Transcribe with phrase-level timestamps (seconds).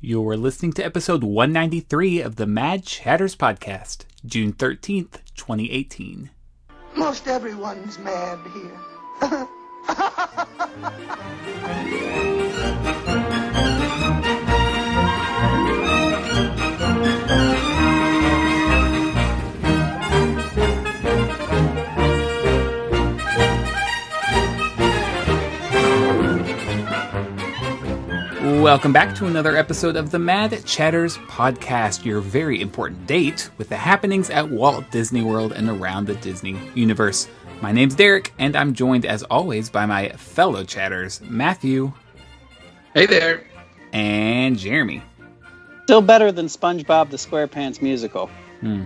[0.00, 6.30] You're listening to episode 193 of the Mad Chatters podcast, June 13th, 2018.
[6.94, 9.48] Most everyone's mad here.
[28.58, 33.68] Welcome back to another episode of the Mad Chatters podcast, your very important date with
[33.68, 37.28] the happenings at Walt Disney World and around the Disney universe.
[37.62, 41.92] My name's Derek, and I'm joined as always by my fellow chatters, Matthew
[42.94, 43.44] Hey there.
[43.92, 45.02] and Jeremy.
[45.84, 48.26] Still better than SpongeBob the SquarePants musical.
[48.60, 48.84] Hmm.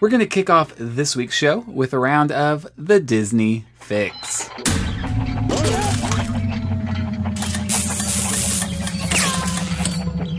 [0.00, 4.50] We're going to kick off this week's show with a round of the Disney Fix.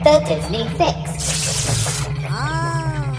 [0.03, 2.05] The Disney Fix.
[2.27, 3.15] Ah.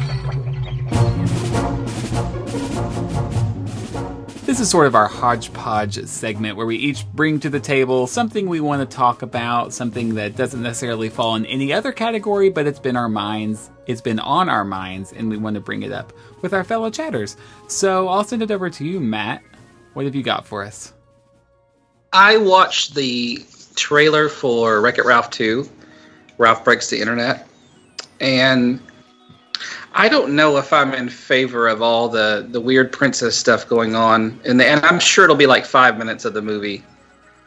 [4.45, 8.51] This is sort of our hodgepodge segment where we each bring to the table something
[8.51, 12.67] we want to talk about, something that doesn't necessarily fall in any other category, but
[12.67, 15.91] it's been our minds, it's been on our minds, and we want to bring it
[15.93, 17.39] up with our fellow chatters.
[17.67, 19.43] So I'll send it over to you, Matt.
[19.95, 20.93] What have you got for us?
[22.13, 23.43] I watched the
[23.75, 25.67] trailer for Wreck It Ralph 2,
[26.39, 27.47] Ralph Breaks the Internet,
[28.21, 28.81] and
[29.97, 33.95] I don't know if I'm in favor of all the, the weird princess stuff going
[33.95, 34.41] on.
[34.45, 36.83] And, the, and I'm sure it'll be like five minutes of the movie.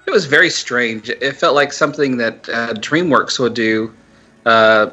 [0.05, 1.09] It was very strange.
[1.09, 3.94] It felt like something that uh, DreamWorks would do,
[4.45, 4.91] uh,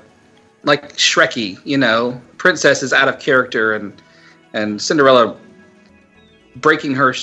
[0.65, 4.03] like Shrekky, you know, princess is out of character and,
[4.53, 5.37] and Cinderella
[6.57, 7.15] breaking her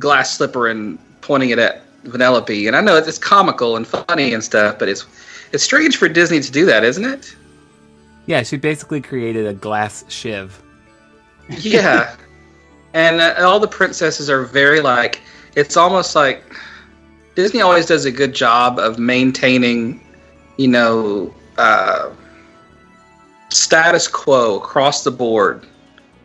[0.00, 2.66] glass slipper and pointing it at Vanellope.
[2.66, 5.06] And I know it's comical and funny and stuff, but it's
[5.52, 7.34] it's strange for Disney to do that, isn't it?
[8.26, 10.62] Yeah, she basically created a glass shiv.
[11.48, 12.16] Yeah.
[12.94, 15.20] and uh, all the princesses are very like
[15.54, 16.42] it's almost like
[17.34, 20.00] Disney always does a good job of maintaining,
[20.56, 22.10] you know, uh,
[23.48, 25.66] status quo across the board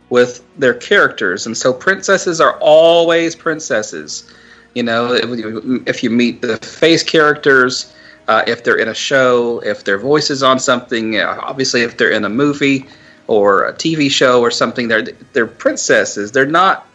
[0.10, 4.32] with their characters, and so princesses are always princesses.
[4.74, 7.94] You know, if you, if you meet the face characters,
[8.28, 11.98] uh, if they're in a show, if their voice is on something, uh, obviously if
[11.98, 12.86] they're in a movie
[13.28, 16.32] or a TV show or something, they're they're princesses.
[16.32, 16.88] They're not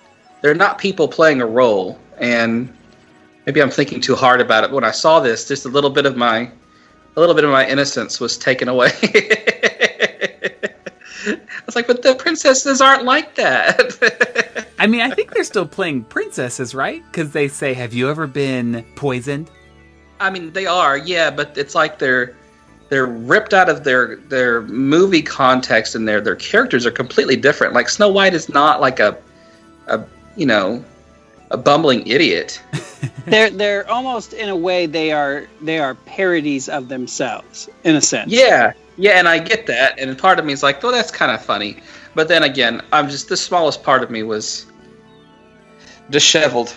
[0.42, 1.98] they're not people playing a role.
[2.18, 2.72] And
[3.46, 4.68] maybe I'm thinking too hard about it.
[4.68, 6.50] But When I saw this, just a little bit of my
[7.16, 8.90] a little bit of my innocence was taken away.
[11.24, 14.66] I was like, but the princesses aren't like that.
[14.78, 17.02] I mean, I think they're still playing princesses, right?
[17.06, 19.50] Because they say, Have you ever been poisoned?
[20.22, 22.34] I mean, they are, yeah, but it's like they're
[22.88, 27.74] they're ripped out of their their movie context, and their their characters are completely different.
[27.74, 29.18] Like Snow White is not like a
[29.88, 30.04] a
[30.36, 30.84] you know
[31.50, 32.62] a bumbling idiot.
[33.26, 38.00] they're they're almost in a way they are they are parodies of themselves in a
[38.00, 38.30] sense.
[38.32, 41.32] Yeah, yeah, and I get that, and part of me is like, oh, that's kind
[41.32, 41.78] of funny.
[42.14, 44.66] But then again, I'm just the smallest part of me was
[46.10, 46.76] disheveled.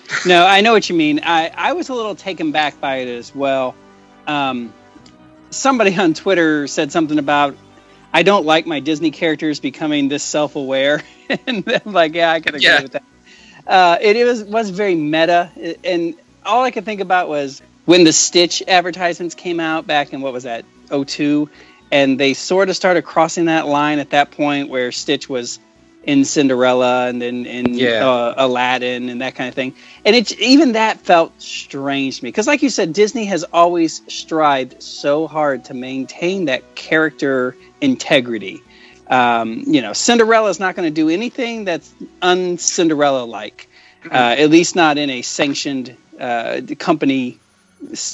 [0.26, 1.20] No, I know what you mean.
[1.24, 3.74] I I was a little taken back by it as well.
[4.26, 4.72] Um,
[5.50, 7.56] somebody on Twitter said something about
[8.12, 11.02] I don't like my Disney characters becoming this self-aware,
[11.46, 12.82] and I'm like, yeah, I can agree Yeah.
[12.82, 13.02] with that.
[13.66, 15.50] Uh, it, it was was very meta,
[15.84, 16.14] and
[16.44, 20.32] all I could think about was when the Stitch advertisements came out back in what
[20.32, 21.48] was that 02,
[21.90, 25.58] and they sort of started crossing that line at that point where Stitch was
[26.06, 28.08] in Cinderella and then in Yeah.
[28.08, 29.74] uh, Aladdin and that kind of thing.
[30.04, 34.02] And it even that felt strange to me because, like you said, Disney has always
[34.06, 38.62] strived so hard to maintain that character integrity.
[39.08, 41.92] Um, you know, Cinderella is not going to do anything that's
[42.22, 43.68] un-Cinderella like,
[44.04, 47.38] uh, at least not in a sanctioned uh, company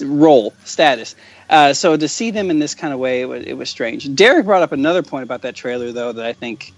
[0.03, 1.15] role status.
[1.49, 4.15] Uh, so to see them in this kind of way, it was, it was strange.
[4.15, 6.73] Derek brought up another point about that trailer, though, that I think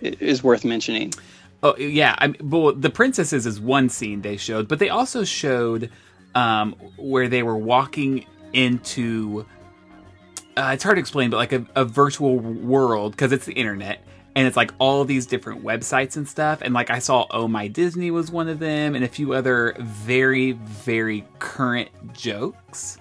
[0.00, 1.12] is worth mentioning.
[1.62, 5.90] Oh yeah, I well, the princesses is one scene they showed, but they also showed
[6.34, 9.46] um, where they were walking into.
[10.56, 14.02] Uh, it's hard to explain, but like a, a virtual world because it's the internet,
[14.34, 16.60] and it's like all these different websites and stuff.
[16.62, 19.76] And like I saw, Oh My Disney was one of them, and a few other
[19.78, 22.96] very very current jokes.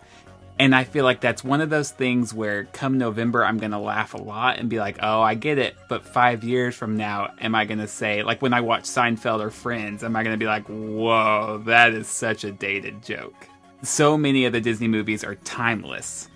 [0.59, 3.79] And I feel like that's one of those things where come November, I'm going to
[3.79, 5.77] laugh a lot and be like, oh, I get it.
[5.87, 9.39] But five years from now, am I going to say, like when I watch Seinfeld
[9.39, 13.47] or Friends, am I going to be like, whoa, that is such a dated joke?
[13.83, 16.27] So many of the Disney movies are timeless.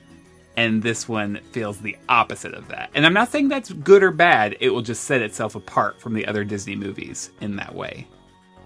[0.55, 2.89] and this one feels the opposite of that.
[2.93, 4.57] And I'm not saying that's good or bad.
[4.59, 8.07] It will just set itself apart from the other Disney movies in that way.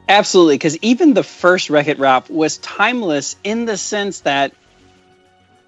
[0.09, 4.53] Absolutely, because even the first Wreck It Ralph was timeless in the sense that,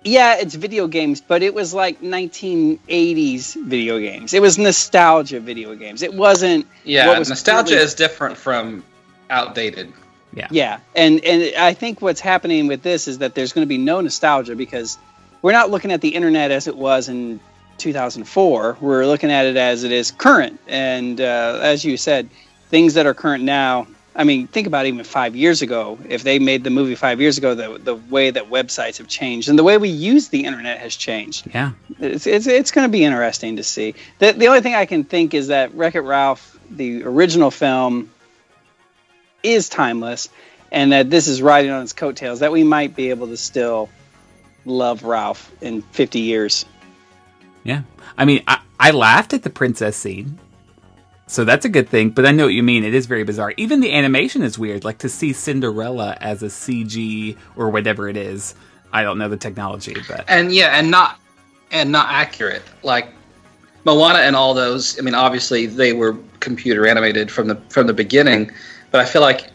[0.03, 4.33] yeah, it's video games, but it was like 1980s video games.
[4.33, 6.01] It was nostalgia video games.
[6.01, 6.65] It wasn't.
[6.83, 8.83] Yeah, what was nostalgia really- is different from
[9.29, 9.93] outdated.
[10.33, 10.47] Yeah.
[10.51, 13.79] Yeah, and and I think what's happening with this is that there's going to be
[13.79, 14.97] no nostalgia because
[15.41, 17.39] we're not looking at the internet as it was in
[17.79, 18.77] 2004.
[18.79, 22.29] We're looking at it as it is current, and uh, as you said,
[22.69, 23.87] things that are current now.
[24.19, 25.97] I mean, think about even five years ago.
[26.09, 29.47] If they made the movie five years ago, the the way that websites have changed
[29.47, 31.47] and the way we use the internet has changed.
[31.53, 31.71] Yeah.
[31.99, 33.95] It's it's, it's going to be interesting to see.
[34.17, 38.11] The the only thing I can think is that Wreck It Ralph, the original film,
[39.41, 40.27] is timeless,
[40.69, 42.41] and that this is riding on its coattails.
[42.41, 43.87] That we might be able to still
[44.65, 46.65] love Ralph in 50 years.
[47.63, 47.83] Yeah.
[48.17, 50.37] I mean, I, I laughed at the princess scene.
[51.29, 52.83] So that's a good thing, but I know what you mean.
[52.83, 53.53] It is very bizarre.
[53.55, 54.83] Even the animation is weird.
[54.83, 58.55] Like to see Cinderella as a CG or whatever it is.
[58.91, 61.19] I don't know the technology, but and yeah, and not
[61.69, 62.63] and not accurate.
[62.81, 63.13] Like
[63.85, 64.97] Moana and all those.
[64.97, 68.49] I mean, obviously they were computer animated from the from the beginning,
[68.89, 69.51] but I feel like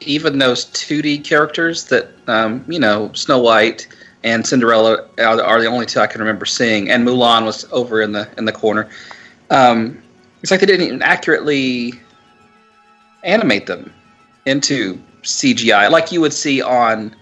[0.00, 3.88] even those 2D characters that um, you know Snow White
[4.24, 8.02] and Cinderella are, are the only two I can remember seeing, and Mulan was over
[8.02, 8.90] in the in the corner.
[9.48, 10.02] Um,
[10.42, 11.94] it's like they didn't even accurately
[13.24, 13.92] animate them
[14.46, 17.14] into CGI like you would see on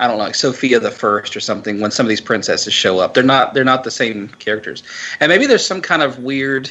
[0.00, 1.80] I don't know, like Sofia the First or something.
[1.80, 4.82] When some of these princesses show up, they're not they're not the same characters,
[5.20, 6.70] and maybe there's some kind of weird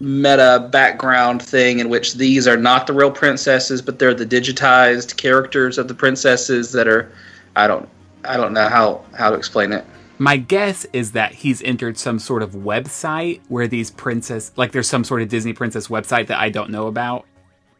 [0.00, 5.16] meta background thing in which these are not the real princesses, but they're the digitized
[5.16, 7.12] characters of the princesses that are.
[7.56, 7.88] I don't
[8.24, 9.84] I don't know how how to explain it.
[10.18, 14.88] My guess is that he's entered some sort of website where these princess, like there's
[14.88, 17.24] some sort of Disney princess website that I don't know about.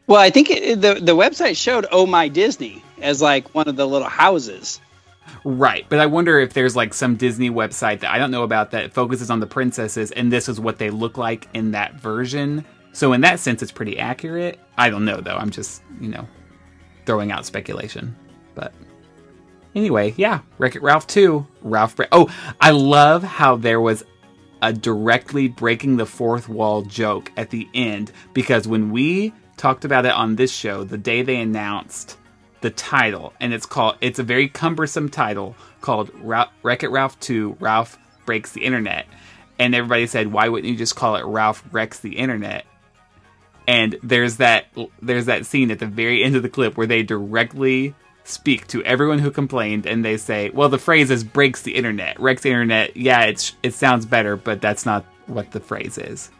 [0.07, 3.75] Well, I think it, the the website showed Oh My Disney as like one of
[3.75, 4.81] the little houses.
[5.43, 8.71] Right, but I wonder if there's like some Disney website that I don't know about
[8.71, 12.65] that focuses on the princesses, and this is what they look like in that version.
[12.91, 14.59] So in that sense, it's pretty accurate.
[14.77, 15.35] I don't know though.
[15.35, 16.27] I'm just you know
[17.05, 18.15] throwing out speculation.
[18.55, 18.73] But
[19.75, 21.95] anyway, yeah, Wreck It Ralph two, Ralph.
[21.95, 22.29] Bre- oh,
[22.59, 24.03] I love how there was
[24.61, 30.05] a directly breaking the fourth wall joke at the end because when we talked about
[30.05, 32.17] it on this show, the day they announced
[32.61, 37.19] the title, and it's called it's a very cumbersome title called Ra- Wreck It Ralph
[37.19, 39.05] 2 Ralph Breaks the Internet.
[39.57, 42.65] And everybody said, why wouldn't you just call it Ralph Wrecks the Internet?
[43.67, 44.67] And there's that
[45.01, 47.93] there's that scene at the very end of the clip where they directly
[48.29, 52.19] speak to everyone who complained and they say, well, the phrase is breaks the internet.
[52.19, 52.95] Wrecks the internet.
[52.95, 56.31] Yeah, it's it sounds better, but that's not what the phrase is.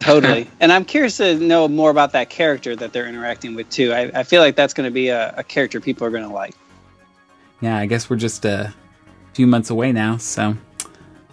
[0.00, 0.46] Totally.
[0.60, 3.92] and I'm curious to know more about that character that they're interacting with too.
[3.92, 6.32] I, I feel like that's going to be a, a character people are going to
[6.32, 6.54] like.
[7.60, 8.74] Yeah, I guess we're just a
[9.32, 10.56] few months away now, so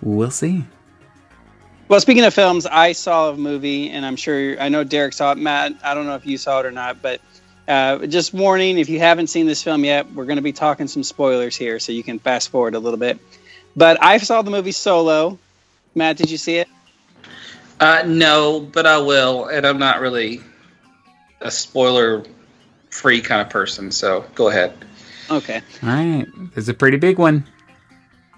[0.02, 0.64] we'll see.
[1.90, 5.34] Well, speaking of films, I saw a movie, and I'm sure I know Derek saw
[5.34, 5.38] it.
[5.38, 7.20] Matt, I don't know if you saw it or not, but
[7.68, 10.88] uh, just warning: if you haven't seen this film yet, we're going to be talking
[10.88, 13.20] some spoilers here, so you can fast forward a little bit.
[13.76, 15.40] But I saw the movie Solo.
[15.96, 16.68] Matt, did you see it?
[17.80, 20.42] Uh, no, but I will, and I'm not really
[21.42, 22.24] a spoiler
[22.90, 23.92] free kind of person.
[23.92, 24.74] So go ahead.
[25.30, 25.62] Okay.
[25.82, 27.46] All right, there's a pretty big one.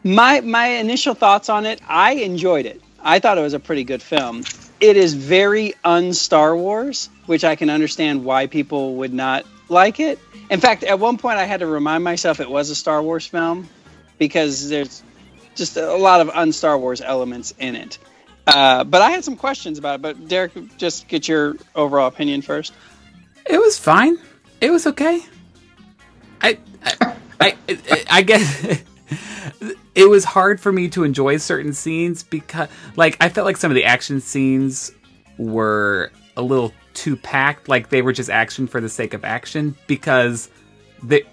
[0.04, 2.82] My my initial thoughts on it, I enjoyed it.
[3.02, 4.44] I thought it was a pretty good film.
[4.80, 10.00] It is very un Star Wars, which I can understand why people would not like
[10.00, 10.20] it.
[10.50, 13.26] In fact, at one point I had to remind myself it was a Star Wars
[13.26, 13.68] film
[14.18, 15.04] because there's
[15.56, 17.98] just a lot of un Star Wars elements in it.
[18.46, 20.02] Uh, but I had some questions about it.
[20.02, 22.74] But Derek, just get your overall opinion first.
[23.50, 24.18] It was fine.
[24.62, 25.22] It was okay.
[26.42, 28.66] I I I, I, I guess
[29.96, 33.72] it was hard for me to enjoy certain scenes because like I felt like some
[33.72, 34.92] of the action scenes
[35.38, 39.76] were a little too packed like they were just action for the sake of action
[39.88, 40.50] because
[41.02, 41.26] the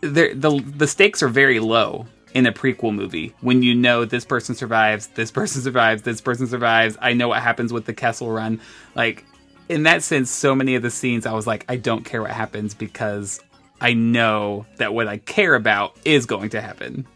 [0.00, 4.54] the the, stakes are very low in a prequel movie when you know this person
[4.54, 6.96] survives, this person survives, this person survives.
[7.00, 8.60] I know what happens with the Kessel Run.
[8.94, 9.24] Like
[9.68, 12.30] in that sense, so many of the scenes I was like, I don't care what
[12.30, 13.40] happens because
[13.80, 17.06] I know that what I care about is going to happen.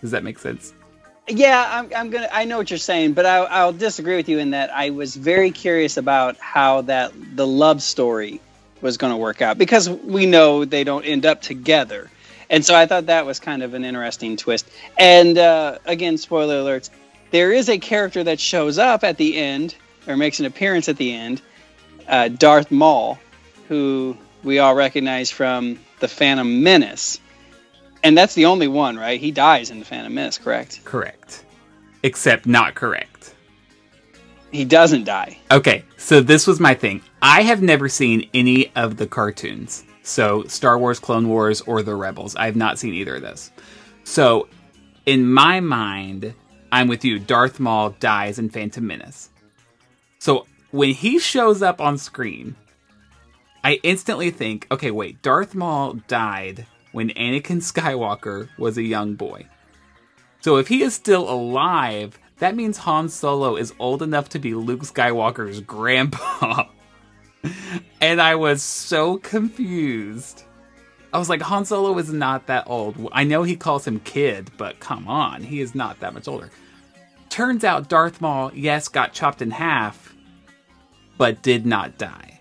[0.00, 0.72] Does that make sense?
[1.28, 2.28] Yeah, I'm, I'm gonna.
[2.32, 5.16] I know what you're saying, but I, I'll disagree with you in that I was
[5.16, 8.42] very curious about how that the love story
[8.82, 12.10] was going to work out because we know they don't end up together,
[12.50, 14.70] And so I thought that was kind of an interesting twist.
[14.98, 16.90] And uh, again, spoiler alerts:
[17.32, 20.96] there is a character that shows up at the end or makes an appearance at
[20.98, 21.42] the end,
[22.08, 23.18] uh, Darth Maul,
[23.68, 27.20] who we all recognize from the Phantom Menace.
[28.06, 29.18] And that's the only one, right?
[29.18, 30.80] He dies in the Phantom Menace, correct?
[30.84, 31.44] Correct.
[32.04, 33.34] Except not correct.
[34.52, 35.36] He doesn't die.
[35.50, 37.02] Okay, so this was my thing.
[37.20, 39.82] I have never seen any of the cartoons.
[40.04, 42.36] So, Star Wars, Clone Wars, or The Rebels.
[42.36, 43.50] I have not seen either of those.
[44.04, 44.46] So,
[45.04, 46.32] in my mind,
[46.70, 47.18] I'm with you.
[47.18, 49.30] Darth Maul dies in Phantom Menace.
[50.20, 52.54] So, when he shows up on screen,
[53.64, 59.46] I instantly think, okay, wait, Darth Maul died when Anakin Skywalker was a young boy.
[60.40, 64.54] So, if he is still alive, that means Han Solo is old enough to be
[64.54, 66.64] Luke Skywalker's grandpa.
[68.00, 70.44] and I was so confused.
[71.12, 73.10] I was like, Han Solo is not that old.
[73.12, 76.50] I know he calls him kid, but come on, he is not that much older.
[77.28, 80.14] Turns out Darth Maul, yes, got chopped in half,
[81.18, 82.40] but did not die.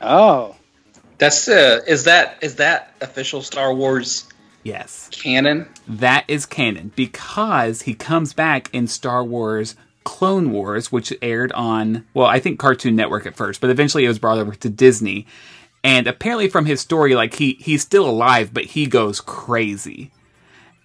[0.00, 0.56] Oh,
[1.22, 4.28] That's uh, is that is that official Star Wars
[4.64, 5.08] Yes.
[5.12, 5.68] canon?
[5.86, 12.04] That is canon because he comes back in Star Wars Clone Wars, which aired on,
[12.12, 15.28] well, I think Cartoon Network at first, but eventually it was brought over to Disney.
[15.84, 20.10] And apparently, from his story, like he he's still alive, but he goes crazy,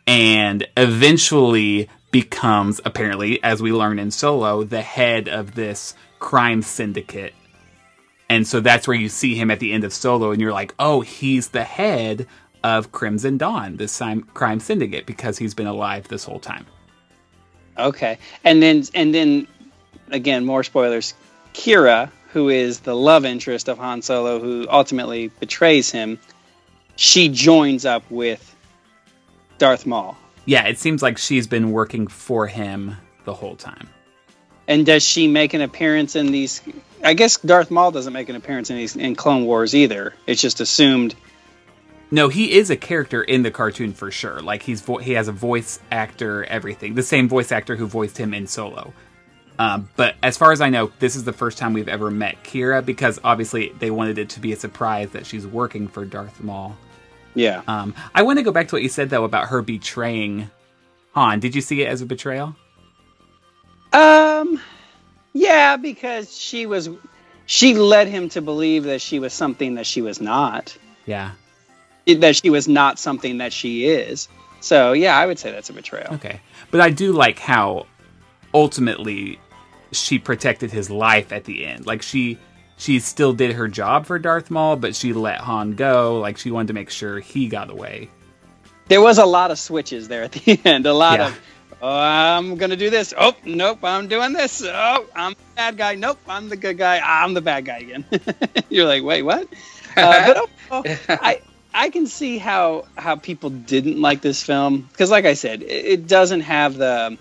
[0.06, 7.34] and eventually becomes apparently, as we learn in Solo, the head of this crime syndicate.
[8.30, 10.74] And so that's where you see him at the end of Solo, and you're like,
[10.80, 12.28] oh, he's the head
[12.64, 14.02] of Crimson Dawn, this
[14.34, 16.66] crime syndicate, because he's been alive this whole time.
[17.78, 18.18] okay.
[18.44, 19.48] And then and then
[20.10, 21.14] again, more spoilers.
[21.54, 26.20] Qi'ra, who is the love interest of Han Solo, who ultimately betrays him,
[26.96, 28.56] she joins up with
[29.58, 30.18] Darth Maul.
[30.46, 33.90] Yeah, it seems like she's been working for him the whole time.
[34.68, 36.62] And does she make an appearance in these?
[37.04, 40.14] I guess Darth Maul doesn't make an appearance in these in Clone Wars either.
[40.26, 41.16] It's just assumed.
[42.10, 44.40] No, he is a character in the cartoon for sure.
[44.42, 46.96] Like he's vo- he has a voice actor, everything.
[46.96, 48.94] The same voice actor who voiced him in Solo.
[49.60, 52.44] Um, but as far as I know, this is the first time we've ever met
[52.44, 56.42] Qi'ra because obviously they wanted it to be a surprise that she's working for Darth
[56.42, 56.78] Maul.
[57.34, 57.62] Yeah.
[57.68, 60.50] Um, I want to go back to what you said though about her betraying
[61.14, 61.40] Han.
[61.40, 62.56] Did you see it as a betrayal?
[63.92, 64.62] Um,
[65.34, 66.90] yeah, because she was,
[67.46, 71.32] she led him to believe that she was something that she was not, Yeah.
[72.06, 74.28] that she was not something that she is.
[74.60, 76.16] So yeah, I would say that's a betrayal.
[76.16, 76.42] Okay.
[76.72, 77.86] But I do like how
[78.54, 79.40] ultimately
[79.92, 81.86] she protected his life at the end.
[81.86, 82.38] Like she
[82.80, 86.20] she still did her job for Darth Maul, but she let Han go.
[86.20, 88.10] Like she wanted to make sure he got away.
[88.88, 90.86] There was a lot of switches there at the end.
[90.86, 91.28] A lot Yeah.
[91.30, 91.40] of,
[91.82, 93.14] oh, I'm gonna do this.
[93.18, 94.64] Oh, nope, I'm doing this.
[94.64, 95.96] Oh, I'm the bad guy.
[95.96, 97.00] Nope, I'm the good guy.
[97.04, 98.06] I'm the bad guy again.
[98.70, 99.48] You're like, wait, what?
[99.96, 101.42] Uh, but oh, I
[101.74, 105.86] I can see how how people didn't like this film because, like I said, it,
[105.86, 107.18] it doesn't have the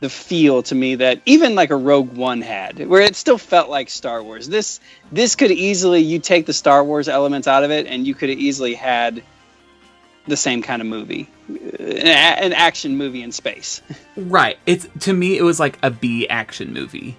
[0.00, 3.68] the feel to me that even like a Rogue One had, where it still felt
[3.68, 4.48] like Star Wars.
[4.48, 4.80] This
[5.12, 8.30] this could easily you take the Star Wars elements out of it, and you could
[8.30, 9.22] have easily had
[10.26, 11.56] the same kind of movie, an,
[12.06, 13.82] a- an action movie in space.
[14.16, 14.58] Right.
[14.66, 17.16] It's to me it was like a B action movie.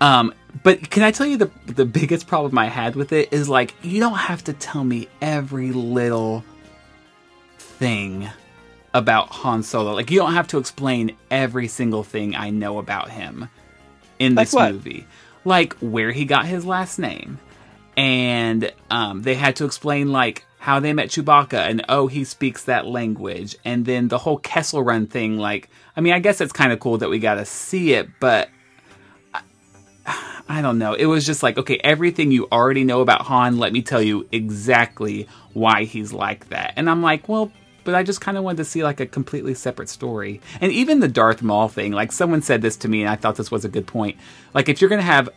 [0.00, 3.48] Um but can I tell you the the biggest problem I had with it is
[3.48, 6.44] like you don't have to tell me every little
[7.58, 8.28] thing
[8.94, 9.92] about Han Solo.
[9.94, 13.48] Like you don't have to explain every single thing I know about him
[14.18, 14.72] in Like this what?
[14.72, 15.06] movie.
[15.44, 17.38] Like where he got his last name.
[17.96, 22.62] And um, they had to explain like how they met Chewbacca and oh he speaks
[22.66, 23.56] that language.
[23.64, 26.78] And then the whole Kessel Run thing like I mean I guess it's kind of
[26.78, 28.48] cool that we got to see it but
[29.34, 29.42] I,
[30.48, 30.94] I don't know.
[30.94, 34.28] It was just like okay everything you already know about Han let me tell you
[34.30, 36.74] exactly why he's like that.
[36.76, 37.50] And I'm like well
[37.82, 40.40] but I just kind of wanted to see like a completely separate story.
[40.60, 43.34] And even the Darth Maul thing like someone said this to me and I thought
[43.34, 44.16] this was a good point.
[44.54, 45.28] Like if you're going to have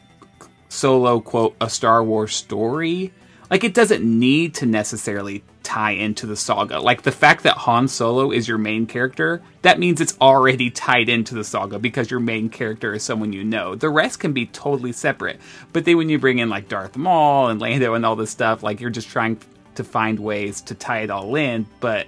[0.70, 3.12] solo quote a Star Wars story.
[3.56, 6.82] Like it doesn't need to necessarily tie into the saga.
[6.82, 11.08] Like the fact that Han Solo is your main character, that means it's already tied
[11.08, 13.74] into the saga because your main character is someone you know.
[13.74, 15.40] The rest can be totally separate.
[15.72, 18.62] But then when you bring in like Darth Maul and Lando and all this stuff,
[18.62, 19.40] like you're just trying
[19.76, 22.08] to find ways to tie it all in, but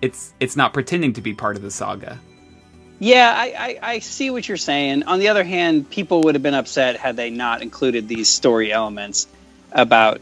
[0.00, 2.20] it's it's not pretending to be part of the saga.
[3.00, 5.02] Yeah, I, I, I see what you're saying.
[5.02, 8.72] On the other hand, people would have been upset had they not included these story
[8.72, 9.26] elements
[9.72, 10.20] about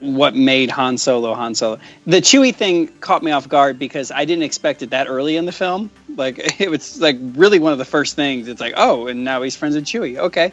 [0.00, 1.78] what made Han Solo Han Solo.
[2.06, 5.44] The Chewie thing caught me off guard because I didn't expect it that early in
[5.44, 5.90] the film.
[6.16, 8.48] Like it was like really one of the first things.
[8.48, 10.18] It's like, oh, and now he's friends with Chewie.
[10.18, 10.52] Okay.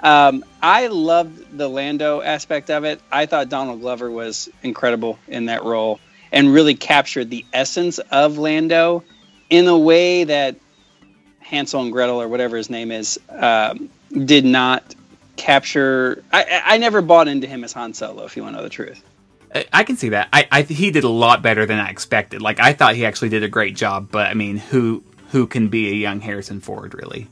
[0.00, 3.00] Um, I loved the Lando aspect of it.
[3.10, 5.98] I thought Donald Glover was incredible in that role
[6.30, 9.02] and really captured the essence of Lando
[9.50, 10.56] in a way that
[11.40, 14.94] Hansel and Gretel or whatever his name is um, did not
[15.38, 16.22] capture.
[16.32, 18.24] I, I never bought into him as Han Solo.
[18.24, 19.02] If you want to know the truth.
[19.54, 20.28] I- I can see that.
[20.32, 22.42] I, I he did a lot better than I expected.
[22.42, 25.68] Like I thought he actually did a great job, but I mean, who who can
[25.68, 27.28] be a young Harrison Ford really?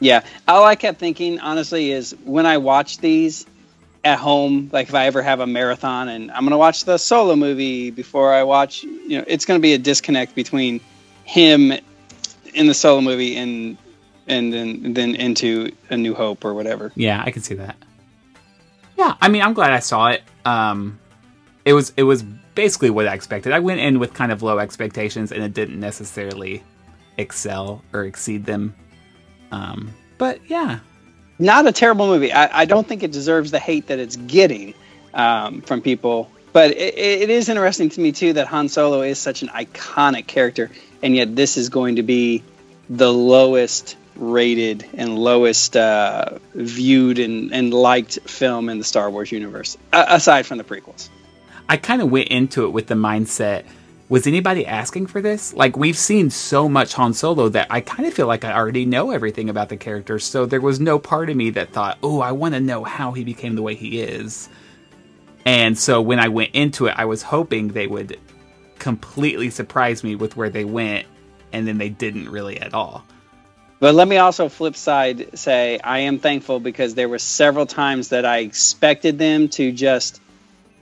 [0.00, 3.46] Yeah, all I kept thinking honestly is when I watch these
[4.04, 7.36] at home, like if I ever have a marathon and I'm gonna watch the solo
[7.36, 10.80] movie before I watch, you know, it's gonna be a disconnect between
[11.24, 11.72] him
[12.54, 13.78] in the solo movie and
[14.26, 16.92] and then then into A New Hope or whatever.
[16.94, 17.76] Yeah, I can see that.
[18.96, 20.22] Yeah, I mean, I'm glad I saw it.
[20.44, 20.98] Um,
[21.64, 23.52] it was it was basically what I expected.
[23.52, 26.62] I went in with kind of low expectations, and it didn't necessarily
[27.16, 28.74] excel or exceed them.
[29.50, 30.80] Um, but yeah,
[31.38, 32.32] Not a terrible movie.
[32.32, 34.74] I, I don't think it deserves the hate that it's getting
[35.12, 36.30] um, from people.
[36.52, 40.26] But it, it is interesting to me too that Han Solo is such an iconic
[40.26, 40.70] character,
[41.02, 42.42] and yet this is going to be
[42.90, 49.32] the lowest rated and lowest uh, viewed and, and liked film in the Star Wars
[49.32, 51.08] universe, aside from the prequels.
[51.68, 53.64] I kind of went into it with the mindset
[54.12, 55.54] was anybody asking for this?
[55.54, 58.84] Like, we've seen so much Han Solo that I kind of feel like I already
[58.84, 62.20] know everything about the character, so there was no part of me that thought, oh,
[62.20, 64.50] I want to know how he became the way he is.
[65.46, 68.20] And so when I went into it, I was hoping they would
[68.78, 71.06] completely surprise me with where they went,
[71.54, 73.06] and then they didn't really at all.
[73.82, 78.10] But let me also flip side say I am thankful because there were several times
[78.10, 80.20] that I expected them to just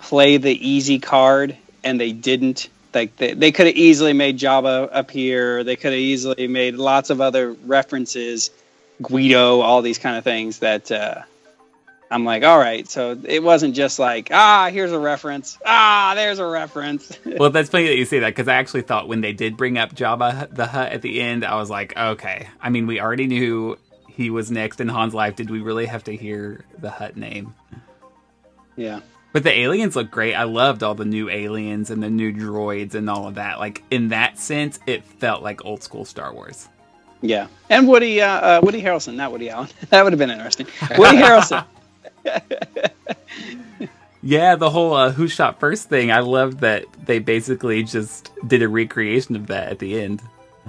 [0.01, 2.69] play the easy card and they didn't.
[2.93, 5.65] Like they, they could have easily made Jabba appear.
[5.65, 8.51] They could have easily made lots of other references,
[9.01, 11.23] Guido, all these kind of things that uh,
[12.11, 12.89] I'm like, all right.
[12.89, 15.59] So it wasn't just like, ah, here's a reference.
[15.65, 17.17] Ah, there's a reference.
[17.25, 19.79] well, that's funny that you say that because I actually thought when they did bring
[19.79, 22.49] up Jabba the Hutt at the end, I was like, okay.
[22.61, 25.37] I mean, we already knew he was next in Han's life.
[25.37, 27.55] Did we really have to hear the Hutt name?
[28.77, 29.01] yeah.
[29.33, 30.35] But the aliens look great.
[30.35, 33.61] I loved all the new aliens and the new droids and all of that.
[33.61, 36.69] Like in that sense, it felt like old school Star Wars.
[37.23, 39.69] Yeah, and Woody uh, uh, Woody Harrelson, not Woody Allen.
[39.91, 40.67] that would have been interesting.
[40.99, 41.65] Woody Harrelson.
[44.23, 46.13] Yeah, the whole uh, "Who Shot First thing.
[46.13, 50.21] I love that they basically just did a recreation of that at the end.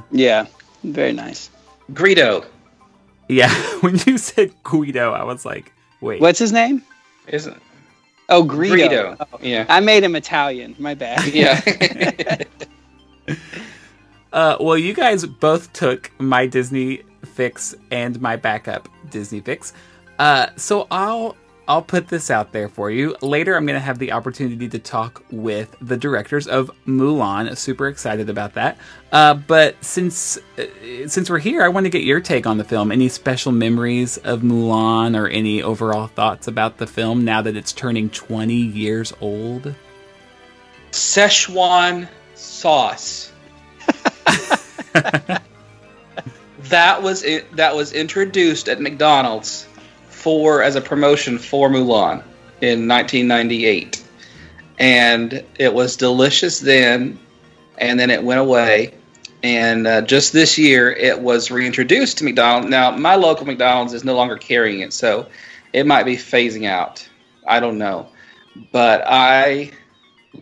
[0.09, 0.45] Yeah,
[0.83, 1.49] very nice.
[1.91, 2.45] Greedo.
[3.27, 6.21] Yeah, when you said Guido, I was like, wait.
[6.21, 6.81] What's his name?
[7.27, 7.61] Isn't
[8.29, 8.87] Oh, Greedo.
[8.87, 9.27] Greedo.
[9.33, 9.65] Oh, Yeah.
[9.67, 10.75] I made him Italian.
[10.79, 11.25] My bad.
[11.33, 11.59] Yeah.
[14.33, 19.73] Uh, well, you guys both took my Disney fix and my backup Disney fix.
[20.19, 21.35] Uh, so I'll
[21.71, 23.15] I'll put this out there for you.
[23.21, 27.55] Later, I'm going to have the opportunity to talk with the directors of Mulan.
[27.55, 28.77] Super excited about that.
[29.13, 30.65] Uh, but since uh,
[31.07, 32.91] since we're here, I want to get your take on the film.
[32.91, 37.71] Any special memories of Mulan, or any overall thoughts about the film now that it's
[37.71, 39.73] turning 20 years old?
[40.91, 43.31] Szechuan sauce.
[46.63, 49.69] that was it, that was introduced at McDonald's
[50.21, 52.23] for as a promotion for Mulan
[52.61, 54.03] in 1998,
[54.77, 57.19] and it was delicious then,
[57.79, 58.93] and then it went away.
[59.43, 62.69] And uh, just this year, it was reintroduced to McDonald's.
[62.69, 65.27] Now, my local McDonald's is no longer carrying it, so
[65.73, 67.07] it might be phasing out.
[67.47, 68.07] I don't know,
[68.71, 69.71] but I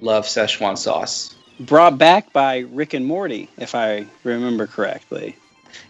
[0.01, 1.35] love Szechuan sauce.
[1.61, 5.37] Brought back by Rick and Morty, if I remember correctly.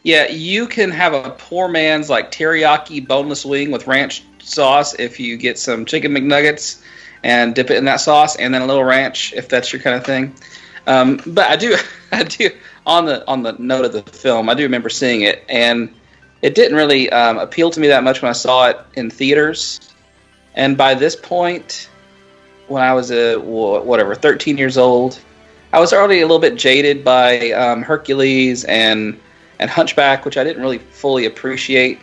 [0.04, 5.20] Yeah, you can have a poor man's like teriyaki boneless wing with ranch sauce if
[5.20, 6.82] you get some chicken McNuggets
[7.24, 9.96] and dip it in that sauce, and then a little ranch if that's your kind
[9.96, 10.34] of thing.
[10.88, 11.76] Um, but I do,
[12.12, 12.50] I do
[12.86, 15.94] on the on the note of the film, I do remember seeing it, and
[16.42, 19.80] it didn't really um, appeal to me that much when I saw it in theaters.
[20.56, 21.90] And by this point,
[22.68, 25.20] when I was a whatever 13 years old,
[25.72, 29.20] I was already a little bit jaded by um, Hercules and
[29.60, 32.00] and Hunchback, which I didn't really fully appreciate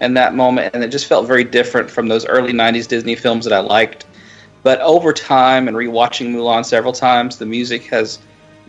[0.00, 3.44] in that moment, and it just felt very different from those early '90s Disney films
[3.44, 4.06] that I liked.
[4.62, 8.18] But over time and rewatching Mulan several times, the music has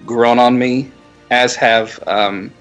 [0.05, 0.91] grown on me,
[1.31, 2.51] as have um,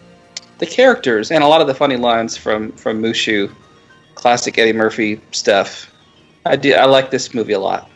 [0.58, 3.52] the characters and a lot of the funny lines from from Mushu,
[4.14, 5.92] classic Eddie Murphy stuff.
[6.44, 7.90] I do I like this movie a lot.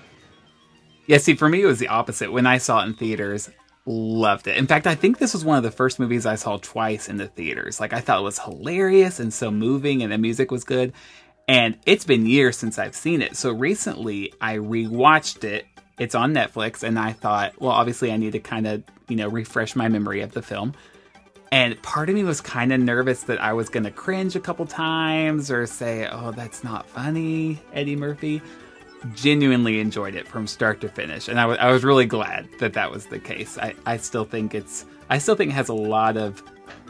[1.07, 2.31] Yeah, see, for me, it was the opposite.
[2.31, 3.51] When I saw it in theaters,
[3.90, 4.57] loved it.
[4.57, 7.16] In fact, I think this was one of the first movies I saw twice in
[7.16, 7.81] the theaters.
[7.81, 10.92] Like, I thought it was hilarious and so moving, and the music was good.
[11.48, 13.37] And it's been years since I've seen it.
[13.37, 15.66] So recently, I rewatched it.
[15.98, 19.29] It's on Netflix, and I thought, well, obviously, I need to kind of, you know,
[19.29, 20.74] refresh my memory of the film.
[21.53, 24.40] And part of me was kind of nervous that I was going to cringe a
[24.40, 28.40] couple times or say, oh, that's not funny, Eddie Murphy
[29.14, 32.74] genuinely enjoyed it from start to finish, and I, w- I was really glad that
[32.74, 33.58] that was the case.
[33.58, 36.42] I, I still think it's I still think it has a lot of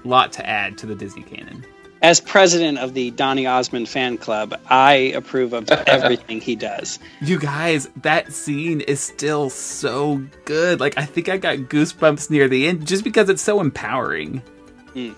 [0.05, 1.65] lot to add to the Disney canon.
[2.03, 6.99] As president of the Donny Osmond fan club, I approve of everything he does.
[7.21, 10.81] You guys, that scene is still so good.
[10.81, 14.43] Like I think I got goosebumps near the end just because it's so empowering.
[14.95, 15.15] Mm.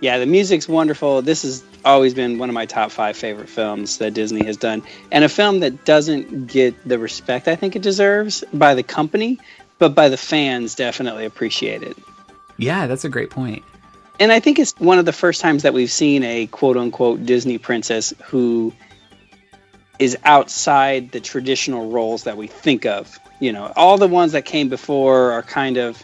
[0.00, 1.22] Yeah, the music's wonderful.
[1.22, 4.82] This has always been one of my top five favorite films that Disney has done,
[5.10, 9.38] and a film that doesn't get the respect I think it deserves by the company,
[9.78, 11.96] but by the fans definitely appreciate it.
[12.58, 13.62] Yeah, that's a great point.
[14.18, 17.24] And I think it's one of the first times that we've seen a quote unquote
[17.26, 18.72] Disney princess who
[19.98, 23.18] is outside the traditional roles that we think of.
[23.40, 26.02] You know, all the ones that came before are kind of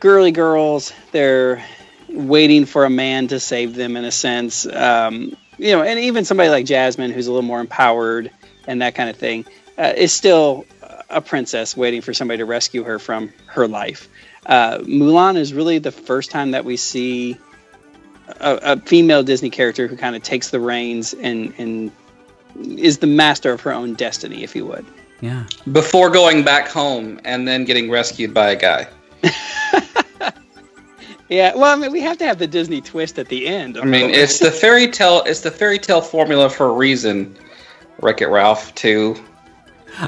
[0.00, 0.92] girly girls.
[1.12, 1.64] They're
[2.12, 4.66] waiting for a man to save them in a sense.
[4.66, 8.30] Um, you know, and even somebody like Jasmine, who's a little more empowered
[8.66, 9.44] and that kind of thing,
[9.78, 10.66] uh, is still
[11.12, 14.08] a princess waiting for somebody to rescue her from her life.
[14.46, 17.36] Uh, Mulan is really the first time that we see
[18.40, 21.92] a, a female Disney character who kind of takes the reins and, and
[22.78, 24.84] is the master of her own destiny, if you would.
[25.20, 25.46] Yeah.
[25.70, 28.88] Before going back home and then getting rescued by a guy.
[31.28, 33.78] Yeah, well, I mean, we have to have the Disney twist at the end.
[33.78, 35.22] I mean, it's the fairy tale.
[35.24, 37.36] It's the fairy tale formula for a reason.
[38.00, 39.16] Wreck It Ralph too.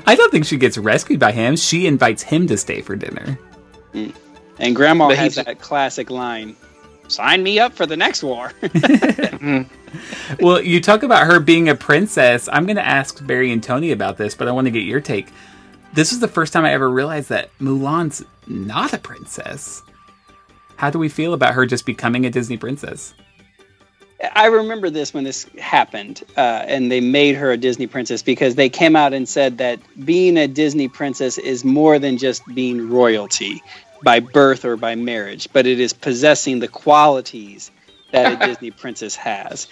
[0.07, 1.57] I don't think she gets rescued by him.
[1.57, 3.39] She invites him to stay for dinner.
[3.93, 4.15] Mm.
[4.59, 6.57] And Grandma but has that classic line:
[7.09, 8.53] "Sign me up for the next war."
[10.41, 12.49] well, you talk about her being a princess.
[12.53, 15.01] I'm going to ask Barry and Tony about this, but I want to get your
[15.01, 15.29] take.
[15.93, 19.83] This is the first time I ever realized that Mulan's not a princess.
[20.85, 23.15] How do we feel about her just becoming a Disney princess?
[24.35, 28.55] I remember this when this happened, uh, and they made her a Disney princess because
[28.55, 32.91] they came out and said that being a Disney princess is more than just being
[32.91, 33.63] royalty
[34.03, 37.71] by birth or by marriage, but it is possessing the qualities
[38.13, 39.69] that a Disney princess has,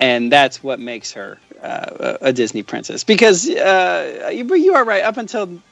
[0.00, 3.04] and that's what makes her uh, a Disney princess.
[3.04, 5.04] Because uh, you, you are right.
[5.04, 5.62] Up until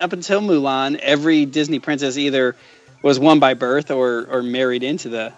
[0.00, 2.56] up until Mulan, every Disney princess either
[3.04, 5.32] was won by birth or or married into the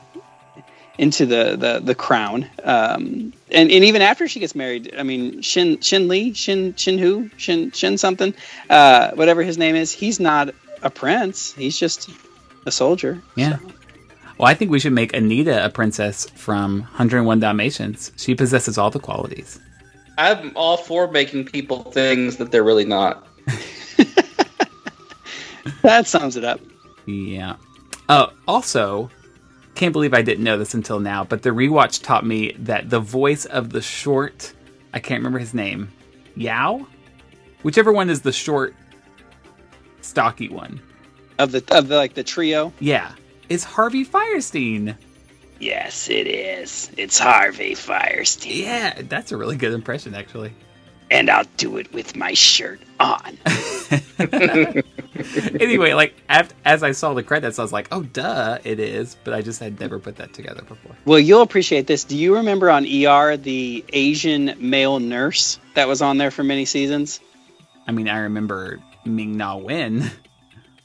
[0.98, 2.48] into the the, the crown.
[2.62, 6.96] Um, and, and even after she gets married, I mean Shin Shin Lee, Shin Shin
[6.96, 8.32] who Shin Shin something,
[8.70, 11.52] uh, whatever his name is, he's not a prince.
[11.54, 12.08] He's just
[12.64, 13.20] a soldier.
[13.34, 13.58] Yeah.
[13.58, 13.72] So.
[14.38, 18.12] Well, I think we should make Anita a princess from 101 Dalmatians.
[18.16, 19.58] She possesses all the qualities.
[20.18, 23.26] I'm all for making people things that they're really not.
[25.82, 26.60] that sums it up.
[27.06, 27.56] Yeah.
[28.08, 29.10] Uh, also,
[29.74, 33.00] can't believe I didn't know this until now, but the rewatch taught me that the
[33.00, 34.52] voice of the short,
[34.92, 35.90] I can't remember his name,
[36.34, 36.86] Yao,
[37.62, 38.74] whichever one is the short,
[40.00, 40.80] stocky one
[41.38, 42.72] of the of the, like the trio.
[42.80, 43.12] Yeah,
[43.48, 44.96] is Harvey Fierstein.
[45.58, 46.90] Yes, it is.
[46.96, 48.62] It's Harvey Fierstein.
[48.62, 50.52] Yeah, that's a really good impression, actually
[51.10, 53.38] and I'll do it with my shirt on.
[55.60, 59.34] anyway, like as I saw the credits, I was like, "Oh, duh, it is," but
[59.34, 60.96] I just had never put that together before.
[61.04, 62.04] Well, you'll appreciate this.
[62.04, 66.64] Do you remember on ER the Asian male nurse that was on there for many
[66.64, 67.20] seasons?
[67.86, 70.10] I mean, I remember Ming Na Wen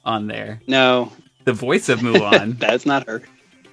[0.05, 0.61] on there.
[0.67, 1.11] No,
[1.45, 2.57] the voice of Mulan.
[2.59, 3.23] That's not her.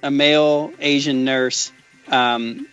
[0.01, 1.71] A male Asian nurse.
[2.07, 2.67] Um,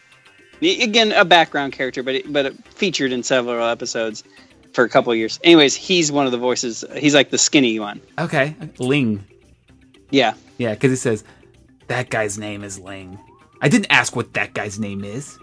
[0.63, 4.25] Again, a background character, but but featured in several episodes
[4.73, 5.39] for a couple years.
[5.45, 6.85] Anyways, he's one of the voices.
[6.97, 8.01] He's like the skinny one.
[8.19, 9.25] Okay, Ling.
[10.11, 11.25] Yeah, yeah, because it says
[11.89, 13.19] that guy's name is Ling.
[13.61, 15.39] I didn't ask what that guy's name is.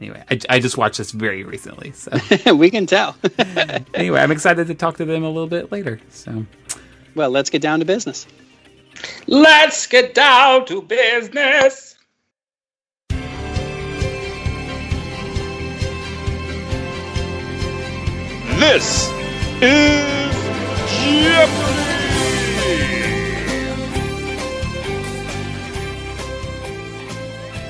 [0.00, 2.10] Anyway, I, I just watched this very recently, so
[2.54, 3.16] we can tell.
[3.94, 6.00] anyway, I'm excited to talk to them a little bit later.
[6.10, 6.44] So,
[7.14, 8.26] well, let's get down to business.
[9.26, 11.85] Let's get down to business.
[18.56, 19.10] This
[19.60, 20.02] is
[20.88, 21.76] Jeopardy!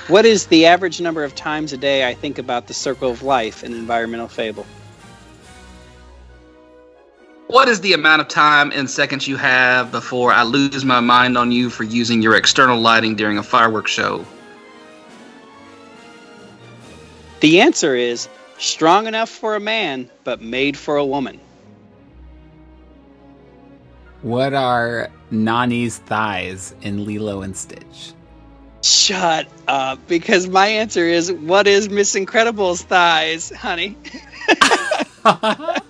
[0.07, 3.25] What is the average number of times a day I think about the circle of
[3.25, 4.65] life in environmental fable?
[7.49, 11.37] What is the amount of time in seconds you have before I lose my mind
[11.37, 14.25] on you for using your external lighting during a fireworks show?
[17.41, 21.41] The answer is strong enough for a man, but made for a woman.
[24.25, 28.15] What are Nani's thighs in Lilo and Stitch?
[28.83, 33.99] Shut up, because my answer is what is Miss Incredible's thighs, honey?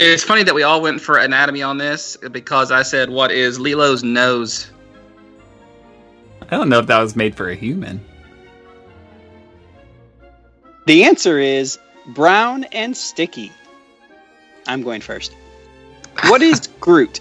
[0.00, 3.58] It's funny that we all went for anatomy on this because I said, "What is
[3.58, 4.70] Lilo's nose?"
[6.42, 8.00] I don't know if that was made for a human.
[10.86, 13.50] The answer is brown and sticky.
[14.68, 15.34] I'm going first.
[16.24, 17.20] What is Groot?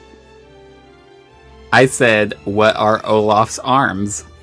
[1.71, 4.23] I said, What are Olaf's arms?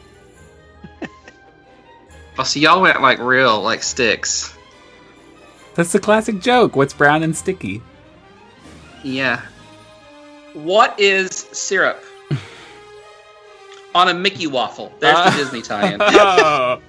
[2.37, 4.57] Oh, so y'all went like real, like sticks.
[5.77, 6.75] That's the classic joke.
[6.75, 7.81] What's brown and sticky?
[9.05, 9.41] Yeah.
[10.53, 12.03] What is syrup?
[13.95, 14.93] On a Mickey waffle.
[14.99, 15.31] There's Uh.
[15.31, 16.01] the Disney tie-in.
[16.03, 16.81] Oh.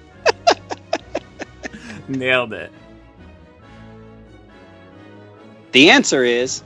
[2.08, 2.72] Nailed it.
[5.70, 6.64] The answer is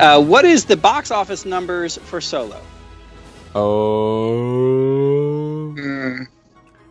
[0.00, 2.58] Uh, what is the box office numbers for Solo?
[3.54, 4.94] Oh.
[5.78, 6.22] Hmm.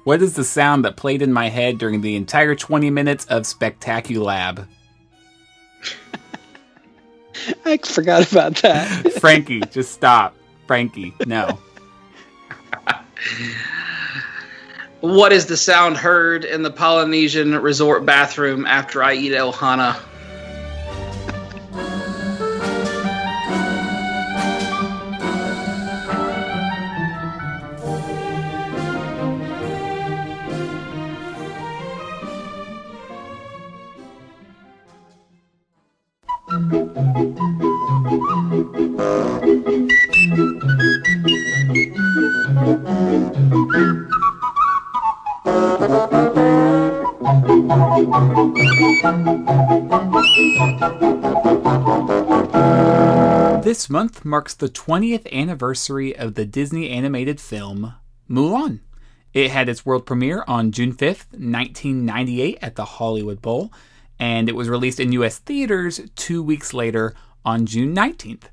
[0.04, 3.43] What is the sound that played in my head during the entire 20 minutes of
[3.43, 4.67] Spectaculab?
[7.65, 9.13] I forgot about that.
[9.19, 10.36] Frankie, just stop.
[10.67, 11.58] Frankie, no.
[15.02, 20.00] What is the sound heard in the Polynesian resort bathroom after I eat Ohana?
[53.80, 57.94] This month marks the 20th anniversary of the Disney animated film
[58.30, 58.82] Mulan.
[59.34, 63.72] It had its world premiere on June 5th, 1998, at the Hollywood Bowl,
[64.20, 67.15] and it was released in US theaters two weeks later
[67.46, 68.50] on June 19th.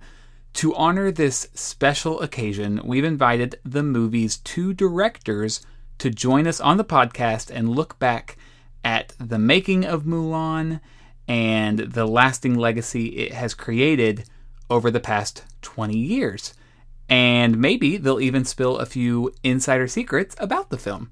[0.52, 5.66] To honor this special occasion, we've invited the movie's two directors
[5.98, 8.36] to join us on the podcast and look back
[8.84, 10.80] at the making of Mulan
[11.26, 14.24] and the lasting legacy it has created
[14.70, 16.54] over the past 20 years.
[17.08, 21.10] And maybe they'll even spill a few insider secrets about the film.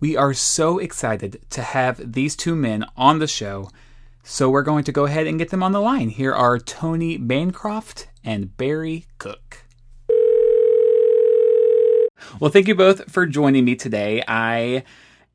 [0.00, 3.70] We are so excited to have these two men on the show,
[4.22, 6.08] so we're going to go ahead and get them on the line.
[6.08, 9.64] Here are Tony Bancroft and Barry Cook.
[12.38, 14.22] Well, thank you both for joining me today.
[14.28, 14.84] I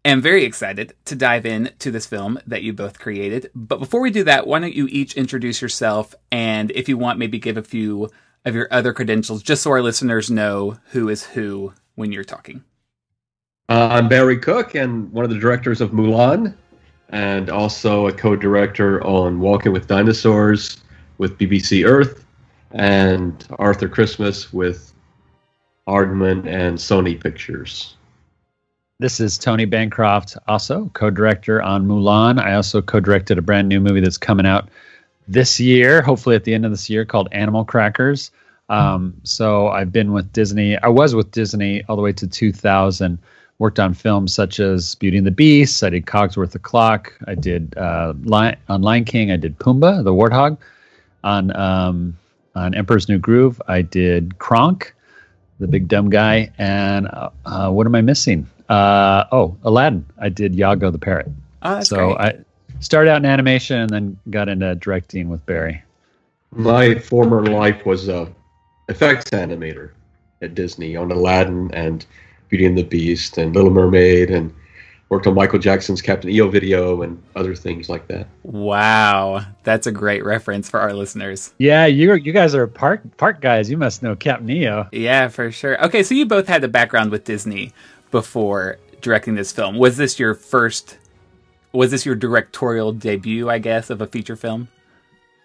[0.05, 3.49] am very excited to dive into this film that you both created.
[3.55, 7.19] But before we do that, why don't you each introduce yourself and if you want,
[7.19, 8.09] maybe give a few
[8.45, 12.63] of your other credentials just so our listeners know who is who when you're talking.
[13.69, 16.53] Uh, I'm Barry Cook and one of the directors of Mulan,
[17.09, 20.83] and also a co-director on Walking with Dinosaurs
[21.17, 22.25] with BBC Earth,
[22.71, 24.93] and Arthur Christmas with
[25.87, 27.95] Aardman and Sony Pictures.
[29.03, 32.39] This is Tony Bancroft, also co director on Mulan.
[32.39, 34.69] I also co directed a brand new movie that's coming out
[35.27, 38.31] this year, hopefully at the end of this year, called Animal Crackers.
[38.69, 40.77] Um, so I've been with Disney.
[40.77, 43.19] I was with Disney all the way to 2000.
[43.59, 45.83] Worked on films such as Beauty and the Beast.
[45.83, 47.11] I did Cogsworth the Clock.
[47.27, 49.31] I did uh, Lion, on Lion King.
[49.31, 50.57] I did Pumbaa the Warthog.
[51.25, 52.17] On um,
[52.55, 54.95] on Emperor's New Groove, I did Kronk,
[55.63, 56.51] the big dumb guy.
[56.57, 58.47] And uh, uh, what am I missing?
[58.69, 60.05] Uh, oh, Aladdin.
[60.19, 61.27] I did Iago the Parrot.
[61.63, 62.17] Oh, that's so great.
[62.19, 62.35] I
[62.81, 65.81] started out in animation and then got into directing with Barry.
[66.51, 68.31] My former life was a
[68.89, 69.91] effects animator
[70.41, 72.05] at Disney on Aladdin and
[72.49, 74.53] Beauty and the Beast and Little Mermaid and
[75.09, 78.27] worked on Michael Jackson's Captain EO video and other things like that.
[78.43, 81.53] wow, that's a great reference for our listeners.
[81.59, 83.69] Yeah, you you guys are park park guys.
[83.69, 84.87] You must know Captain EO.
[84.91, 85.83] Yeah, for sure.
[85.85, 87.71] Okay, so you both had a background with Disney
[88.11, 89.77] before directing this film.
[89.77, 90.97] Was this your first?
[91.73, 93.49] Was this your directorial debut?
[93.49, 94.67] I guess of a feature film.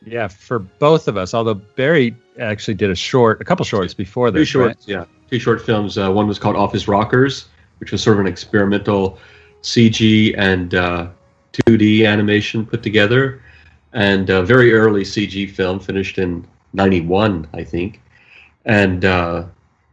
[0.04, 1.34] Yeah, for both of us.
[1.34, 4.54] Although Barry actually did a short, a couple shorts before Two this.
[4.54, 4.76] right?
[4.86, 5.98] yeah, two short films.
[5.98, 7.48] Uh, one was called Off His Rockers,
[7.80, 9.18] which was sort of an experimental
[9.62, 11.08] CG and uh,
[11.52, 13.42] 2D animation put together,
[13.92, 18.00] and a very early CG film finished in '91, I think,
[18.64, 19.44] and uh,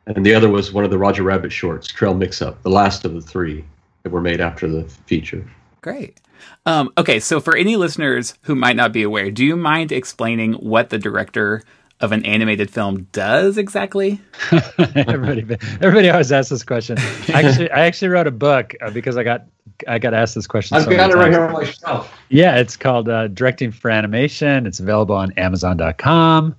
[0.08, 3.06] and the other was one of the Roger Rabbit shorts, Trail Mix Up, the last
[3.06, 3.66] of the three
[4.04, 5.48] that were made after the feature.
[5.82, 6.20] Great.
[6.66, 10.54] Um, okay, so for any listeners who might not be aware, do you mind explaining
[10.54, 11.64] what the director
[12.02, 14.22] of an animated film does exactly?
[14.78, 16.98] everybody, everybody always asks this question.
[17.34, 19.46] Actually, I actually wrote a book uh, because I got
[19.88, 20.78] I got asked this question.
[20.78, 22.14] I've so got many it right here on my shelf.
[22.30, 24.66] Yeah, it's called uh, Directing for Animation.
[24.66, 26.56] It's available on Amazon.com.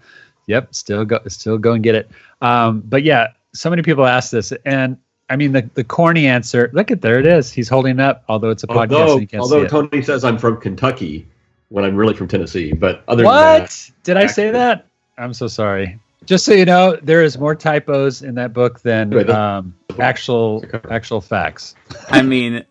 [0.47, 2.11] Yep, still go, still go and get it.
[2.41, 4.97] Um, but yeah, so many people ask this, and
[5.29, 6.71] I mean the the corny answer.
[6.73, 7.51] Look at there it is.
[7.53, 9.71] He's holding it up, although it's a podcast Although, and you can't although see it.
[9.71, 11.27] Tony says I'm from Kentucky
[11.69, 14.87] when I'm really from Tennessee, but other than What that, did I say that?
[15.19, 15.99] I'm so sorry.
[16.25, 20.65] Just so you know, there is more typos in that book than Right, um, actual
[20.91, 21.75] actual facts.
[22.09, 22.65] I mean,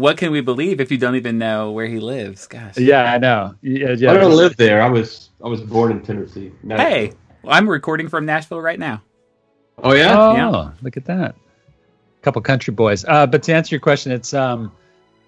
[0.00, 2.46] what can we believe if you don't even know where he lives?
[2.46, 2.76] Gosh.
[2.78, 3.54] Yeah, I know.
[3.62, 4.12] Yeah, yeah.
[4.12, 4.82] I don't live there.
[4.82, 6.50] I was I was born in Tennessee.
[6.62, 6.86] Nashville.
[6.86, 9.02] Hey, well, I'm recording from Nashville right now.
[9.82, 10.16] Oh yeah.
[10.18, 10.70] Oh, Yeah.
[10.82, 11.34] look at that.
[11.34, 13.04] A Couple country boys.
[13.06, 14.72] Uh, but to answer your question, it's um,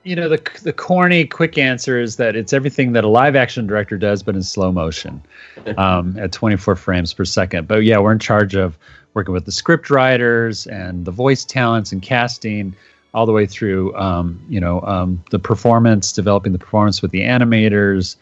[0.04, 3.66] you know, the the corny quick answer is that it's everything that a live action
[3.66, 5.22] director does, but in slow motion,
[5.76, 7.68] um, at 24 frames per second.
[7.68, 8.76] But yeah, we're in charge of
[9.14, 12.74] working with the script writers and the voice talents and casting,
[13.14, 17.20] all the way through, um, you know, um, the performance, developing the performance with the
[17.20, 18.16] animators,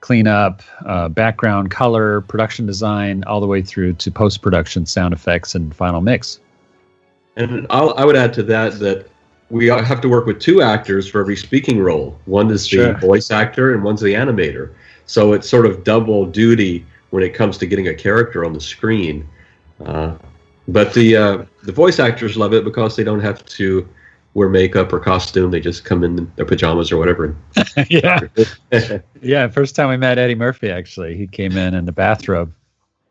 [0.00, 5.54] cleanup, uh, background, color, production design, all the way through to post production, sound effects,
[5.54, 6.40] and final mix.
[7.36, 9.08] And I'll, I would add to that that
[9.50, 12.18] we have to work with two actors for every speaking role.
[12.26, 12.92] One is Sure.
[12.92, 14.74] the voice actor, and one's the animator.
[15.06, 18.60] So it's sort of double duty when it comes to getting a character on the
[18.60, 19.26] screen.
[19.84, 20.16] Uh,
[20.68, 23.88] but the uh, the voice actors love it because they don't have to
[24.34, 25.50] wear makeup or costume.
[25.50, 27.36] They just come in their pajamas or whatever.
[27.88, 28.20] yeah.
[29.22, 29.48] Yeah.
[29.48, 32.52] First time we met Eddie Murphy, actually, he came in in the bathrobe.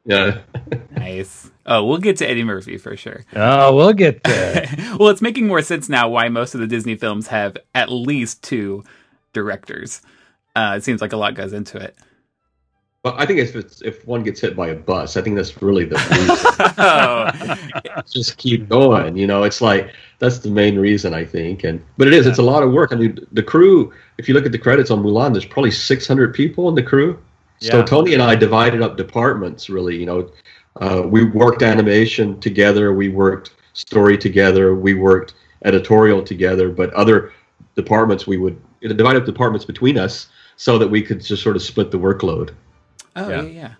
[0.05, 0.39] yeah.
[0.91, 1.49] Nice.
[1.65, 3.25] Oh, we'll get to Eddie Murphy for sure.
[3.35, 4.69] Oh, we'll get there.
[4.99, 8.41] well, it's making more sense now why most of the Disney films have at least
[8.43, 8.83] two
[9.33, 10.01] directors.
[10.55, 11.97] Uh, it seems like a lot goes into it.
[13.03, 15.61] Well, I think if it's, if one gets hit by a bus, I think that's
[15.61, 16.73] really the reason.
[16.77, 19.17] oh, just keep going.
[19.17, 21.65] You know, it's like that's the main reason I think.
[21.65, 22.25] And but it is.
[22.25, 22.93] It's a lot of work.
[22.93, 23.91] I mean, the crew.
[24.17, 27.19] If you look at the credits on Mulan, there's probably 600 people in the crew.
[27.59, 27.83] So Yeah.
[27.83, 29.69] Tony and I divided up departments.
[29.69, 30.31] Really, you know,
[30.79, 32.93] uh, we worked animation together.
[32.93, 34.73] We worked story together.
[34.75, 35.33] We worked
[35.65, 36.69] editorial together.
[36.69, 37.33] But other
[37.75, 41.43] departments, we would you know, divide up departments between us so that we could just
[41.43, 42.51] sort of split the workload.
[43.17, 43.41] oh Yeah.
[43.41, 43.71] yeah, yeah.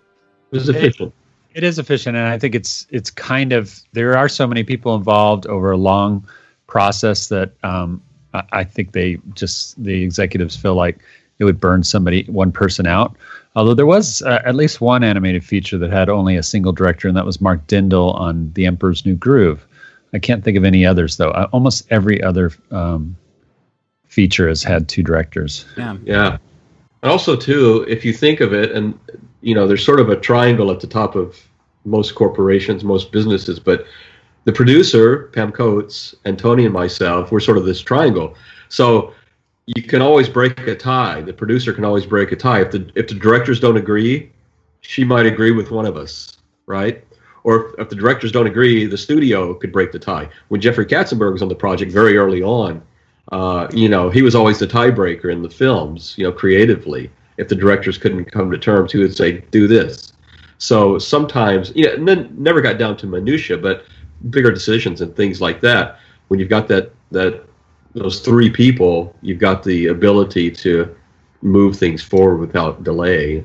[0.52, 1.14] It was efficient.
[1.54, 4.96] It is efficient, and I think it's it's kind of there are so many people
[4.96, 6.28] involved over a long
[6.68, 8.02] process that um,
[8.34, 11.00] I, I think they just the executives feel like
[11.40, 13.16] it would burn somebody one person out.
[13.56, 17.08] Although there was uh, at least one animated feature that had only a single director,
[17.08, 19.66] and that was Mark Dindal on The Emperor's New Groove.
[20.14, 21.32] I can't think of any others though.
[21.32, 23.16] Uh, almost every other um,
[24.08, 25.66] feature has had two directors.
[25.78, 25.98] Yeah.
[26.04, 26.38] Yeah.
[27.02, 28.98] And also too, if you think of it, and
[29.44, 31.38] you know, there's sort of a triangle at the top of
[31.86, 33.86] most corporations, most businesses, but
[34.46, 38.36] the producer, Pam Coates, and Tony and myself, we're sort of this triangle.
[38.70, 39.14] So
[39.66, 41.22] you can always break a tie.
[41.22, 42.62] The producer can always break a tie.
[42.62, 44.32] If the if the directors don't agree,
[44.82, 47.04] she might agree with one of us, right?
[47.44, 50.30] Or if, if the directors don't agree, the studio could break the tie.
[50.48, 52.82] When Jeffrey Katzenberg was on the project very early on,
[53.32, 57.10] uh, you know, he was always the tiebreaker in the films, you know, creatively.
[57.38, 60.14] If the directors couldn't come to terms, he would say, "Do this."
[60.58, 63.86] So sometimes, yeah, and then never got down to minutia, but
[64.30, 66.00] bigger decisions and things like that.
[66.30, 67.44] When you've got that that
[67.94, 70.96] those three people, you've got the ability to
[71.42, 73.44] move things forward without delay.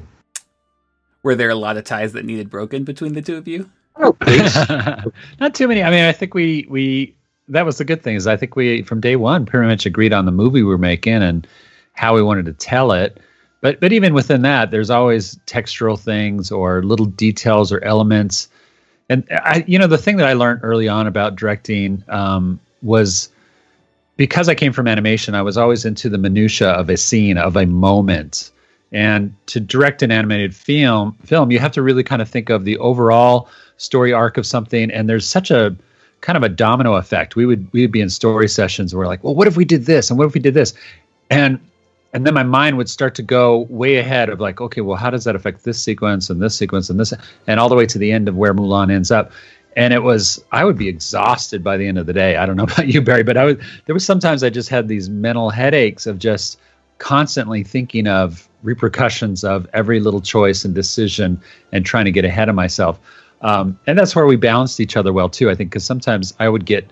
[1.23, 3.71] Were there a lot of ties that needed broken between the two of you?
[5.41, 5.83] Not too many.
[5.83, 7.15] I mean, I think we we
[7.49, 10.13] that was the good thing is I think we from day one pretty much agreed
[10.13, 11.47] on the movie we were making and
[11.95, 13.19] how we wanted to tell it.
[13.61, 18.49] But but even within that, there's always textural things or little details or elements.
[19.09, 23.31] And I, you know, the thing that I learned early on about directing um, was
[24.17, 27.57] because I came from animation, I was always into the minutia of a scene, of
[27.57, 28.51] a moment.
[28.91, 32.65] And to direct an animated film, film, you have to really kind of think of
[32.65, 34.91] the overall story arc of something.
[34.91, 35.77] And there's such a
[36.21, 37.37] kind of a domino effect.
[37.37, 39.65] We would we would be in story sessions where we're like, well, what if we
[39.65, 40.75] did this and what if we did this,
[41.31, 41.61] and
[42.13, 45.11] and then my mind would start to go way ahead of like, okay, well, how
[45.11, 47.13] does that affect this sequence and this sequence and this,
[47.47, 49.31] and all the way to the end of where Mulan ends up.
[49.77, 52.37] And it was, I would be exhausted by the end of the day.
[52.37, 54.89] I don't know about you, Barry, but I was, there was sometimes I just had
[54.89, 56.59] these mental headaches of just
[56.97, 61.41] constantly thinking of repercussions of every little choice and decision
[61.73, 62.99] and trying to get ahead of myself.
[63.43, 65.49] Um, and that's where we balanced each other well too.
[65.51, 66.91] I think because sometimes I would get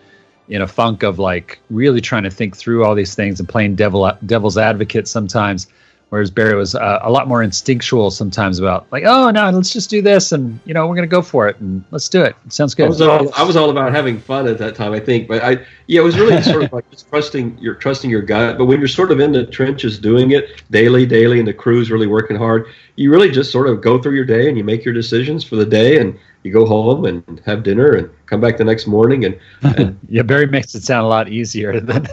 [0.49, 3.75] in a funk of like really trying to think through all these things and playing
[3.75, 5.67] devil devil's advocate sometimes
[6.11, 9.91] whereas barry was uh, a lot more instinctual sometimes about like oh no let's just
[9.91, 12.53] do this and you know we're gonna go for it and let's do it, it
[12.53, 12.87] sounds good.
[12.87, 15.43] I was, all, I was all about having fun at that time i think but
[15.43, 18.67] i yeah it was really sort of like just trusting your trusting your gut but
[18.67, 22.07] when you're sort of in the trenches doing it daily daily and the crew's really
[22.07, 24.95] working hard you really just sort of go through your day and you make your
[24.95, 26.17] decisions for the day and
[26.47, 30.23] you go home and have dinner and come back the next morning and, and yeah
[30.23, 32.07] barry makes it sound a lot easier than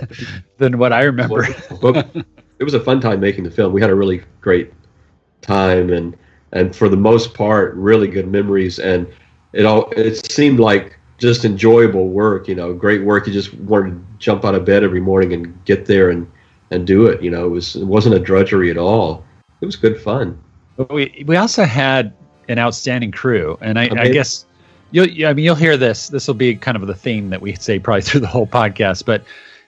[0.57, 1.47] than what i remember.
[1.81, 2.07] But
[2.59, 3.73] it was a fun time making the film.
[3.73, 4.73] We had a really great
[5.41, 6.17] time and
[6.53, 8.79] and for the most part really good memories.
[8.79, 9.07] And
[9.53, 13.27] it all it seemed like just enjoyable work you know great work.
[13.27, 16.29] You just wanted to jump out of bed every morning and get there and
[16.71, 17.21] and do it.
[17.21, 19.25] You know it was it wasn't a drudgery at all.
[19.61, 20.41] It was good fun.
[20.89, 22.13] We we also had
[22.47, 24.45] an outstanding crew, and I, I guess
[24.91, 25.07] you'll.
[25.25, 26.07] I mean, you'll hear this.
[26.07, 29.05] This will be kind of the theme that we say probably through the whole podcast.
[29.05, 29.23] But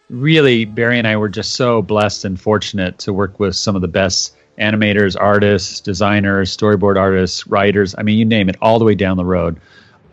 [0.10, 3.82] really, Barry and I were just so blessed and fortunate to work with some of
[3.82, 7.96] the best animators, artists, designers, storyboard artists, writers.
[7.98, 9.60] I mean, you name it, all the way down the road,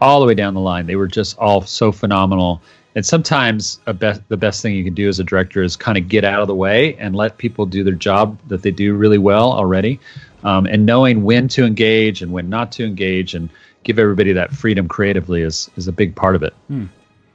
[0.01, 0.87] all the way down the line.
[0.87, 2.61] They were just all so phenomenal.
[2.95, 6.09] And sometimes be- the best thing you can do as a director is kind of
[6.09, 9.19] get out of the way and let people do their job that they do really
[9.19, 9.99] well already
[10.45, 13.49] um, and knowing when to engage and when not to engage and
[13.85, 16.55] give everybody that freedom creatively is is a big part of it.
[16.69, 16.87] Hmm.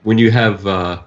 [0.03, 1.01] When you have uh,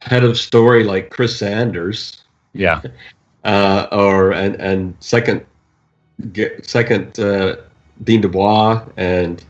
[0.00, 2.22] head of story like Chris Sanders,
[2.52, 2.82] yeah,
[3.44, 5.44] uh, or and and second
[6.62, 7.56] second uh,
[8.02, 9.44] Dean DeBlois and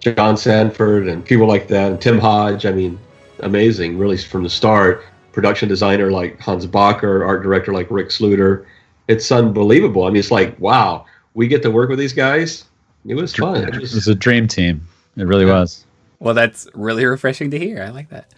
[0.00, 2.66] John Sanford and people like that, and Tim Hodge.
[2.66, 2.98] I mean,
[3.40, 5.04] amazing, really from the start.
[5.32, 8.64] Production designer like Hans Bacher, art director like Ric Sluiter.
[9.08, 10.04] It's unbelievable.
[10.04, 11.04] I mean, it's like wow
[11.36, 12.64] we get to work with these guys.
[13.06, 13.62] It was fun.
[13.62, 14.88] It was, it was a dream team.
[15.16, 15.60] It really yeah.
[15.60, 15.84] was.
[16.18, 17.82] Well, that's really refreshing to hear.
[17.82, 18.32] I like that.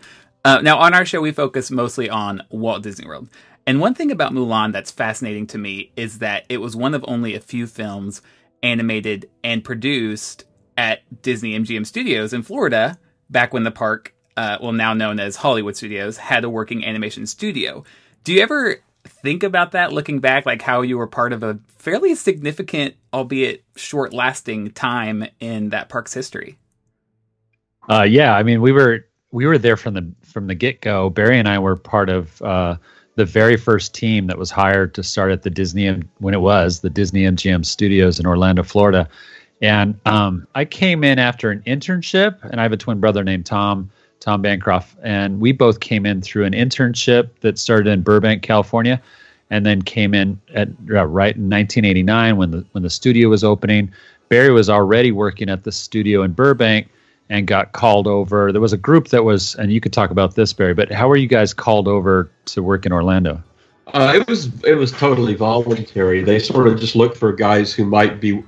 [0.44, 3.28] Uh, now, on our show, we focus mostly on Walt Disney World.
[3.66, 7.04] And one thing about Mulan that's fascinating to me is that it was one of
[7.06, 8.20] only a few films
[8.62, 10.44] animated and produced
[10.76, 12.98] at Disney MGM Studios in Florida
[13.30, 17.26] back when the park, uh, well, now known as Hollywood Studios, had a working animation
[17.26, 17.82] studio.
[18.22, 21.58] Do you ever think about that looking back, like how you were part of a
[21.76, 26.56] fairly significant, albeit short lasting time in that park's history?
[27.90, 31.10] Uh, yeah, I mean, we were we were there from the from the get go.
[31.10, 32.76] Barry and I were part of uh,
[33.16, 36.78] the very first team that was hired to start at the Disney when it was
[36.78, 39.08] the Disney MGM Studios in Orlando, Florida.
[39.60, 43.44] And um, I came in after an internship, and I have a twin brother named
[43.44, 43.90] Tom
[44.20, 49.00] Tom Bancroft, and we both came in through an internship that started in Burbank, California,
[49.50, 53.44] and then came in at uh, right in 1989 when the when the studio was
[53.44, 53.92] opening.
[54.28, 56.88] Barry was already working at the studio in Burbank
[57.30, 58.52] and got called over.
[58.52, 60.74] There was a group that was, and you could talk about this, Barry.
[60.74, 63.42] But how were you guys called over to work in Orlando?
[63.88, 66.22] Uh, it was it was totally voluntary.
[66.22, 68.42] They sort of just looked for guys who might be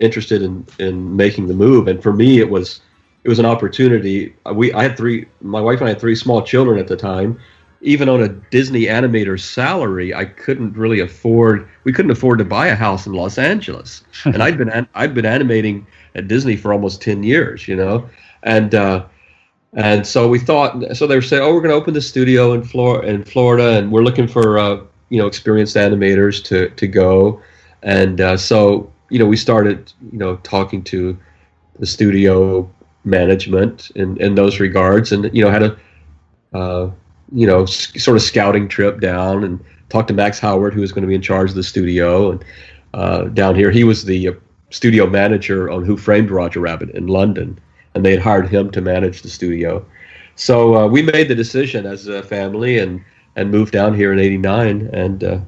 [0.00, 2.80] interested in in making the move, and for me, it was
[3.24, 4.34] it was an opportunity.
[4.54, 5.26] We I had three.
[5.40, 7.38] My wife and I had three small children at the time.
[7.82, 11.66] Even on a Disney animator's salary, I couldn't really afford.
[11.84, 15.26] We couldn't afford to buy a house in Los Angeles, and I'd been I'd been
[15.26, 18.08] animating at Disney for almost ten years, you know,
[18.42, 19.04] and uh,
[19.74, 20.96] and so we thought.
[20.96, 23.78] So they were saying, "Oh, we're going to open the studio in Florida, in Florida,
[23.78, 27.40] and we're looking for uh, you know experienced animators to to go."
[27.82, 31.18] and uh, so you know we started you know talking to
[31.78, 32.70] the studio
[33.04, 35.76] management in in those regards, and you know had a
[36.52, 36.90] uh,
[37.32, 40.92] you know s- sort of scouting trip down and talked to Max Howard, who was
[40.92, 42.44] going to be in charge of the studio, and
[42.94, 44.32] uh, down here he was the uh,
[44.70, 47.58] studio manager on Who Framed Roger Rabbit in London,
[47.94, 49.84] and they had hired him to manage the studio.
[50.36, 53.02] So uh, we made the decision as a family and
[53.36, 55.38] and moved down here in '89, and uh,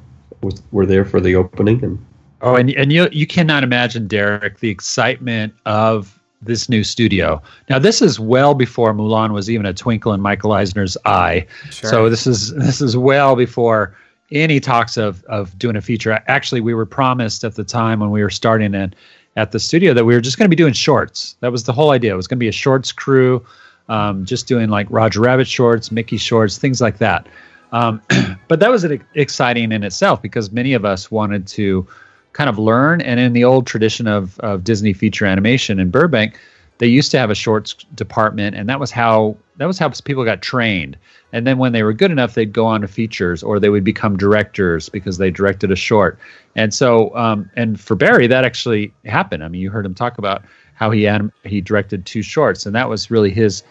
[0.41, 1.83] was, were there for the opening.
[1.83, 2.05] And
[2.43, 7.41] Oh, and and you you cannot imagine, Derek, the excitement of this new studio.
[7.69, 11.45] Now, this is well before Mulan was even a twinkle in Michael Eisner's eye.
[11.69, 11.89] Sure.
[11.89, 13.95] So this is this is well before
[14.31, 16.19] any talks of of doing a feature.
[16.27, 18.95] Actually, we were promised at the time when we were starting it
[19.35, 21.35] at the studio that we were just going to be doing shorts.
[21.39, 22.13] That was the whole idea.
[22.13, 23.43] It was going to be a shorts crew,
[23.89, 27.27] um, just doing like Roger Rabbit shorts, Mickey shorts, things like that.
[27.71, 28.01] Um,
[28.47, 28.85] but that was
[29.15, 31.87] exciting in itself because many of us wanted to
[32.33, 33.01] kind of learn.
[33.01, 36.39] And in the old tradition of, of Disney feature animation in Burbank,
[36.79, 40.25] they used to have a shorts department, and that was how that was how people
[40.25, 40.97] got trained.
[41.31, 43.83] And then when they were good enough, they'd go on to features, or they would
[43.83, 46.17] become directors because they directed a short.
[46.55, 49.43] And so, um, and for Barry, that actually happened.
[49.43, 52.75] I mean, you heard him talk about how he anim- he directed two shorts, and
[52.75, 53.63] that was really his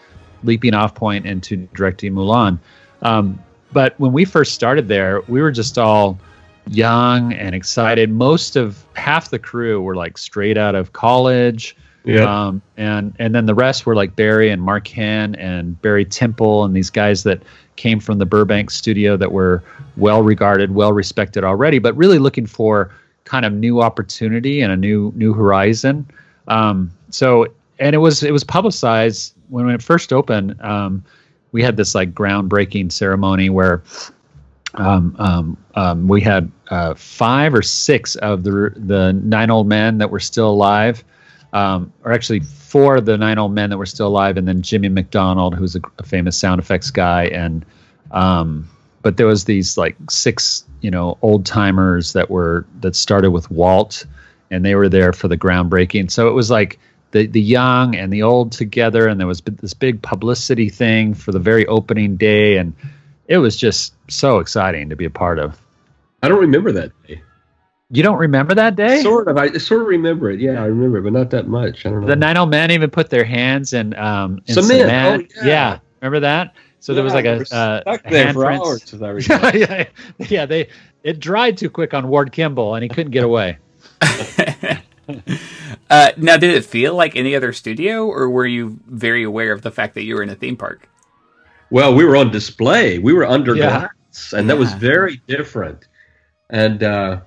[0.43, 2.57] leaping off point into directing Mulan.
[3.01, 3.37] Um,
[3.73, 6.17] but when we first started there, we were just all
[6.67, 8.09] young and excited.
[8.11, 11.75] Most of half the crew were like straight out of college.
[12.05, 16.05] yeah, Um, and and then the rest were like Barry and Mark Henn and Barry
[16.05, 17.41] Temple and these guys that
[17.75, 19.63] came from the Burbank studio that were
[19.97, 22.91] well regarded, well respected already, but really looking for
[23.25, 26.05] kind of new opportunity and a new new horizon.
[26.47, 27.47] Um, so
[27.79, 30.59] and it was it was publicized when it first opened.
[30.61, 31.03] Um,
[31.51, 33.83] we had this like groundbreaking ceremony where
[34.75, 39.99] um, um, um, we had uh, five or six of the the nine old men
[39.99, 41.03] that were still alive,
[41.53, 44.61] um, or actually four of the nine old men that were still alive, and then
[44.61, 47.65] Jimmy McDonald, who's a, a famous sound effects guy, and
[48.11, 48.67] um,
[49.03, 53.51] but there was these like six you know old timers that were that started with
[53.51, 54.05] Walt,
[54.49, 56.09] and they were there for the groundbreaking.
[56.09, 56.79] So it was like
[57.11, 61.31] the the young and the old together, and there was this big publicity thing for
[61.31, 62.73] the very opening day, and
[63.33, 65.59] it was just so exciting to be a part of.
[66.21, 67.19] I don't remember that day.
[67.89, 69.01] You don't remember that day?
[69.01, 70.39] Sort of, I sort of remember it.
[70.39, 71.87] Yeah, I remember, it, but not that much.
[71.87, 72.07] I don't know.
[72.07, 74.81] the nine old men even put their hands in um in Cement.
[74.81, 75.33] cement.
[75.41, 75.79] Oh, yeah.
[75.99, 76.53] remember that?
[76.79, 78.59] So there was like a we uh, stuck there for handprints.
[78.59, 79.55] hours, as I recall.
[79.55, 79.85] yeah,
[80.29, 80.69] yeah, they
[81.03, 83.57] it dried too quick on Ward Kimball, and he couldn't get away.
[85.89, 89.63] uh, now, did it feel like any other studio, or were you very aware of
[89.63, 90.87] the fact that you were in a theme park?
[91.73, 92.99] Well, we were on display.
[92.99, 93.79] We were under Yeah.
[93.79, 95.87] glass, and that was very different.
[96.51, 97.21] And uh,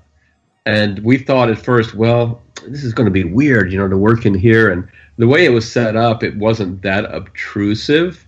[0.64, 3.96] and we thought at first, well, this is going to be weird, you know, to
[3.96, 4.70] work in here.
[4.70, 4.86] And
[5.18, 8.24] the way it was set up, it wasn't that obtrusive.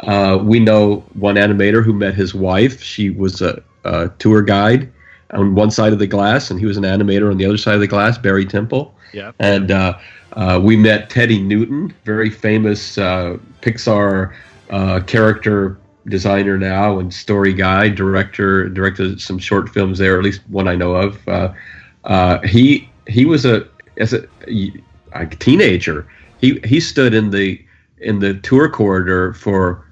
[0.00, 2.82] Uh, we know one animator who met his wife.
[2.82, 4.90] She was a, a tour guide
[5.30, 7.74] on one side of the glass, and he was an animator on the other side
[7.74, 8.92] of the glass, Barry Temple.
[9.12, 9.30] Yeah.
[9.38, 9.96] And uh,
[10.32, 14.34] uh, we met Teddy Newton, very famous uh, Pixar
[14.70, 20.40] uh, character designer now and story guy, director, directed some short films there, at least
[20.48, 21.28] one I know of.
[21.28, 21.52] Uh,
[22.04, 23.68] uh, he he was a
[23.98, 24.26] as a,
[25.12, 26.06] a teenager.
[26.38, 27.62] He he stood in the
[27.98, 29.84] in the tour corridor for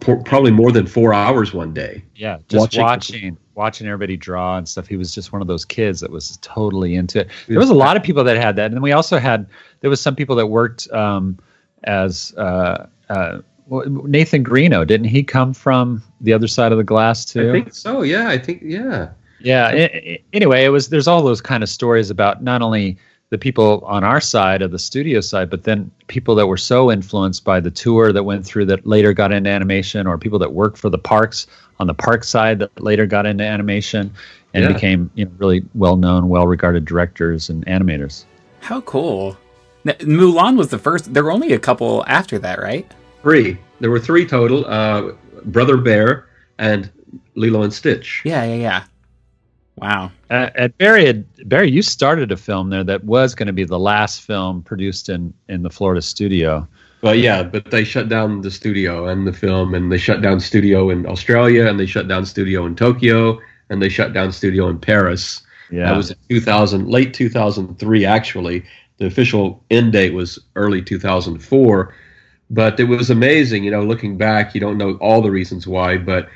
[0.00, 2.02] probably more than four hours one day.
[2.14, 4.88] Yeah, just Watching- watching watching, everybody draw and stuff.
[4.88, 7.28] He was just one of those kids that was totally into it.
[7.46, 9.46] There was a lot of people that had that, and then we also had
[9.80, 11.38] there was some people that worked um,
[11.84, 13.38] as uh, uh,
[13.70, 14.84] Nathan Greno.
[14.84, 17.48] Didn't he come from the other side of the glass too?
[17.50, 18.02] I think so.
[18.02, 19.08] Yeah, I think yeah.
[19.40, 19.70] Yeah.
[19.72, 22.96] a- a- anyway, it was there's all those kind of stories about not only
[23.30, 26.92] the people on our side of the studio side, but then people that were so
[26.92, 30.52] influenced by the tour that went through that later got into animation, or people that
[30.52, 31.46] worked for the parks
[31.80, 34.12] on the park side that later got into animation
[34.52, 34.72] and Yeah.
[34.72, 38.24] became you know really well known, well regarded directors and animators.
[38.60, 39.36] How cool!
[39.84, 41.12] Now, Mulan was the first.
[41.12, 42.90] There were only a couple after that, right?
[43.24, 43.58] Three.
[43.80, 44.66] There were three total.
[44.66, 45.12] Uh,
[45.46, 46.26] Brother Bear
[46.58, 46.90] and
[47.34, 48.20] Lilo and Stitch.
[48.24, 48.84] Yeah, yeah, yeah.
[49.76, 50.12] Wow.
[50.30, 53.64] Uh, at Barry, had- Barry, you started a film there that was going to be
[53.64, 56.68] the last film produced in in the Florida studio.
[57.00, 60.38] Well, yeah, but they shut down the studio and the film, and they shut down
[60.38, 64.68] studio in Australia, and they shut down studio in Tokyo, and they shut down studio
[64.68, 65.42] in Paris.
[65.70, 68.64] Yeah, That was in 2000, late 2003, actually.
[68.98, 71.94] The official end date was early 2004.
[72.54, 75.98] But it was amazing, you know, looking back, you don't know all the reasons why,
[75.98, 76.28] but,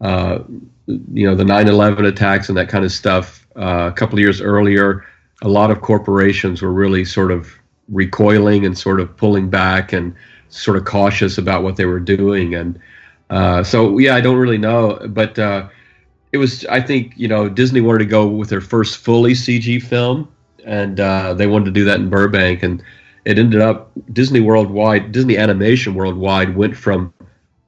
[0.00, 0.38] uh,
[0.86, 4.20] you know, the 9 11 attacks and that kind of stuff uh, a couple of
[4.20, 5.04] years earlier,
[5.42, 7.52] a lot of corporations were really sort of
[7.88, 10.14] recoiling and sort of pulling back and
[10.48, 12.54] sort of cautious about what they were doing.
[12.54, 12.78] And
[13.30, 15.68] uh, so, yeah, I don't really know, but uh,
[16.32, 16.64] it was.
[16.66, 20.28] I think you know Disney wanted to go with their first fully CG film,
[20.64, 22.82] and uh, they wanted to do that in Burbank, and
[23.26, 27.12] it ended up Disney Worldwide, Disney Animation Worldwide went from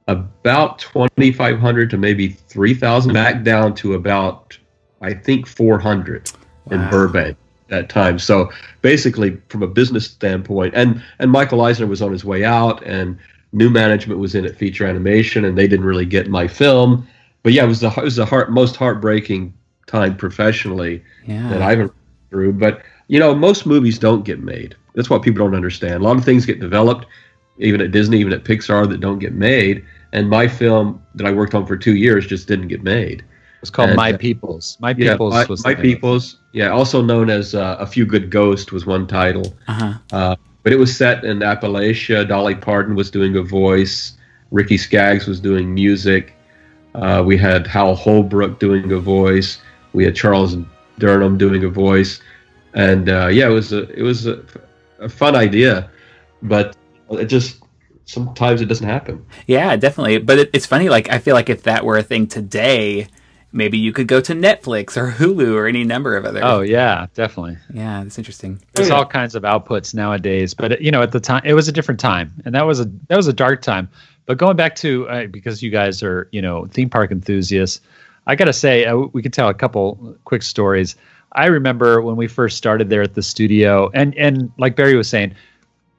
[0.07, 4.57] about 2,500 to maybe 3,000, back down to about
[5.01, 6.31] I think 400
[6.71, 7.37] in Burbank
[7.67, 8.19] that time.
[8.19, 8.49] So
[8.81, 13.17] basically, from a business standpoint, and and Michael Eisner was on his way out, and
[13.51, 17.07] new management was in at Feature Animation, and they didn't really get my film.
[17.43, 19.53] But yeah, it was the it was the heart, most heartbreaking
[19.87, 21.49] time professionally Yeah.
[21.49, 22.53] that I've ever been through.
[22.53, 24.75] But you know, most movies don't get made.
[24.99, 25.93] That's what people don't understand.
[25.93, 27.05] A lot of things get developed,
[27.57, 29.85] even at Disney, even at Pixar, that don't get made.
[30.11, 33.23] And my film that I worked on for two years just didn't get made.
[33.61, 34.75] It's called And, My uh, Peoples.
[34.81, 36.39] My Yeah, Peoples my, was my the name people's.
[36.51, 39.55] Yeah, also known as uh, A Few Good Ghosts was one title.
[39.69, 39.93] Uh-huh.
[40.11, 42.27] Uh, but it was set in Appalachia.
[42.27, 44.17] Dolly Parton was doing a voice.
[44.51, 46.33] Ricky Skaggs was doing music.
[46.93, 49.61] Uh, we had Hal Holbrook doing a voice.
[49.93, 50.57] We had Charles
[50.99, 52.19] Durning doing a voice.
[52.73, 54.43] And uh, yeah, it was a it was a,
[54.99, 55.89] a fun idea,
[56.41, 56.75] but
[57.11, 57.61] it just
[58.05, 59.25] sometimes it doesn't happen.
[59.47, 60.17] Yeah, definitely.
[60.19, 60.89] But it, it's funny.
[60.89, 63.07] Like I feel like if that were a thing today,
[63.51, 66.41] maybe you could go to Netflix or Hulu or any number of other.
[66.43, 67.57] Oh yeah, definitely.
[67.73, 68.61] yeah, that's interesting.
[68.73, 68.95] There's yeah.
[68.95, 71.99] all kinds of outputs nowadays, but you know, at the time, it was a different
[71.99, 73.89] time, and that was a that was a dark time.
[74.25, 77.81] But going back to uh, because you guys are you know theme park enthusiasts,
[78.27, 80.95] I gotta say uh, we could tell a couple quick stories.
[81.33, 85.07] I remember when we first started there at the studio, and and like Barry was
[85.07, 85.35] saying,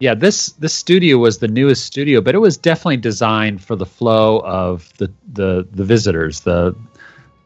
[0.01, 3.87] yeah, this this studio was the newest studio, but it was definitely designed for the
[3.87, 6.41] flow of the the the visitors.
[6.41, 6.75] The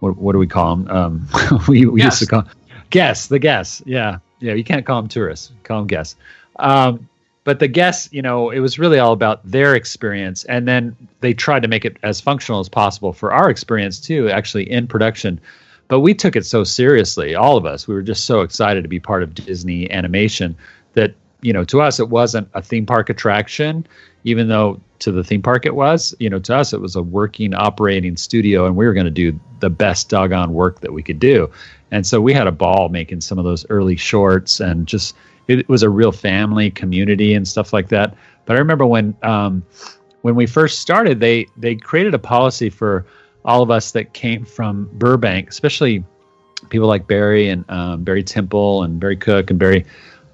[0.01, 0.89] what, what do we call them?
[0.89, 1.29] Um,
[1.69, 2.31] we we used to Guests.
[2.31, 2.45] call
[2.91, 3.27] guests.
[3.29, 3.83] The guests.
[3.87, 4.55] Yeah, yeah.
[4.55, 5.53] You can't call them tourists.
[5.65, 6.17] Call them guests.
[6.61, 7.09] Um,
[7.43, 11.35] but the guests, you know, it was really all about their experience, and then they
[11.35, 15.39] tried to make it as functional as possible for our experience too, actually in production.
[15.89, 17.87] But we took it so seriously, all of us.
[17.87, 20.57] We were just so excited to be part of Disney animation
[20.95, 21.15] that
[21.45, 23.87] you know, to us, it wasn't a theme park attraction,
[24.25, 26.15] even though to the theme park it was.
[26.19, 29.11] You know, to us, it was a working, operating studio, and we were going to
[29.11, 31.51] do the best doggone work that we could do.
[31.91, 35.15] And so we had a ball making some of those early shorts, and just
[35.47, 38.17] it was a real family community and stuff like that.
[38.47, 39.63] But I remember when um,
[40.23, 43.05] when we first started, they they created a policy for
[43.45, 46.05] all of us that came from Burbank, especially
[46.71, 49.85] people like Barry and um, Barry Temple and Barry Cook and Barry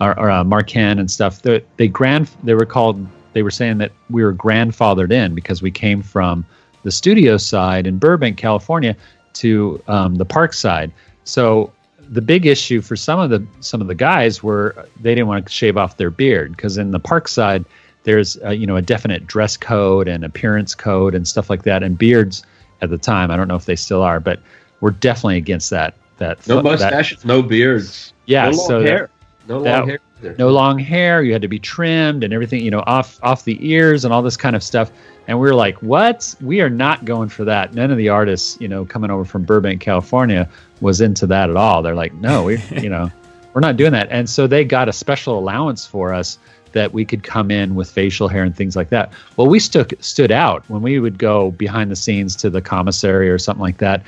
[0.00, 1.42] or, or uh, Mark Henn and stuff.
[1.42, 3.06] They, grand they were called.
[3.32, 6.44] They were saying that we were grandfathered in because we came from
[6.82, 8.96] the studio side in Burbank, California,
[9.34, 10.92] to um, the park side.
[11.24, 15.28] So the big issue for some of the some of the guys were they didn't
[15.28, 17.64] want to shave off their beard because in the park side
[18.02, 21.82] there's uh, you know a definite dress code and appearance code and stuff like that
[21.82, 22.42] and beards
[22.82, 24.40] at the time I don't know if they still are but
[24.80, 28.12] we're definitely against that that No that- mustaches, no beards.
[28.26, 29.10] yeah no long so that- hair.
[29.48, 29.98] no that- long hair.
[30.22, 30.34] either.
[30.38, 33.58] no long hair you had to be trimmed and everything you know off off the
[33.66, 34.90] ears and all this kind of stuff
[35.28, 38.58] and we were like what we are not going for that none of the artists
[38.60, 40.48] you know coming over from burbank california
[40.80, 43.10] was into that at all they're like no we you know
[43.54, 46.38] we're not doing that and so they got a special allowance for us
[46.72, 49.94] that we could come in with facial hair and things like that well we stood
[50.02, 53.78] stood out when we would go behind the scenes to the commissary or something like
[53.78, 54.02] that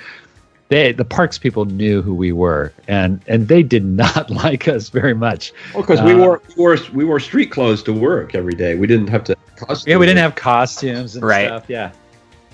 [0.69, 4.89] they the parks people knew who we were and and they did not like us
[4.89, 8.35] very much Well, because we Uh, wore we wore we wore street clothes to work
[8.35, 8.75] every day.
[8.75, 9.37] We didn't have to.
[9.57, 11.47] Costume Yeah, we didn't have costumes and Right.
[11.49, 11.65] stuff.
[11.69, 11.93] Yeah.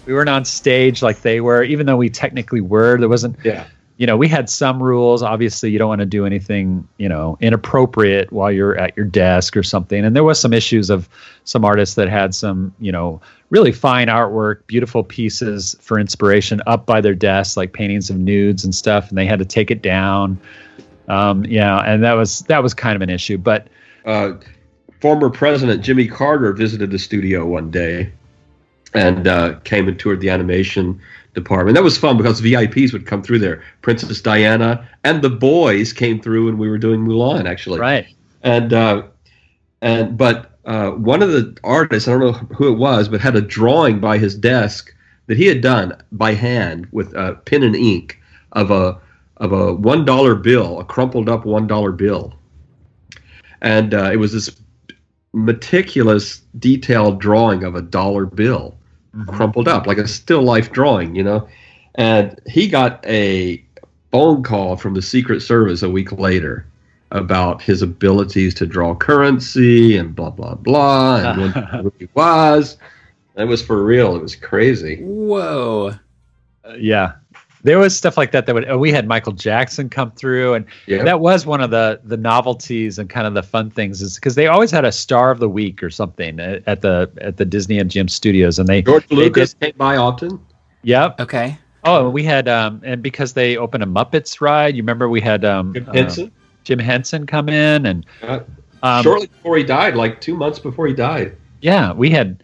[0.05, 2.99] We weren't on stage like they were, even though we technically were.
[2.99, 3.65] There wasn't, Yeah.
[3.99, 5.25] You know, we had some rules.
[5.25, 9.57] Obviously, you don't want to do anything, you know, inappropriate while you're at your desk
[9.57, 10.05] or something.
[10.05, 11.09] And there was some issues of
[11.43, 13.21] some artists that had some, you know,
[13.51, 18.65] really fine artwork, beautiful pieces for inspiration up by their desks, like paintings of nudes
[18.65, 20.41] and stuff, and they had to take it down.
[21.09, 23.67] Um, yeah, and that was that was kind of an issue, but
[24.05, 24.35] uh,
[25.01, 28.13] former president Jimmy Carter visited the studio one day
[28.95, 31.01] and uh, came and toured the animation
[31.41, 31.75] department.
[31.75, 33.63] That was fun because VIPs would come through there.
[33.83, 37.81] Princess Diana and the boys came through when we were doing Mulan, actually.
[37.81, 38.07] right.
[38.43, 39.03] And uh,
[39.81, 43.37] and but uh, one of the artists, I don't know who it was, but had
[43.37, 44.95] a drawing by his desk
[45.27, 48.21] that he had done by hand with uh, pen and ink
[48.53, 49.01] of a
[49.39, 52.35] of a one dollar bill, a crumpled up one dollar bill,
[53.61, 54.51] and uh, it was this
[55.33, 58.78] meticulous, detailed drawing of a dollar bill,
[59.27, 61.49] crumpled up like a still life drawing, you know.
[61.95, 63.63] And he got a
[64.11, 66.67] phone call from the Secret Service a week later
[67.11, 72.77] about his abilities to draw currency and blah blah blah and when who he was.
[73.37, 74.17] It was for real.
[74.17, 75.01] It was crazy.
[75.03, 75.95] Whoa.
[76.65, 77.13] Uh, yeah.
[77.65, 78.71] There was stuff like that that would.
[78.71, 81.03] Uh, we had Michael Jackson come through, and Yeah.
[81.03, 84.35] that was one of the the novelties and kind of the fun things is because
[84.37, 87.45] they always had a star of the week or something at at the at the
[87.45, 90.39] Disney MGM studios, and they George they Lucas did- came by often.
[90.85, 91.21] Yep.
[91.21, 91.59] Okay.
[91.85, 95.45] Oh, we had um, and because they opened a Muppets ride, you remember we had
[95.45, 96.33] um, Jim uh, Henson.
[96.65, 98.41] Jim Henson come in, and Uh,
[98.83, 101.35] um, shortly before he died, like two months before he died.
[101.61, 102.43] yeah, we had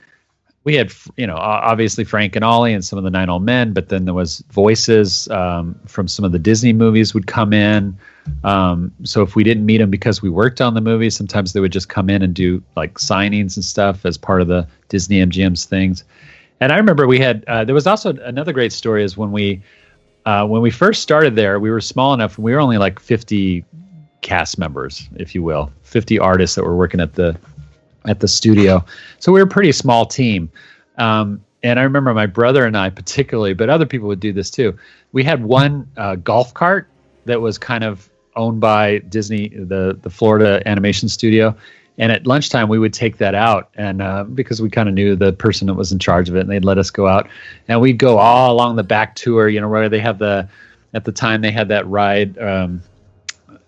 [0.64, 3.72] we had you know obviously Frank and Ollie and some of the Nine Old Men,
[3.72, 7.96] but then there was voices um, from some of the Disney movies would come in.
[8.42, 11.60] Um, so if we didn't meet them because we worked on the movie, sometimes they
[11.60, 15.18] would just come in and do like signings and stuff as part of the Disney
[15.18, 16.04] MGM's things.
[16.60, 19.62] And I remember we had uh, there was also another great story is when we
[20.24, 22.38] uh, when we first started there, we were small enough.
[22.38, 23.62] We were only like 50
[24.22, 27.36] cast members, if you will, 50 artists that were working at the
[28.06, 28.84] at the studio.
[29.18, 30.50] So we were a pretty small team.
[30.98, 34.50] Um, and I remember my brother and I particularly, but other people would do this
[34.50, 34.78] too.
[35.12, 36.88] We had one uh, golf cart
[37.24, 41.56] that was kind of owned by Disney, the the Florida Animation Studio.
[41.96, 45.14] And at lunchtime, we would take that out, and uh, because we kind of knew
[45.14, 47.28] the person that was in charge of it, and they'd let us go out,
[47.68, 49.48] and we'd go all along the back tour.
[49.48, 50.48] You know, where they have the,
[50.92, 52.82] at the time they had that ride, um,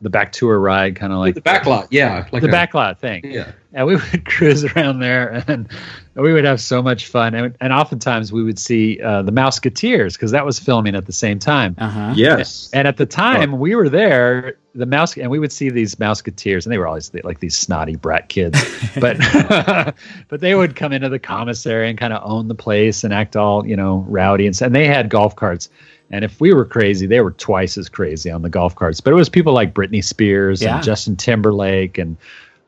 [0.03, 2.75] the back tour ride, kind of like the back lot, yeah, like the a- back
[2.75, 5.69] lot thing Yeah, and we would cruise around there and
[6.15, 10.15] we would have so much fun and, and oftentimes we would see uh, the Mouseketeers
[10.15, 12.13] because that was filming at the same time Uh huh.
[12.17, 12.69] yes.
[12.73, 16.65] and at the time we were there the mouse and we would see these Mouseketeers
[16.67, 18.59] and they were always like these snotty brat kids
[19.01, 19.17] but
[20.29, 23.37] but they would come into the commissary and kind of own the place and act
[23.37, 25.69] all you know rowdy and, s- and they had golf carts
[26.09, 29.01] and if we were crazy, they were twice as crazy on the golf carts.
[29.01, 30.77] But it was people like Britney Spears Yeah.
[30.77, 32.17] and Justin Timberlake and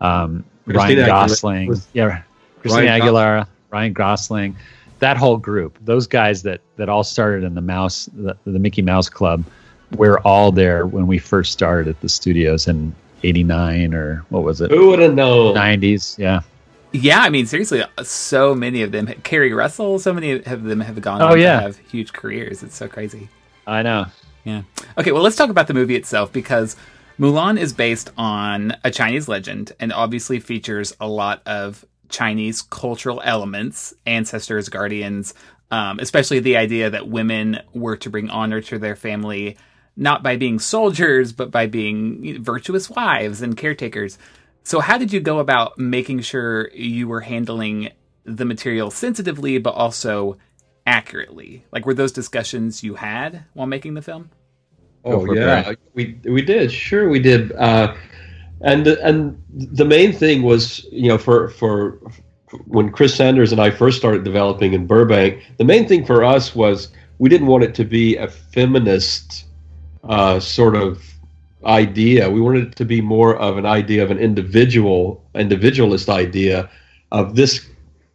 [0.01, 0.45] um,
[0.75, 1.69] Christina Ryan Gosling.
[1.69, 2.23] was- yeah,
[2.61, 4.57] Christina Ryan Aguilera, Ryan Gosling,
[4.99, 8.83] that whole group, those guys that that all started in the Mouse, the, the Mickey
[8.83, 9.45] Mouse Club,
[9.97, 14.61] were all there when we first started at the studios in '89 or what was
[14.61, 15.55] it, Who would have known?
[15.55, 16.19] '90s?
[16.19, 16.41] Yeah.
[16.91, 19.09] Yeah, I mean, seriously, so many of them.
[19.23, 21.57] Keri Russell, so many of them have gone Oh, on yeah.
[21.57, 22.63] to have huge careers.
[22.63, 23.29] It's so crazy.
[23.67, 24.07] I know.
[24.45, 24.63] Yeah.
[24.97, 26.77] Okay, well, let's talk about the movie itself because
[27.19, 33.21] Mulan is based on a Chinese legend and obviously features a lot of Chinese cultural
[33.25, 35.35] elements, ancestors, guardians,
[35.73, 39.57] um, especially the idea that women were to bring honor to their family,
[39.97, 44.17] not by being soldiers, but by being virtuous wives and caretakers.
[44.63, 47.91] So, how did you go about making sure you were handling
[48.25, 50.39] the material sensitively, but also
[50.87, 51.65] accurately?
[51.73, 54.31] Like, were those discussions you had while making the film?
[55.05, 56.73] Oh yeah, we we did.
[56.73, 57.53] Sure, we did.
[57.53, 57.95] Uh,
[58.61, 62.01] and and the main thing was, you know, for for
[62.67, 66.55] when Chris Sanders and I first started developing in Burbank, the main thing for us
[66.55, 66.89] was
[67.19, 69.45] we didn't want it to be a feminist
[70.05, 71.03] uh, sort of
[71.65, 72.31] idea.
[72.31, 76.71] We wanted it to be more of an idea of an individual, individualist idea
[77.13, 77.69] of this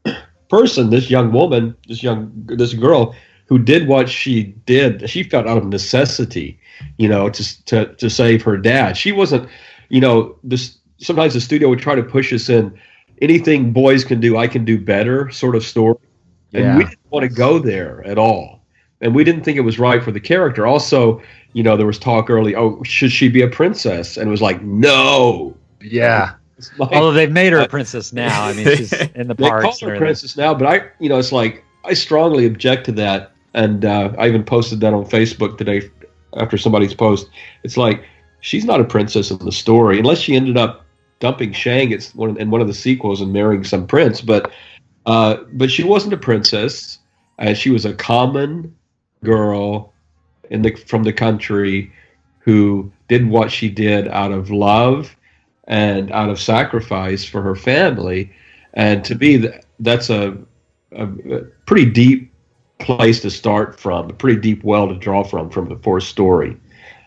[0.50, 3.16] person, this young woman, this young this girl
[3.54, 5.08] who did what she did.
[5.08, 6.60] She felt out of necessity,
[6.98, 8.98] you know, to to to save her dad.
[8.98, 9.48] She wasn't,
[9.90, 10.78] you know, this.
[10.98, 12.74] Sometimes the studio would try to push us in.
[13.22, 15.98] Anything boys can do, I can do better, sort of story.
[16.54, 16.78] And Yeah.
[16.78, 18.64] we didn't want to go there at all.
[19.02, 20.66] And we didn't think it was right for the character.
[20.66, 21.22] Also,
[21.54, 24.18] you know, there was talk early, oh, should she be a princess?
[24.18, 25.56] And it was like, no.
[25.80, 26.34] Yeah.
[26.78, 28.46] Like, Although they've made her a princess now.
[28.46, 29.80] I mean, she's in the parks.
[29.80, 32.92] they call her princess now, but I, you know, it's like I strongly object to
[32.94, 35.90] that, and uh, I even posted that on Facebook today
[36.38, 37.30] after somebody's post.
[37.64, 38.04] It's like
[38.40, 40.86] she's not a princess in the story unless she ended up
[41.20, 41.92] dumping Shang.
[41.92, 44.52] It's one in one of the sequels and marrying some prince, but
[45.06, 47.00] uh, but she wasn't a princess,
[47.38, 48.76] and she was a common
[49.24, 49.94] girl
[50.50, 51.92] in the from the country
[52.40, 55.16] who did what she did out of love
[55.66, 58.32] and out of sacrifice for her family.
[58.74, 59.48] And to me,
[59.80, 60.38] that's a,
[60.92, 61.08] a
[61.66, 62.33] pretty deep
[62.84, 66.58] place to start from, a pretty deep well to draw from from the fourth story.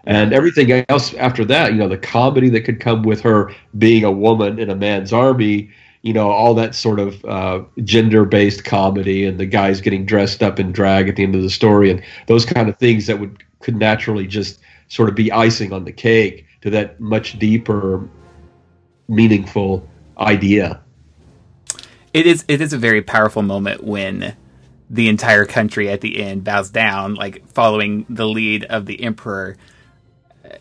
[0.04, 4.04] And everything else after that, you know, the comedy that could come with her being
[4.04, 5.68] a woman in a man's army,
[6.02, 10.60] you know, all that sort of uh, gender-based comedy, and the guys getting dressed up
[10.60, 13.42] in drag at the end of the story, and those kind of things that would
[13.60, 18.08] could naturally just sort of be icing on the cake to that much deeper,
[19.08, 19.86] meaningful
[20.18, 20.80] idea.
[22.14, 24.34] it is it is a very powerful moment when
[24.88, 29.56] the entire country at the end bows down like following the lead of the emperor.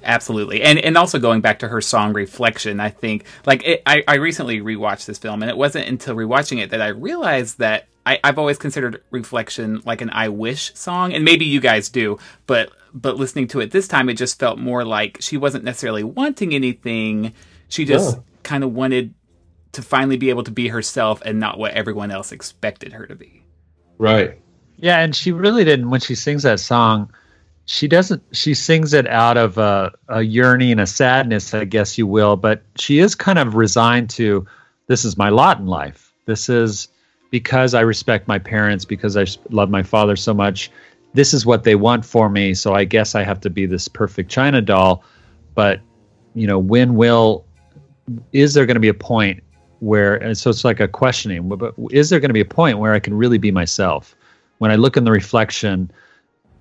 [0.04, 0.62] Absolutely.
[0.64, 4.16] And and also going back to her song reflection i think like it, I, I
[4.16, 8.20] recently rewatched this film and it wasn't until rewatching it that i realized that I,
[8.24, 12.18] i've always considered reflection like an i wish song and maybe you guys do
[12.48, 16.04] but but listening to it this time it just felt more like she wasn't necessarily
[16.04, 17.34] wanting anything.
[17.68, 18.24] She just Yeah.
[18.44, 19.14] kind of wanted
[19.74, 23.16] to finally be able to be herself and not what everyone else expected her to
[23.16, 23.44] be
[23.98, 24.40] Right.
[24.78, 25.90] Yeah, and she really didn't.
[25.90, 27.14] When she sings that song,
[27.66, 28.22] she doesn't.
[28.32, 32.36] She sings it out of a, a yearning, a sadness, I guess you will.
[32.36, 34.46] But she is kind of resigned to,
[34.88, 36.12] this is my lot in life.
[36.26, 36.90] This is
[37.32, 40.72] because I respect my parents, because I love my father so much.
[41.14, 42.54] This is what they want for me.
[42.54, 45.04] So I guess I have to be this perfect China doll.
[45.56, 45.80] But
[46.34, 47.46] you know, when will
[48.34, 49.42] is there going to be a point
[49.86, 52.80] where and so it's like a questioning but is there going to be a point
[52.80, 54.16] where i can really be myself?
[54.58, 55.92] When i look in the reflection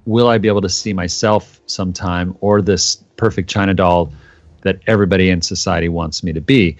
[0.05, 4.13] will i be able to see myself sometime or this perfect china doll
[4.61, 6.77] that everybody in society wants me to be?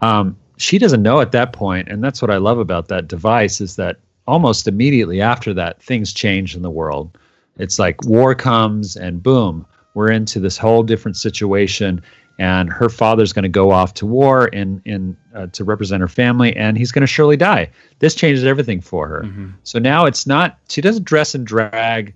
[0.00, 3.60] Um, she doesn't know at that point and that's what i love about that device
[3.60, 7.18] is that almost immediately after that things change in the world.
[7.58, 12.00] It's like war comes and boom we're into this whole different situation
[12.40, 16.08] and her father's going to go off to war in in uh, to represent her
[16.08, 17.70] family and he's going to surely die.
[17.98, 19.20] This changes everything for her.
[19.62, 22.14] So now it's not she doesn't dress and drag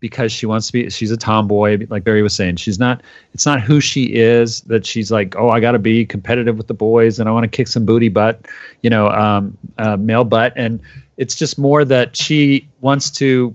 [0.00, 2.56] because she wants to be she's a tomboy like barry was saying.
[2.56, 3.02] She's not
[3.32, 6.66] it's not who she is that she's like oh i got to be competitive with
[6.66, 8.46] the boys and i want to kick some booty butt
[8.82, 10.52] you know um, uh, male butt.
[10.56, 10.80] And
[11.16, 13.54] it's just more that she wants to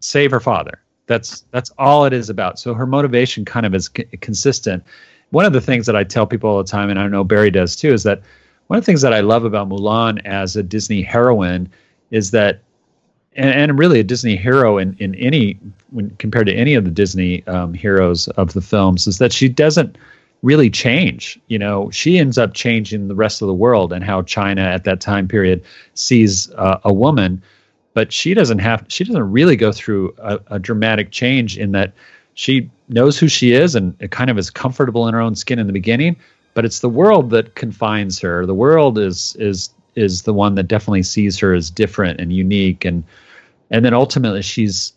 [0.00, 0.82] save her father.
[1.06, 2.58] That's that's all it is about.
[2.58, 4.82] So her motivation kind of is c- consistent
[5.30, 7.50] one of the things that i tell people all the time and i know barry
[7.50, 8.22] does too is that
[8.68, 11.68] one of the things that i love about mulan as a disney heroine
[12.10, 12.60] is that
[13.34, 15.58] and, and really a disney hero in, in any
[15.90, 19.48] when compared to any of the disney um, heroes of the films is that she
[19.48, 19.96] doesn't
[20.42, 21.90] really change you know?
[21.90, 25.26] She ends up changing the rest of the world and how china at that time
[25.26, 25.64] period
[25.94, 27.42] sees uh, a woman
[27.96, 31.94] but she doesn't have she doesn't really go through a, a dramatic change in that
[32.34, 35.66] she knows who she is and kind of is comfortable in her own skin in
[35.66, 36.16] the beginning
[36.54, 40.64] but it's the world that confines her the world is is is the one that
[40.64, 43.04] definitely sees her as different and unique and
[43.70, 44.92] and then ultimately she's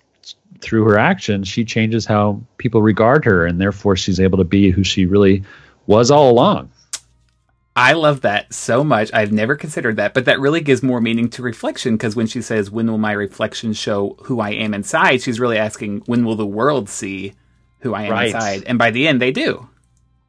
[0.61, 4.69] through her actions she changes how people regard her and therefore she's able to be
[4.69, 5.43] who she really
[5.87, 6.69] was all along
[7.75, 9.09] I love that so much.
[9.13, 12.41] I've never considered that, but that really gives more meaning to reflection because when she
[12.41, 15.21] says, When will my reflection show who I am inside?
[15.21, 17.35] She's really asking, When will the world see
[17.79, 18.27] who I am Right.
[18.27, 18.63] inside?
[18.67, 19.67] And by the end, they do.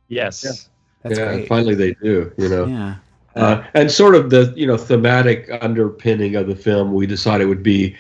[0.09, 0.69] yes
[1.03, 1.49] That's yeah, great.
[1.49, 2.67] finally they do, you know.
[2.67, 2.95] Yeah.
[3.37, 7.63] Uh, and sort of the you know thematic underpinning of the film, we decided would
[7.63, 7.97] be,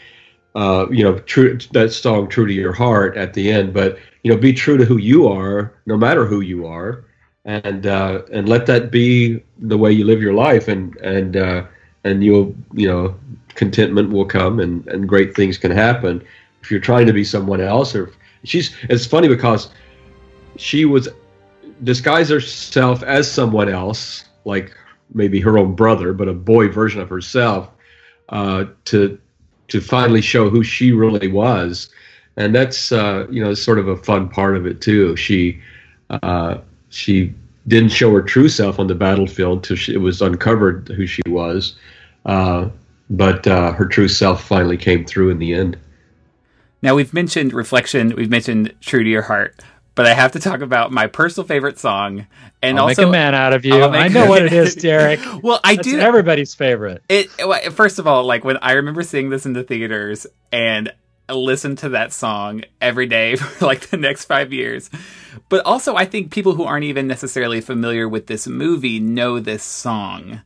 [0.54, 4.30] uh, you know, true that song "True to Your Heart" at the end, but you
[4.32, 7.04] know, be true to who you are, no matter who you are,
[7.44, 11.64] and uh, and let that be the way you live your life, and and uh,
[12.04, 13.14] and you'll you know,
[13.54, 16.22] contentment will come, and and great things can happen
[16.62, 17.94] if you're trying to be someone else.
[17.94, 18.10] Or
[18.44, 19.70] she's it's funny because
[20.56, 21.08] she was
[21.82, 24.76] disguised herself as someone else, like
[25.14, 27.70] maybe her own brother, but a boy version of herself,
[28.28, 29.18] uh, to
[29.68, 31.90] to finally show who she really was,
[32.36, 35.16] and that's uh, you know sort of a fun part of it too.
[35.16, 35.60] She
[36.10, 36.58] uh,
[36.90, 37.34] she
[37.68, 41.22] didn't show her true self on the battlefield till she, it was uncovered who she
[41.26, 41.76] was,
[42.26, 42.68] uh,
[43.10, 45.78] but uh, her true self finally came through in the end.
[46.82, 49.60] Now, we've mentioned reflection, we've mentioned True to Your Heart,
[49.94, 52.26] but I have to talk about my personal favorite song.
[52.62, 55.18] And I'll also, make a man out of you i know what it is, derek
[55.42, 55.98] well, I That's do.
[55.98, 57.30] everybody's favorite It
[57.72, 60.92] first of all, like when I remember seeing this in the theaters and
[61.34, 64.90] listened to that song every day for like the next five years.
[65.48, 69.62] But also, I think people who aren't even necessarily familiar with this movie know this
[69.62, 70.42] song.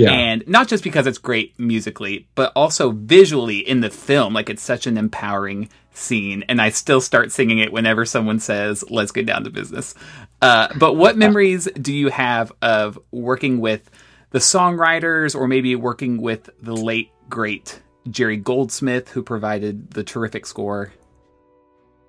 [0.00, 4.34] Yeah, And not just because it's great musically, but also visually in the film.
[4.34, 6.44] Like it's such an empowering scene.
[6.48, 9.94] And I still start singing it whenever someone says, let's get down to business.
[10.40, 13.90] Uh, but what memories do you have of working with
[14.30, 20.46] the songwriters or maybe working with the late, great Jerry Goldsmith, who provided the terrific
[20.46, 20.92] score?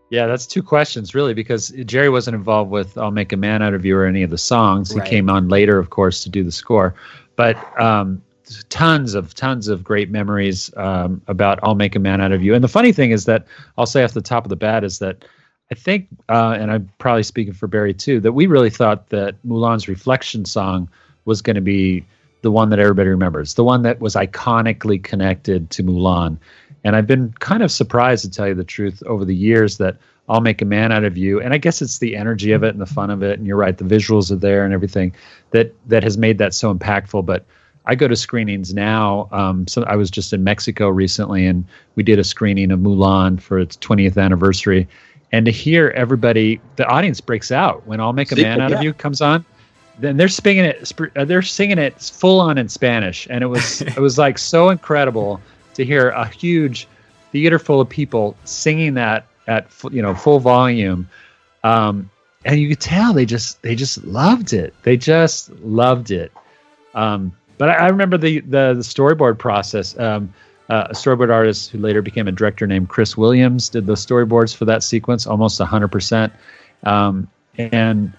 [0.10, 3.74] Yeah, that's two questions really, because Jerry wasn't involved with "I'll Make a Man Out
[3.74, 4.94] of You" or any of the songs.
[4.94, 5.08] Right.
[5.08, 6.96] He came on later, of course, to do the score.
[7.42, 8.22] But um,
[8.70, 12.54] tons of tons of great memories um, about "I'll Make a Man Out of You."
[12.54, 13.48] And the funny thing is that
[13.80, 15.26] I'll say off the top of the bat is that
[15.72, 19.42] I think, uh, and I'm probably speaking for Barry too, that we really thought that
[19.44, 20.88] Mulan's reflection song
[21.26, 22.06] was going to be
[22.44, 26.38] the one that everybody remembers, the one that was iconically connected to Mulan.
[26.84, 29.98] And I've been kind of surprised, to tell you the truth, over the years that
[30.32, 31.42] I'll Make a Man Out of You.
[31.42, 33.38] And I guess it's the energy of it and the fun of it.
[33.38, 35.14] And you're right, the visuals are there and everything
[35.52, 37.26] that that has made that so impactful.
[37.26, 37.46] But
[37.86, 39.28] I go to screenings now.
[39.34, 41.66] Um, so I was just in Mexico recently, and
[41.96, 44.88] we did a screening of Mulan for its 20th anniversary.
[45.34, 48.84] And to hear everybody, the audience breaks out when "I'll Make a Man Out of
[48.84, 49.44] You" comes on.
[50.00, 50.92] Then they're singing it.
[51.18, 54.70] uh, They're singing it full on in Spanish, and it was it was like so
[54.70, 55.42] incredible
[55.74, 56.88] to hear a huge
[57.32, 61.08] theater full of people singing that at you know full volume.
[61.64, 62.10] Um,
[62.44, 64.74] and you could tell they just they just loved it.
[64.84, 66.32] They just loved it.
[66.96, 69.98] Um, but I, I remember the, the the storyboard process.
[70.00, 70.34] Um,
[70.70, 74.56] uh, a storyboard artist who later became a director named Chris Williams did the storyboards
[74.56, 76.32] for that sequence, almost hundred percent.
[76.84, 77.28] Um,
[77.58, 78.14] and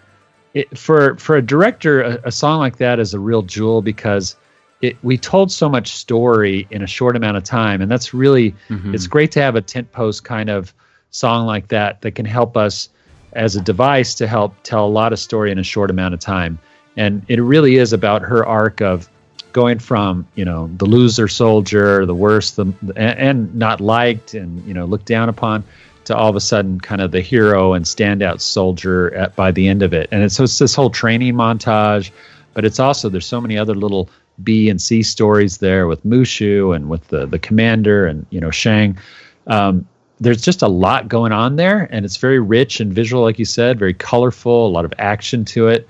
[0.55, 4.37] it, for for a director, a, a song like that is a real jewel because
[4.83, 8.55] it we told so much story in a short amount of time, and that's really
[8.69, 8.95] Mhm.
[8.95, 10.75] it's great to have a tent post kind of
[11.13, 12.89] song like that that can help us
[13.33, 16.21] as a device to help tell a lot of story in a short amount of
[16.21, 16.59] time.
[16.97, 19.09] And it really is about her arc of
[19.53, 24.75] going from you know the loser soldier, the worst, the and, not liked, and you
[24.75, 25.65] know looked down upon,
[26.05, 29.69] to all of a sudden kind of the hero and standout soldier at, by the
[29.69, 30.09] end of it.
[30.11, 32.11] And it's, so it's this whole training montage,
[32.55, 34.11] but it's also there's so many other little
[34.43, 38.51] B and C stories there with Mushu and with the the commander and you know
[38.51, 38.99] Shang.
[39.47, 39.87] Um,
[40.23, 43.45] there's just a lot going on there, and it's very rich and visual, like you
[43.45, 45.89] said, very colorful, a lot of action to it.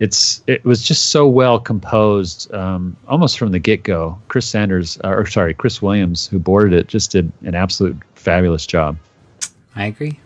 [0.00, 4.18] It's it was just so well composed, um, almost from the get go.
[4.28, 8.66] Chris Sanders, uh, or sorry, Chris Williams, who boarded it, just did an absolute fabulous
[8.66, 8.98] job.
[9.74, 10.20] I agree.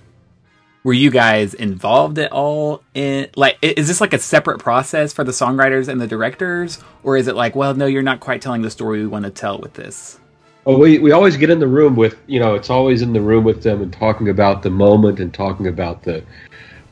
[0.82, 5.24] Were you guys involved at all in like is this like a separate process for
[5.24, 8.60] the songwriters and the directors or is it like well no you're not quite telling
[8.60, 10.18] the story we want to tell with this?
[10.64, 13.20] Well, we, we always get in the room with you know it's always in the
[13.20, 16.24] room with them and talking about the moment and talking about the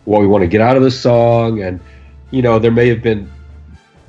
[0.04, 1.62] what we want to get out of the song.
[1.62, 1.80] And
[2.30, 3.30] you know there may have been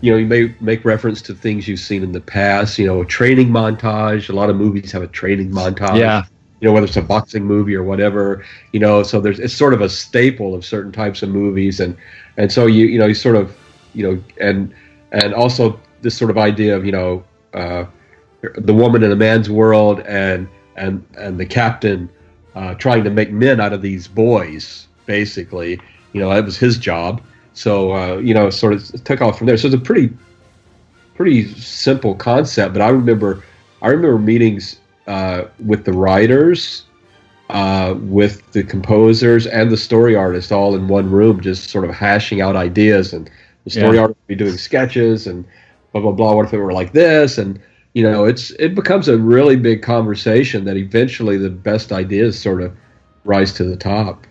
[0.01, 3.01] you know you may make reference to things you've seen in the past you know
[3.01, 4.30] a training montage.
[4.30, 5.97] A lot of movies have a training montage.
[5.97, 6.26] Yeah,
[6.59, 9.74] you know whether it's a boxing movie or whatever you know so there's it's sort
[9.74, 11.80] of a staple of certain types of movies.
[11.80, 11.95] And
[12.36, 13.57] and so you you know you sort of
[13.93, 14.74] you know and
[15.14, 17.86] and also this sort of idea of you know uh,
[18.56, 22.10] the woman in a man's world and and and the captain
[22.56, 25.80] uh, trying to make men out of these boys basically.
[26.14, 27.22] You know that was his job.
[27.54, 29.58] So uh, you know sort of took off from there.
[29.58, 30.14] So it's a pretty
[31.16, 33.44] pretty simple concept but i remember
[33.82, 36.86] i remember meetings uh, with the writers
[37.50, 41.94] uh, with the composers and the story artist all in one room just sort of
[41.94, 43.30] hashing out ideas and
[43.66, 44.02] the story Yeah.
[44.04, 45.46] artist would be doing sketches and
[45.91, 47.38] blah blah blah what if it were like this?
[47.38, 47.60] And
[47.94, 52.62] you know it's it becomes a really big conversation that eventually the best ideas sort
[52.62, 52.76] of
[53.24, 54.26] rise to the top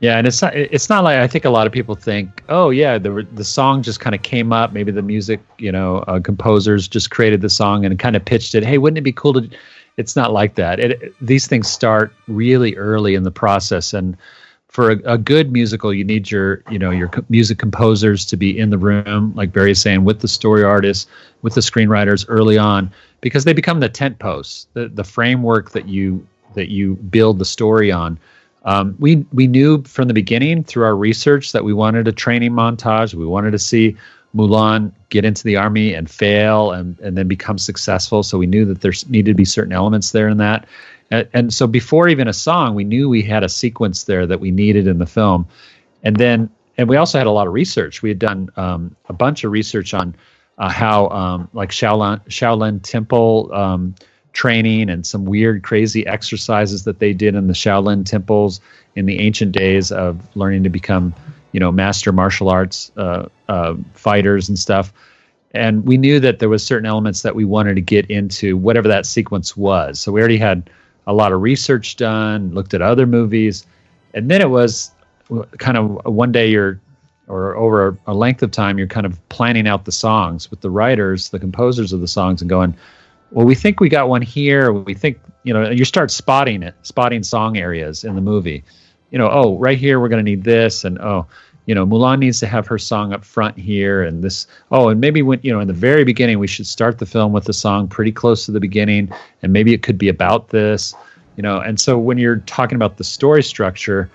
[0.00, 2.68] yeah, and it's not it's not like I think a lot of people think, oh
[2.68, 4.72] yeah, the the song just kind of came up.
[4.72, 8.54] Maybe the music, you know, uh, composers just created the song and kind of pitched
[8.54, 8.62] it.
[8.62, 9.48] Hey, wouldn't it be cool to?
[9.96, 10.80] It's not like that.
[10.80, 14.18] It, these things start really early in the process, and
[14.68, 18.56] for a, a good musical, you need your you know your music composers to be
[18.58, 21.06] in the room, like Barry is saying, with the story artists,
[21.40, 22.92] with the screenwriters early on,
[23.26, 26.24] because they become the tent posts, the the framework that you
[26.54, 28.16] that you build the story on.
[28.64, 32.52] Um, we we knew from the beginning through our research that we wanted a training
[32.52, 33.14] montage.
[33.14, 33.96] We wanted to see
[34.36, 38.22] Mulan get into the army and fail and, and then become successful.
[38.22, 40.68] So we knew that there needed to be certain elements there in that.
[41.10, 44.38] And, and so before even a song, we knew we had a sequence there that
[44.38, 45.48] we needed in the film.
[46.04, 46.48] And then
[46.78, 48.02] and we also had a lot of research.
[48.02, 50.14] We had done um, a bunch of research on
[50.58, 53.50] uh, how um, like Shaolin Shaolin Temple.
[53.52, 53.94] Um,
[54.36, 58.60] training and some weird, crazy exercises that they did in the Shaolin temples
[58.94, 61.14] in the ancient days of learning to become,
[61.52, 64.92] you know, master martial arts uh, uh, fighters and stuff.
[65.52, 68.88] And we knew that there was certain elements that we wanted to get into, whatever
[68.88, 69.98] that sequence was.
[69.98, 70.68] So we already had
[71.06, 73.66] a lot of research done, looked at other movies,
[74.12, 74.90] and then it was
[75.56, 76.78] kind of one day you're
[77.28, 80.70] or over a length of time you're kind of planning out the songs with the
[80.70, 82.74] writers the composers of the songs and going
[83.30, 84.72] well, we think we got one here.
[84.72, 88.62] We think, you know, you start spotting it, spotting song areas in the movie.
[89.10, 91.26] You know, oh, right here we're going to need this, and oh,
[91.66, 94.46] you know, Mulan needs to have her song up front here, and this.
[94.70, 97.32] Oh, and maybe when you know, in the very beginning, we should start the film
[97.32, 99.12] with the song pretty close to the beginning,
[99.42, 100.94] and maybe it could be about this,
[101.36, 101.58] you know.
[101.58, 104.10] And so when you're talking about the story structure,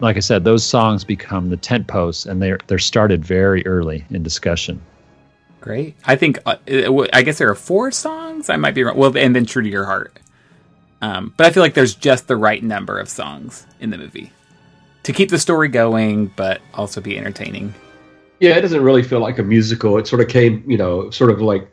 [0.00, 4.04] like I said, those songs become the tent posts, and they're they're started very early
[4.10, 4.80] in discussion.
[5.60, 5.96] Great.
[6.04, 6.56] I think uh,
[7.12, 8.48] I guess there are four songs.
[8.48, 8.96] I might be wrong.
[8.96, 10.20] Well, and then True to Your Heart.
[11.02, 14.32] Um, but I feel like there's just the right number of songs in the movie.
[15.04, 17.74] to keep the story going, but also be entertaining.
[18.40, 19.96] Yeah, it doesn't really feel like a musical.
[19.96, 21.66] It sort of came, you know, sort of like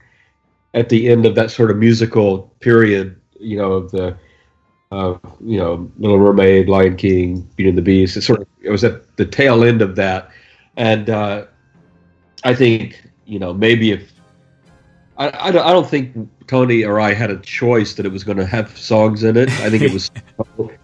[0.74, 4.18] at the end of that sort of musical period, you know, of the,
[4.92, 8.18] uh, you know, Little Mermaid, Lion King, Beauty and the Beast.
[8.18, 10.30] It sort of it was at the tail end of that,
[10.78, 11.46] and uh,
[12.44, 14.12] I think you know maybe if
[15.18, 18.24] I, I don't, I don't think Tony or I had a choice that it was
[18.24, 19.50] going to have songs in it.
[19.62, 20.12] I think it was.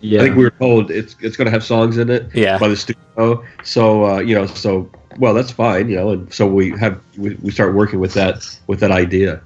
[0.02, 0.20] Yeah.
[0.22, 2.58] I think we were told it's it's going to have songs in it Yeah.
[2.58, 3.46] by the studio.
[3.64, 7.36] So uh, you know, so well, that's fine, you know, and so we have we,
[7.36, 9.42] we start working with that with that idea.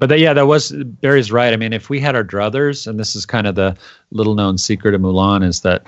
[0.00, 1.52] But that, yeah, that was Barry's right.
[1.52, 3.76] I mean, if we had our druthers, and this is kind of the
[4.10, 5.84] little known secret of Mulan, is that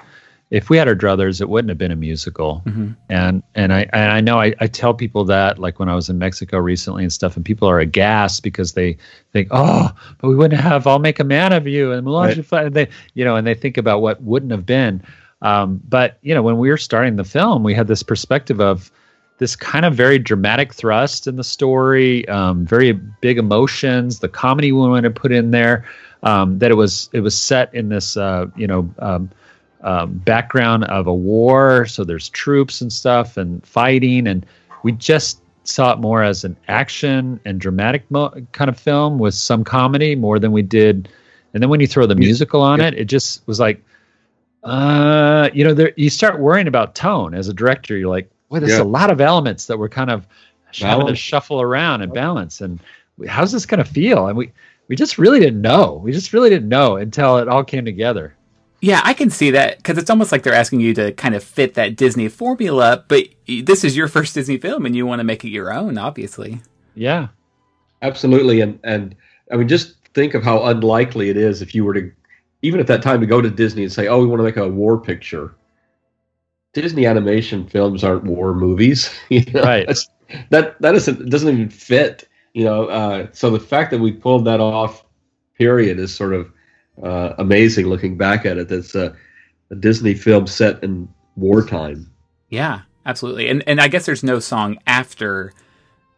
[0.50, 2.62] if we had our druthers, it wouldn't have been a musical.
[2.66, 2.94] Mhm.
[3.08, 6.10] And and I and I know I, I tell people that like when I was
[6.10, 8.98] in Mexico recently and stuff, and people are aghast because they
[9.32, 12.44] think, oh, but we wouldn't have "I'll Make a Man of You" and Mulan Right.
[12.46, 12.62] fly.
[12.64, 15.02] And they you know, and they think about what wouldn't have been.
[15.40, 18.92] Um, but you know, when we were starting the film, we had this perspective of
[19.42, 24.70] this kind of very dramatic thrust in the story, um, very big emotions, the comedy
[24.70, 25.84] we wanted to put in there.
[26.22, 29.28] Um, that it was it was set in this uh, you know um,
[29.80, 34.46] um, background of a war, so there's troops and stuff and fighting, and
[34.84, 39.34] we just saw it more as an action and dramatic mo- kind of film with
[39.34, 41.08] some comedy more than we did.
[41.52, 43.82] And then when you throw the musical on it, it just was like,
[44.62, 47.96] uh, you know, there, you start worrying about tone as a director.
[47.96, 48.82] You're like, well, there's Yeah.
[48.82, 50.26] a lot of elements that we're kind of
[50.74, 52.60] having to shuffle around and balance.
[52.60, 52.78] And
[53.26, 54.28] how's this going to feel?
[54.28, 54.52] And we,
[54.88, 56.00] we just really didn't know.
[56.04, 58.34] We just really didn't know until it all came together.
[58.80, 61.42] Yeah, I can see that because it's almost like they're asking you to kind of
[61.44, 65.24] fit that Disney formula, but this is your first Disney film and you want to
[65.24, 66.60] make it your own, obviously.
[66.94, 67.28] Yeah.
[68.02, 69.14] Absolutely, and and
[69.52, 72.10] I mean, just think of how unlikely it is if you were to,
[72.62, 74.56] even at that time, to go to Disney and say, "Oh, we want to make
[74.56, 75.54] a war picture."
[76.72, 79.62] Disney animation films aren't war movies, you know?
[79.62, 79.86] Right.
[79.86, 80.08] That's-
[80.50, 82.86] that that isn't doesn't even fit, you know.
[82.86, 85.04] Uh, so the fact that we pulled that off,
[85.58, 86.50] period, is sort of
[87.02, 87.86] uh, amazing.
[87.86, 89.14] Looking back at it, that's a,
[89.70, 91.06] a Disney film set in
[91.36, 92.10] wartime.
[92.48, 93.50] Yeah, absolutely.
[93.50, 95.52] And and I guess there's no song after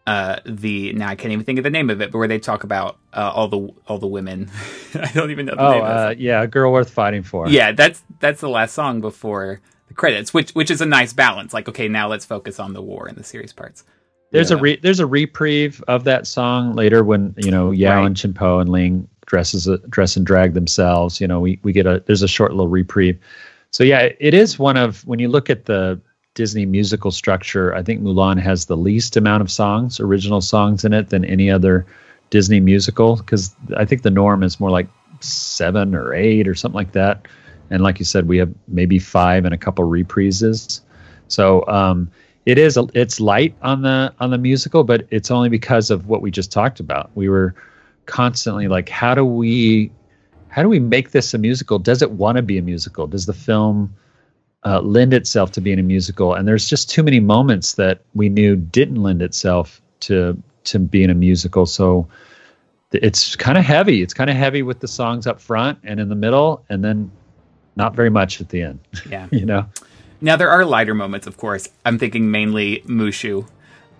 [0.06, 2.38] uh the now I can't even think of the name of it, but where they
[2.38, 4.48] talk about uh, all the all the women.
[4.94, 6.18] I don't even know the Oh, name uh, it.
[6.18, 6.42] yeah.
[6.42, 7.48] A girl worth fighting for.
[7.48, 11.52] Yeah, that's that's the last song before the credits, which which is a nice balance.
[11.54, 13.84] Like, okay, now let's focus on the war and the serious parts.
[14.30, 18.06] There's a re- there's a reprieve of that song later when you know Yao Right.
[18.06, 21.20] and Chien-Po and Ling dresses uh, dress and drag themselves.
[21.20, 23.18] You know, we we get a there's a short little reprieve.
[23.70, 26.00] So yeah, it is one of when you look at the
[26.34, 30.92] Disney musical structure, I think Mulan has the least amount of songs, original songs in
[30.92, 31.86] it than any other
[32.30, 34.88] Disney musical because I think the norm is more like
[35.20, 37.26] seven or eight or something like that.
[37.70, 40.80] And like you said, we have maybe five and a couple reprises.
[41.28, 42.10] So um,
[42.46, 46.20] it is it's light on the on the musical, but it's only because of what
[46.20, 47.10] we just talked about.
[47.14, 47.54] We were
[48.06, 49.90] constantly like, how do we
[50.48, 51.78] how do we make this a musical?
[51.78, 53.06] Does it want to be a musical?
[53.06, 53.94] Does the film
[54.64, 56.34] uh, lend itself to being a musical?
[56.34, 61.10] And there's just too many moments that we knew didn't lend itself to to being
[61.10, 61.66] a musical.
[61.66, 62.08] So
[62.92, 64.02] it's kind of heavy.
[64.02, 67.10] It's kind of heavy with the songs up front and in the middle, and then
[67.76, 68.80] not very much at the end.
[69.08, 69.28] Yeah.
[69.32, 69.66] you know.
[70.20, 71.68] Now there are lighter moments, of course.
[71.84, 73.46] I'm thinking mainly Mushu.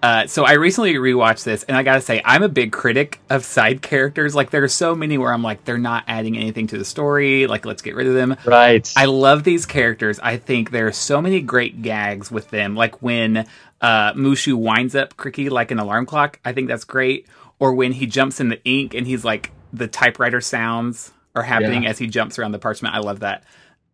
[0.03, 3.43] Uh, so I recently rewatched this, and I gotta say, I'm a big critic of
[3.43, 4.35] side characters.
[4.35, 7.47] Like there are so many where I'm like, they're not adding anything to the story.
[7.47, 8.37] Like let's get rid of them.
[8.45, 8.91] Right.
[8.97, 10.21] I love these characters.
[10.21, 12.75] I think there are so many great gags with them.
[12.77, 13.47] Like when
[13.81, 16.39] uh, Mushu winds up Cricky like an alarm clock.
[16.45, 17.27] I think that's great.
[17.59, 21.85] Or when he jumps in the ink and he's like the typewriter sounds are happening
[21.85, 21.91] Yeah.
[21.91, 22.95] as he jumps around the parchment.
[22.95, 23.45] I love that.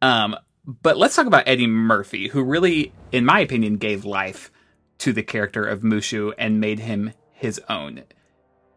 [0.02, 4.51] Um, but let's talk about Eddie Murphy, who really, in my opinion, gave life
[4.98, 8.02] to the character of Mushu and made him his own.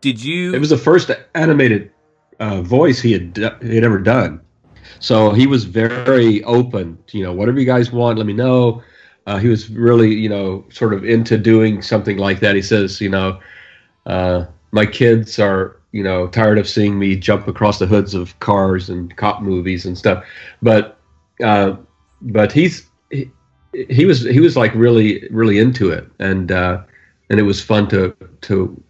[0.02, 0.54] Did you?
[0.54, 1.92] It was the first animated
[2.40, 4.42] uh, voice he had he had ever done.
[5.00, 6.98] So he was very open.
[7.08, 8.82] To, you know, whatever you guys want, let me know.
[9.26, 12.56] Uh, he was really, you know, sort of into doing something like that.
[12.56, 13.40] He says, you know,
[14.06, 18.38] uh, my kids are, you know, tired of seeing me jump across the hoods of
[18.40, 20.26] cars and cop movies and stuff.
[20.62, 20.93] But,
[21.42, 21.76] uh,
[22.22, 23.30] but he's he,
[23.90, 26.84] he was he was like really really into it, and uh,
[27.30, 28.82] and it was fun to to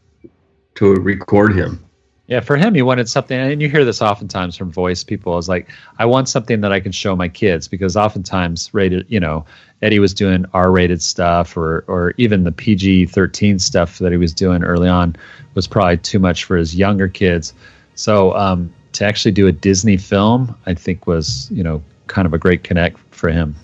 [0.75, 1.83] to record him.
[2.27, 5.37] Yeah, for him, he wanted something, and you hear this oftentimes from voice people.
[5.37, 9.19] Is like, I want something that I can show my kids because oftentimes rated, you
[9.19, 9.45] know,
[9.81, 14.63] Eddie was doing R-rated stuff, or or even the PG-13 stuff that he was doing
[14.63, 15.17] early on
[15.53, 17.53] was probably too much for his younger kids.
[17.95, 22.33] So um, to actually do a Disney film, I think was you know kind of
[22.33, 23.55] a great connect for him.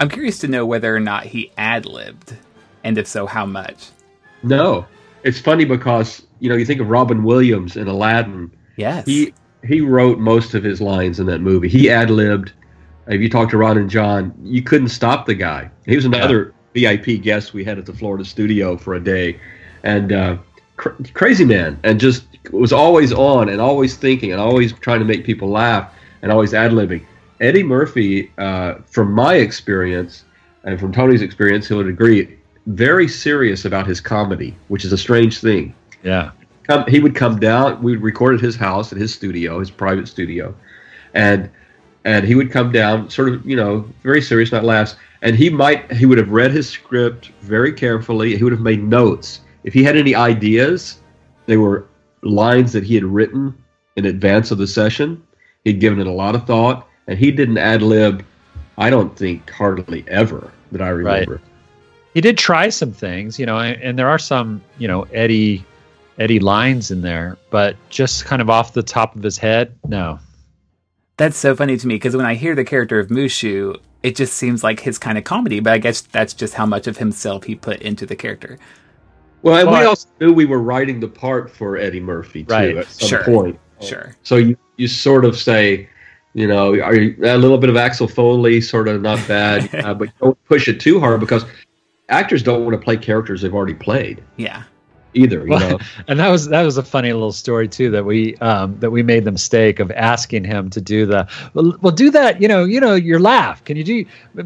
[0.00, 2.36] I'm curious to know whether or not he ad libbed,
[2.82, 3.90] and if so, how much.
[4.42, 4.86] No,
[5.22, 8.50] it's funny because you know you think of Robin Williams in Aladdin.
[8.76, 9.06] Yes.
[9.06, 9.32] He
[9.64, 11.68] he wrote most of his lines in that movie.
[11.68, 12.52] He ad libbed.
[13.06, 15.70] If you talk to Ron and John, you couldn't stop the guy.
[15.86, 19.40] He was another VIP guest we had at the Florida studio for a day,
[19.82, 20.36] and uh,
[20.76, 25.04] cr- crazy man, and just was always on and always thinking and always trying to
[25.04, 25.92] make people laugh
[26.22, 27.04] and always ad libbing.
[27.42, 30.24] Eddie Murphy, uh, from my experience
[30.64, 34.98] and from Tony's experience, he would agree, very serious about his comedy, which is a
[34.98, 35.74] strange thing
[36.04, 36.30] Yeah.
[36.68, 37.82] come, he would come down.
[37.82, 40.54] We would record at his house, at his studio, his private studio,
[41.14, 41.50] and
[42.04, 44.96] and he would come down, sort of, you know, very serious, not laughs.
[45.22, 48.36] And he might, he would have read his script very carefully.
[48.36, 49.40] He would have made notes.
[49.62, 50.98] If he had any ideas,
[51.46, 51.86] they were
[52.22, 53.54] lines that he had written
[53.94, 55.22] in advance of the session.
[55.64, 58.24] He'd given it a lot of thought, and he didn't ad lib.
[58.78, 61.40] I don't think hardly ever that I remember.
[62.14, 65.64] He did try some things, you know, and, and there are some, you know, Eddie
[66.18, 70.18] Eddie lines in there, but just kind of off the top of his head, no.
[71.16, 74.34] That's so funny to me because when I hear the character of Mushu, it just
[74.34, 77.44] seems like his kind of comedy, but I guess that's just how much of himself
[77.44, 78.58] he put into the character.
[79.42, 82.76] Well, and we also knew we were writing the part for Eddie Murphy too Right.
[82.76, 83.24] at some Sure.
[83.24, 83.58] point.
[83.80, 84.14] Sure.
[84.22, 85.88] So you, you sort of say,
[86.34, 89.94] you know, are you, a little bit of Axel Foley, sort of not bad, uh,
[89.94, 91.44] but don't push it too hard because
[92.08, 94.62] actors don't want to play characters they've already played Yeah.
[95.14, 95.40] either.
[95.40, 95.78] You Well, know,
[96.08, 99.02] and that was that was a funny little story too that we um, that we
[99.02, 102.64] made the mistake of asking him to do the well, well do that you know
[102.64, 104.04] you know your laugh can you do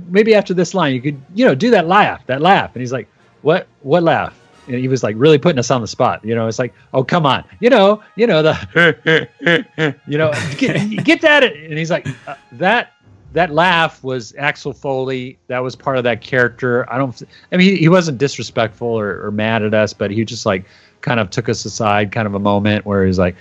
[0.09, 2.93] maybe after this line you could you know do that laugh that laugh and he's
[2.93, 3.09] like
[3.43, 4.37] what what laugh
[4.67, 7.05] and he was like really putting us on the spot you know it's like oh
[7.05, 12.07] come on you know you know the you know get, get that and he's like
[12.27, 12.93] uh, that
[13.33, 15.39] that laugh was Axel Foley.
[15.49, 16.91] That was part of that character.
[16.91, 17.23] I don't.
[17.53, 20.65] I mean, he, wasn't disrespectful or, or mad at us, but he just like
[21.03, 23.37] kind of took us aside, kind of a moment where he's like,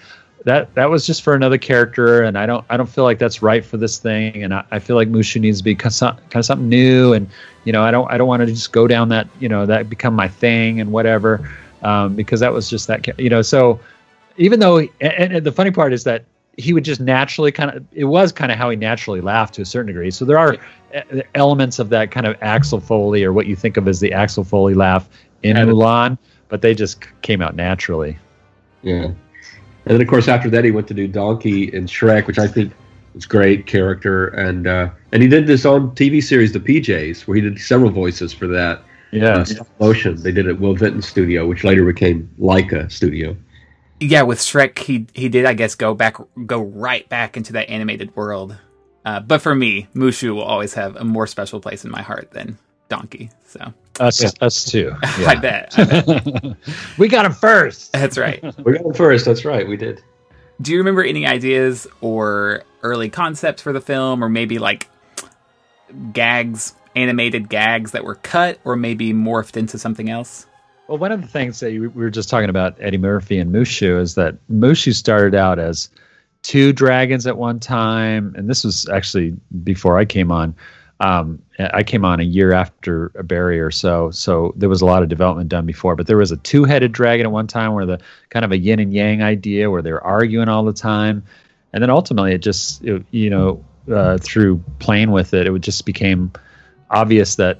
[0.45, 3.41] "That that was just for another character, and I don't I don't feel like that's
[3.41, 5.99] right for this thing, and I, I feel like Mushu needs to be kind of,
[5.99, 7.29] kind of something new, and
[7.65, 9.89] you know, I don't I don't want to just go down that you know that
[9.89, 11.49] become my thing and whatever,
[11.83, 13.79] um, because that was just that you know so."
[14.37, 16.25] Even though, and, and the funny part is that
[16.57, 19.61] he would just naturally kind of it was kind of how he naturally laughed to
[19.61, 20.57] a certain degree so there are
[21.33, 24.43] elements of that kind of axel foley or what you think of as the axel
[24.43, 25.09] foley laugh
[25.43, 26.17] in And- mulan
[26.47, 28.17] but they just came out naturally
[28.83, 29.11] yeah.
[29.85, 32.47] And then of course after that he went to do Donkey and Shrek, which I
[32.47, 32.73] think
[33.13, 37.35] was great character, and uh, and he did this on TV series, The PJs, where
[37.35, 38.81] he did several voices for that.
[39.11, 40.21] yeah Uh, stop motion.
[40.21, 43.35] They did it at Will Vinton Studio, which later became Laika Studio.
[44.01, 47.69] Yeah, with Shrek, he he did, I guess, go back, go right back into that
[47.69, 48.57] animated world.
[49.05, 52.31] Uh, but for me, Mushu will always have a more special place in my heart
[52.31, 52.57] than
[52.89, 53.29] Donkey.
[53.47, 55.73] So us us too I bet.
[55.77, 56.57] I bet.
[56.97, 58.43] we got him first That's right.
[58.63, 59.25] We got him first.
[59.25, 59.67] That's right.
[59.67, 60.03] We did.
[60.61, 64.87] Do you remember any ideas or early concepts for the film, or maybe like
[66.13, 70.45] gags, animated gags that were cut, or maybe morphed into something else?
[70.87, 73.53] Well, one of the things that you, we were just talking about Eddie Murphy and
[73.53, 75.89] Mushu is that Mushu started out as
[76.43, 80.55] two dragons at one time, and this was actually before I came on.
[80.99, 84.85] Um, I came on a year after a Barry or so, so there was a
[84.85, 85.95] lot of development done before.
[85.95, 87.99] But there was a two-headed dragon at one time, where the
[88.29, 91.23] kind of a yin and yang idea, where they're arguing all the time,
[91.73, 95.85] and then ultimately it just, it, you know, uh, through playing with it, it just
[95.85, 96.31] became
[96.89, 97.59] obvious that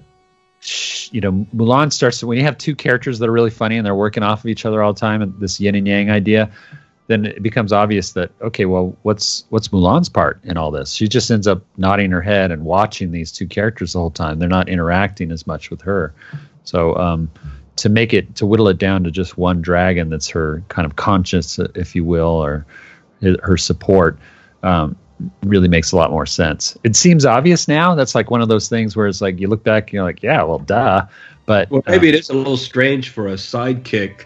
[1.12, 3.94] you know Mulan starts when you have two characters that are really funny and they're
[3.94, 6.50] working off of each other all the time and this yin and yang idea
[7.08, 11.08] then it becomes obvious that okay well what's what's Mulan's part in all this she
[11.08, 14.50] just ends up nodding her head and watching these two characters the whole time they're
[14.50, 16.14] not interacting as much with her
[16.64, 17.30] so um
[17.76, 20.96] to make it to whittle it down to just one dragon that's her kind of
[20.96, 22.66] conscience if you will or
[23.22, 24.18] her- support
[24.64, 24.96] um,
[25.44, 26.78] really makes a lot more sense.
[26.84, 27.96] It seems obvious now.
[27.96, 30.22] That's like one of those things where it's like you look back and you're like,
[30.22, 31.06] yeah, well, duh.
[31.46, 34.26] But Well, maybe uh, it is a little strange for a sidekick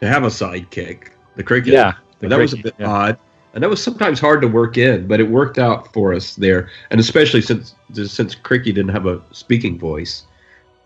[0.00, 1.08] to have a sidekick.
[1.34, 1.72] The cricket.
[1.72, 2.88] yeah, the that was a bit yeah.
[2.88, 3.18] odd,
[3.54, 6.70] and that was sometimes hard to work in, but it worked out for us there,
[6.90, 10.24] and especially since since Cricky didn't have a speaking voice,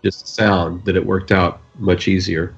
[0.03, 2.53] just sound, that it worked out much easier.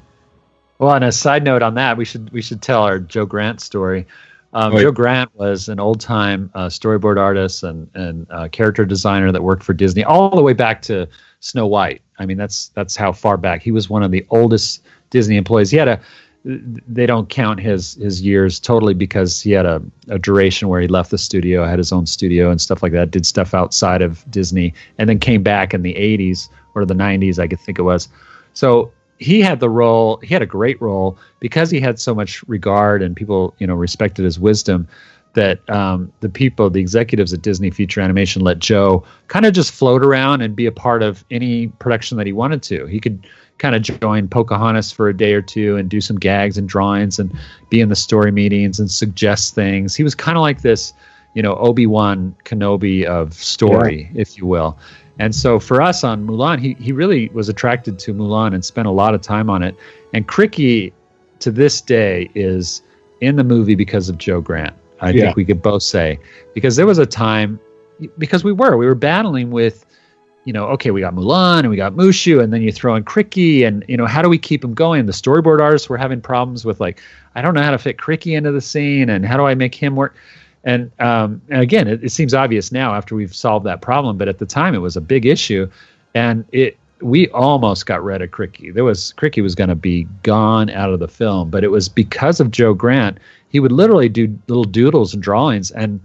[0.80, 3.62] Well, on a side note on that, we should we should tell our Joe Grant
[3.62, 4.08] story.
[4.54, 4.82] Um, Oh.
[4.82, 9.44] Joe Grant was an old time uh, storyboard artist and and uh, character designer that
[9.44, 11.08] worked for Disney all the way back to
[11.42, 12.02] Snow White.
[12.18, 13.90] I mean, that's that's how far back he was.
[13.90, 15.70] One of the oldest Disney employees.
[15.70, 16.00] He had a
[16.46, 20.88] they don't count his his years totally because he had a, a duration where he
[20.88, 24.30] left the studio, had his own studio and stuff like that, did stuff outside of
[24.32, 27.84] Disney, and then came back in the 80s or the 90s, I could think it
[27.84, 28.08] was.
[28.54, 30.18] So he had the role.
[30.24, 33.76] He had a great role because he had so much regard and people, you know,
[33.76, 34.88] respected his wisdom.
[35.40, 39.72] That um, the people, the executives at Disney Feature Animation, let Joe kind of just
[39.72, 42.86] float around and be a part of any production that he wanted to.
[42.88, 43.26] He could
[43.58, 47.20] kind of join Pocahontas for a day or two and do some gags and drawings
[47.20, 47.32] and
[47.70, 49.96] be in the story meetings and suggest things.
[49.96, 50.94] He was kind of like this,
[51.36, 54.78] you know, Obi Wan Kenobi of story, if you will.
[55.20, 58.88] And so for us on Mulan, he, he really was attracted to Mulan and spent
[58.88, 59.76] a lot of time on it.
[60.14, 60.92] And Cricky,
[61.40, 62.82] to this day, is
[63.22, 64.76] in the movie because of Joe Grant.
[65.02, 65.26] I Yeah.
[65.26, 66.20] think we could both say
[66.54, 67.60] because there was a time
[68.18, 69.86] because we were we were battling with
[70.46, 73.04] you know okay we got Mulan and we got Mushu and then you throw in
[73.04, 76.22] Cricky and you know how do we keep them going the storyboard artists were having
[76.22, 77.02] problems with like
[77.36, 79.76] I don't know how to fit Cricky into the scene and how do I make
[79.76, 80.16] him work
[80.64, 84.28] and, um, and again it, it seems obvious now after we've solved that problem but
[84.28, 85.70] at the time it was a big issue
[86.16, 88.74] and it we almost got rid of Cricky.
[88.74, 91.88] There was Cricky was going to be gone out of the film, but it was
[91.88, 93.20] because of Joe Grant.
[93.50, 96.00] He would literally do little doodles and drawings, and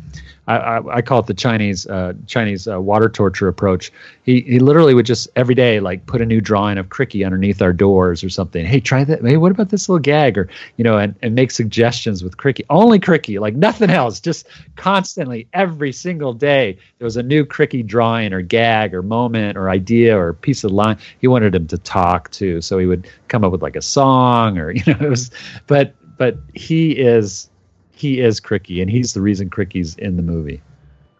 [0.46, 3.90] I, I, I call it the Chinese uh, Chinese uh, water torture approach.
[4.24, 7.62] He he literally would just every day like put a new drawing of Cricky underneath
[7.62, 8.64] our doors or something.
[8.64, 9.22] Hey, try that.
[9.22, 10.36] Hey, what about this little gag?
[10.36, 12.64] Or you know, and, and make suggestions with Cricky.
[12.68, 14.20] Only Cricky, like nothing else.
[14.20, 14.46] Just
[14.76, 19.70] constantly, every single day, there was a new Cricky drawing or gag or moment or
[19.70, 20.98] idea or piece of line.
[21.20, 24.58] He wanted him to talk too, so he would come up with like a song
[24.58, 25.30] or you know, it was.
[25.66, 27.50] But but he is
[27.92, 30.60] he is Cricky, and he's the reason Cricky's in the movie.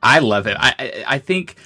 [0.03, 0.57] I love it.
[0.59, 1.57] I I, think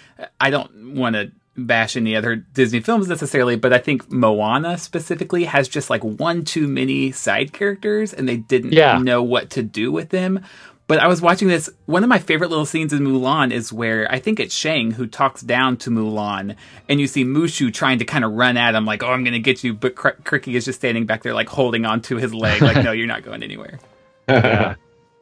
[0.40, 5.44] I don't want to bash any other Disney films necessarily, but I think Moana specifically
[5.44, 8.98] has just like one too many side characters, and they didn't Yeah.
[8.98, 10.40] know what to do with them.
[10.88, 11.68] But I was watching this.
[11.84, 15.06] One of my favorite little scenes in Mulan is where I think it's Shang who
[15.06, 16.56] talks down to Mulan,
[16.88, 19.34] and you see Mushu trying to kind of run at him, like, "Oh, I'm going
[19.34, 22.16] to get you," but Cr- Cricky is just standing back there, like holding on to
[22.16, 23.78] his leg, like, "No, you're not going anywhere."
[24.28, 24.76] yeah.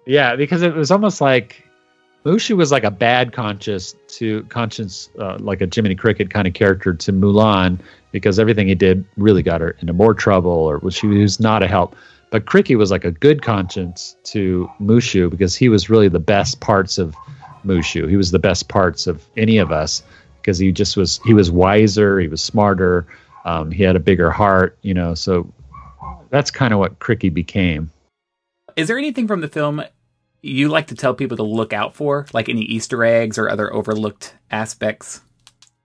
[0.06, 1.66] yeah, because it was almost like
[2.24, 6.54] Mushu was like a bad conscience to conscience, uh, like a Jiminy Cricket kind of
[6.54, 7.80] character to Mulan,
[8.12, 11.64] because everything he did really got her into more trouble, or was she was not
[11.64, 11.96] a help.
[12.36, 16.60] But Cricky was like a good conscience to Mushu because he was really the best
[16.60, 17.16] parts of
[17.64, 18.10] Mushu.
[18.10, 20.02] He was the best parts of any of us
[20.42, 21.18] because he just was.
[21.24, 22.20] He was wiser.
[22.20, 23.06] He was smarter.
[23.46, 24.76] Um, he had a bigger heart.
[24.82, 25.50] You know, so
[26.28, 27.90] that's kind of what Cricky became.
[28.76, 29.82] Is there anything from the film
[30.42, 33.72] you like to tell people to look out for, like any Easter eggs or other
[33.72, 35.22] overlooked aspects?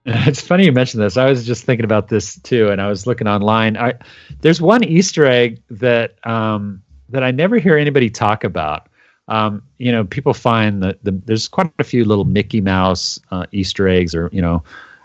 [0.06, 1.16] It's funny you mentioned this.
[1.16, 3.76] I was just thinking about this too, and I was looking online.
[3.76, 3.94] I
[4.40, 8.88] there's one Easter egg that um, that I never hear anybody talk about.
[9.28, 13.46] Um, you know, people find that the, there's quite a few little Mickey Mouse uh,
[13.52, 14.64] Easter eggs, or you know,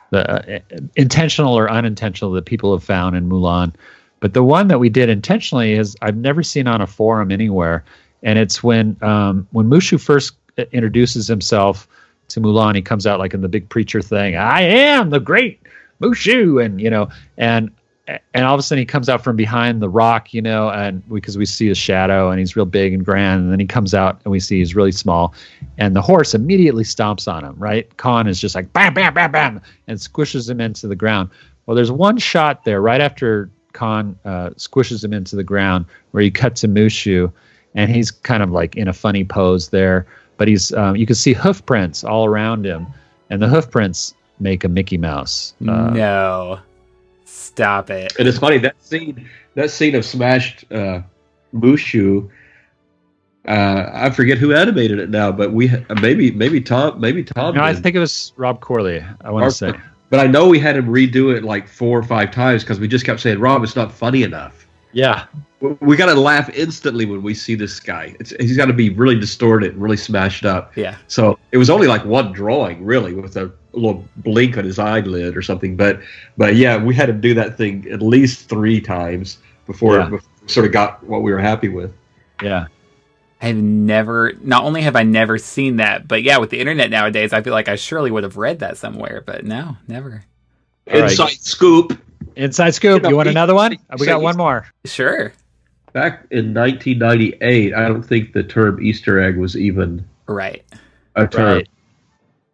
[0.10, 0.60] the uh,
[0.96, 3.76] intentional or unintentional that people have found in Mulan.
[4.20, 7.84] But the one that we did intentionally is I've never seen on a forum anywhere,
[8.24, 10.34] and it's when um, when Mushu first
[10.72, 11.88] introduces himself
[12.30, 14.36] to Mulan, he comes out like in the big preacher thing.
[14.36, 15.62] I am the great
[16.02, 17.72] Mushu, and you know, and
[18.34, 21.08] and all of a sudden he comes out from behind the rock, you know, and
[21.10, 23.94] because we see his shadow, and he's real big and grand, and then he comes
[23.94, 25.34] out and we see he's really small,
[25.78, 27.56] and the horse immediately stomps on him.
[27.58, 31.30] Right, Khan is just like bam, bam, bam, bam, and squishes him into the ground.
[31.66, 36.24] Well, there's one shot there right after Khan uh, squishes him into the ground where
[36.24, 37.32] he cuts to Mushu,
[37.76, 40.08] and he's kind of like in a funny pose there.
[40.38, 42.88] But he's um, you can see hoof prints all around him,
[43.30, 45.56] and the hoof prints make a Mickey Mouse.
[45.62, 46.60] Uh, no,
[47.26, 48.14] stop it.
[48.20, 51.02] And it's funny that scene, that scene of smashed uh,
[51.54, 52.30] Mushu.
[53.48, 57.56] Uh, I forget who animated it now, but we maybe maybe Tom maybe Tom.
[57.56, 59.04] No, I think it was Rob Corley.
[59.22, 59.74] I want Rob- to say.
[60.10, 62.88] but I know we had him redo it like four or five times because we
[62.88, 65.26] just kept saying, "Rob, it's not funny enough." Yeah,
[65.62, 68.16] We- We got to laugh instantly when we see this guy.
[68.20, 70.76] It's, he's got to be really distorted, and really smashed up.
[70.78, 70.96] Yeah.
[71.08, 75.36] So it was only like one drawing, really, with a little blink on his eyelid
[75.36, 75.76] or something.
[75.76, 76.00] But
[76.38, 80.10] but yeah, we had him do that thing at least three times before, Yeah.
[80.10, 81.92] before we sort of got what we were happy with.
[82.42, 82.68] yeah.
[83.40, 87.34] I've never, not only have I never seen that, but yeah, with the internet nowadays,
[87.34, 90.24] I feel like I surely would have read that somewhere, but no, never.
[90.92, 91.12] All right.
[91.12, 92.00] Inside scoop.
[92.36, 92.98] Inside scoop.
[92.98, 93.78] You know, You want he- another one?
[94.00, 94.68] We got one more.
[94.86, 95.34] Sure.
[95.94, 100.64] Back in 1998, I don't think the term Easter egg was even Right.
[101.16, 101.44] a term.
[101.58, 101.70] Right.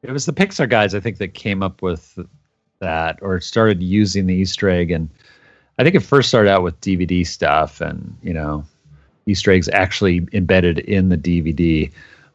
[0.03, 2.17] It was the Pixar guys, I think, that came up with
[2.79, 4.91] that or started using the Easter egg.
[4.91, 5.09] And
[5.79, 8.63] I think it first started out with DVD stuff and, you know,
[9.25, 11.91] Easter eggs actually embedded in the DVD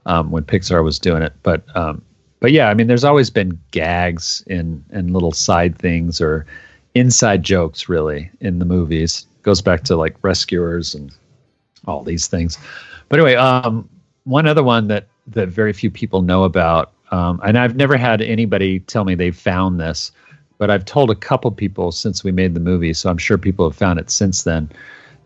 [0.06, 1.34] um, when Pixar was doing it.
[1.42, 2.02] But um,
[2.40, 6.46] but yeah, I mean, there's always been gags and and little side things or
[6.94, 9.26] inside jokes really in the movies.
[9.42, 11.12] Goes back to like Rescuers and
[11.86, 12.58] all these things.
[13.08, 13.88] But anyway, um,
[14.24, 18.22] one other one that that very few people know about, um, and I've never had
[18.22, 20.10] anybody tell me they found this,
[20.56, 23.68] but I've told a couple people since we made the movie, so I'm sure people
[23.68, 24.70] have found it since then.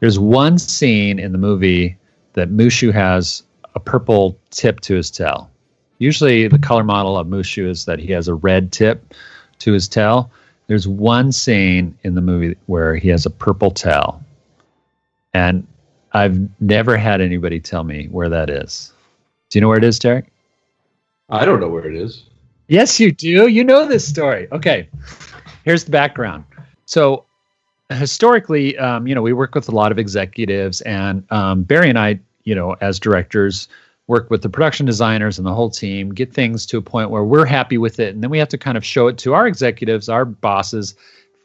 [0.00, 1.96] There's one scene in the movie
[2.32, 3.42] that Mushu has
[3.74, 5.50] a purple tip to his tail.
[5.98, 9.14] Usually, the color model of Mushu is that he has a red tip
[9.60, 10.30] to his tail.
[10.72, 14.24] There's one scene in the movie where he has a purple tail,
[15.34, 15.66] and
[16.12, 18.90] I've never had anybody tell me where that is.
[19.50, 20.32] Do you know where it is, Derek?
[21.28, 22.24] I don't know where it is.
[22.68, 23.48] Yes, you do.
[23.48, 24.48] You know this story.
[24.50, 24.88] Okay,
[25.62, 26.42] here's the background.
[26.86, 27.26] So,
[27.90, 31.98] historically, um, you know, we work with a lot of executives, and um, Barry and
[31.98, 33.68] I, you know, as directors,
[34.12, 37.24] work with the production designers and the whole team, get things to a point where
[37.24, 39.46] we're happy with it, and then we have to kind of show it to our
[39.46, 40.94] executives, our bosses,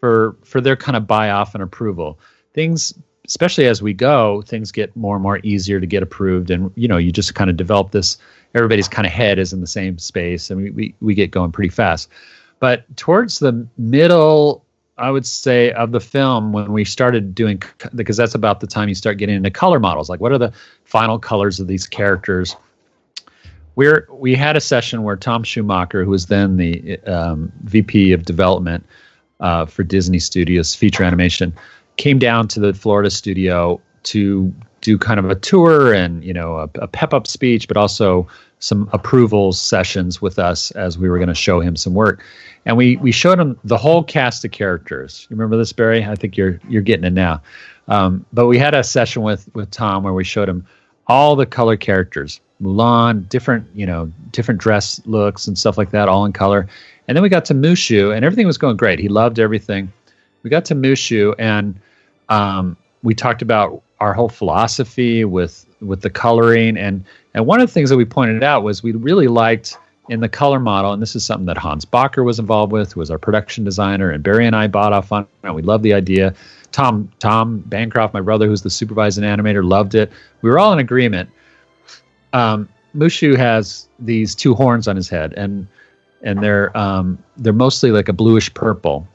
[0.02, 2.19] for for their kind of buy off and approval.
[2.53, 2.94] Things
[3.27, 6.49] especially as we go, things get more and more easier to get approved.
[6.49, 8.18] And, you know, you just kind of develop this,
[8.56, 11.52] everybody's kind of head is in the same space and we, we, we get going
[11.52, 12.10] pretty fast.
[12.60, 14.64] But towards the middle,
[14.98, 17.61] I would say, of the film, when we started doing,
[17.95, 20.52] because that's about the time you start getting into color models, like what are the
[20.86, 22.56] final colors of these characters?
[23.76, 28.26] We're, we had a session where Tom Schumacher, who was then the um, VP of
[28.26, 28.84] development
[29.40, 31.53] uh, for Disney Studios feature animation,
[31.98, 36.57] came down to the Florida studio to do kind of a tour and you know
[36.57, 38.27] a, a pep up speech, but also
[38.59, 42.23] some approval sessions with us as we were going to show him some work.
[42.65, 45.27] And we we showed him the whole cast of characters.
[45.29, 46.03] You remember this, Barry?
[46.03, 47.41] I think you're you're getting it now.
[47.88, 50.65] Um, but we had a session with with Tom where we showed him
[51.07, 56.09] all the color characters, Mulan, different you know different dress looks and stuff like that,
[56.09, 56.67] all in color.
[57.07, 58.99] And then we got to Mushu, and everything was going great.
[58.99, 59.91] He loved everything.
[60.43, 61.79] We got to Mushu, and
[62.27, 66.78] um, we talked about our whole philosophy with with the coloring.
[66.78, 67.03] And
[67.34, 69.78] and one of the things that we pointed out was we really liked
[70.10, 73.02] in the color model and this is something that Hans Bacher was involved with who
[73.02, 75.53] was our production designer and Barry and I bought off on it.
[75.53, 76.34] We loved the idea.
[76.72, 80.11] Tom Tom Bancroft my brother who's the supervising animator loved it.
[80.41, 81.30] We were all in agreement.
[82.32, 85.68] Um, Mushu has these two horns on his head and
[86.24, 89.07] and they're um, they're mostly like a bluish purple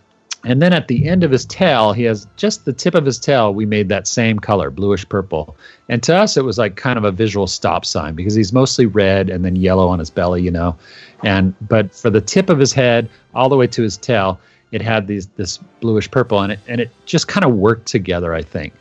[0.44, 3.19] and then at the end of his tail, he has just the tip of his
[3.19, 3.55] tail.
[3.55, 5.56] We made that same color, bluish purple.
[5.89, 8.86] And to us, it was like kind of a visual stop sign because he's mostly
[8.86, 10.77] red and then yellow on his belly, you know.
[11.23, 14.40] And but for the tip of his head all the way to his tail,
[14.73, 18.35] it had these this bluish purple, and it and it just kind of worked together.
[18.35, 18.73] I think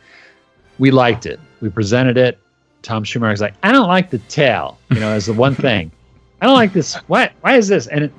[0.78, 1.38] we liked it.
[1.60, 2.38] We presented it.
[2.82, 5.92] Tom Schumacher's like, I don't like the tail, you know, as the one thing.
[6.40, 6.96] I don't like this.
[7.06, 7.30] Why?
[7.42, 7.86] Why is this?
[7.86, 8.12] And it,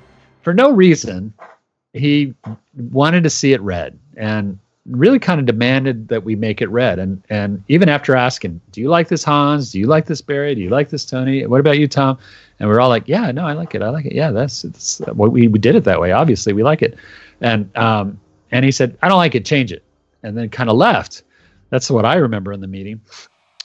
[0.43, 1.33] for no reason,
[1.93, 2.33] he
[2.91, 6.99] wanted to see it red and really kind of demanded that we make it red.
[6.99, 9.71] And and even after asking, "Do you like this, Hans?
[9.71, 10.55] Do you like this, Barry?
[10.55, 11.45] Do you like this, Tony?
[11.45, 12.17] What about you, Tom?"
[12.59, 13.81] And we are all like, "Yeah, no, I like it.
[13.81, 14.13] I like it.
[14.13, 16.11] Yeah, that's it's what we, we did it that way.
[16.11, 16.97] Obviously, we like it."
[17.41, 18.19] And um
[18.51, 19.45] and he said, "I don't like it.
[19.45, 19.83] Change it."
[20.23, 21.23] And then kind of left.
[21.69, 23.01] That's what I remember in the meeting.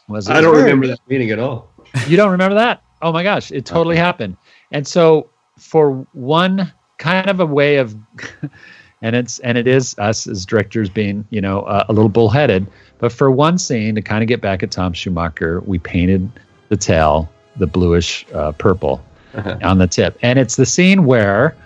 [0.08, 1.70] Was I don't remember that meeting at all.
[2.06, 2.82] You don't remember that?
[3.02, 4.36] Oh my gosh, it totally happened.
[4.72, 7.96] And so for one kind of a way of
[9.02, 12.66] and it's and it is us as directors being you know uh, a little bullheaded
[12.98, 16.30] but for one scene to kind of get back at tom schumacher we painted
[16.68, 19.02] the tail the bluish uh, purple
[19.34, 19.58] uh-huh.
[19.62, 21.56] on the tip and it's the scene where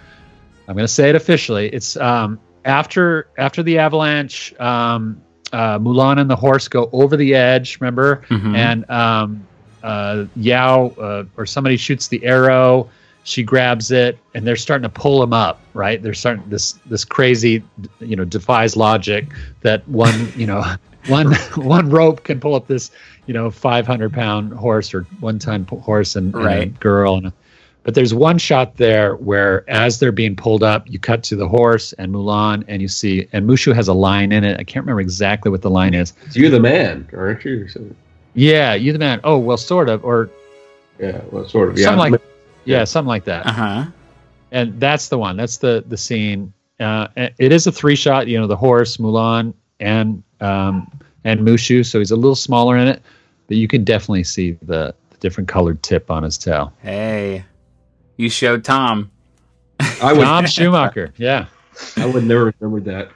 [0.68, 5.20] i'm going to say it officially it's um, after after the avalanche um,
[5.52, 8.54] uh, mulan and the horse go over the edge remember mm-hmm.
[8.54, 9.46] and um,
[9.82, 12.88] uh, yao uh, or somebody shoots the arrow
[13.24, 16.02] she grabs it and they're starting to pull him up right?
[16.02, 17.62] They're starting this this crazy
[18.00, 19.26] you know defies logic
[19.62, 20.62] that one you know
[21.06, 22.90] one one rope can pull up this
[23.26, 26.62] you know 500 pound horse or one ton horse and, right.
[26.62, 27.32] and girl and
[27.84, 31.48] but there's one shot there where as they're being pulled up you cut to the
[31.48, 34.60] horse and mulan and you see and mushu has a line in it.
[34.60, 36.12] I can't remember exactly what the line is.
[36.26, 37.68] It's you the man aren't you?
[38.34, 39.20] Yeah you the man.
[39.24, 40.30] Oh well sort of or
[41.00, 41.86] yeah well sort of yeah.
[41.86, 42.22] Something like
[42.64, 43.46] yeah, something like that.
[43.46, 43.84] Uh huh.
[44.50, 45.36] And that's the one.
[45.36, 46.52] That's the the scene.
[46.78, 48.28] Uh, it is a three shot.
[48.28, 50.90] You know, the horse, Mulan, and um,
[51.24, 51.84] and Mushu.
[51.84, 53.02] So he's a little smaller in it,
[53.48, 56.72] but you can definitely see the, the different colored tip on his tail.
[56.82, 57.44] Hey,
[58.16, 59.10] you showed Tom.
[60.02, 61.12] I would Tom Schumacher.
[61.18, 61.46] Yeah,
[61.96, 63.10] I would never remember that.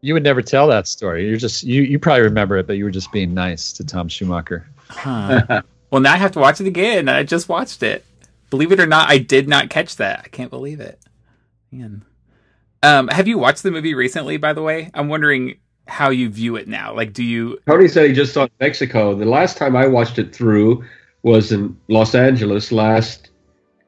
[0.00, 1.26] You would never tell that story.
[1.26, 4.08] You're just you you probably remember it, but you were just being nice to Tom
[4.08, 4.68] Schumacher.
[4.88, 5.62] Huh.
[5.90, 7.08] well, now I have to watch it again.
[7.08, 8.04] I just watched it.
[8.50, 10.22] Believe it or not, I did not catch that.
[10.24, 10.98] I can't believe it.
[11.70, 12.04] Man.
[12.82, 14.36] Um, have you watched the movie recently?
[14.36, 16.94] By the way, I'm wondering how you view it now.
[16.94, 17.58] Like, do you?
[17.66, 19.14] Tony said he just saw Mexico.
[19.14, 20.84] The last time I watched it through
[21.22, 23.30] was in Los Angeles last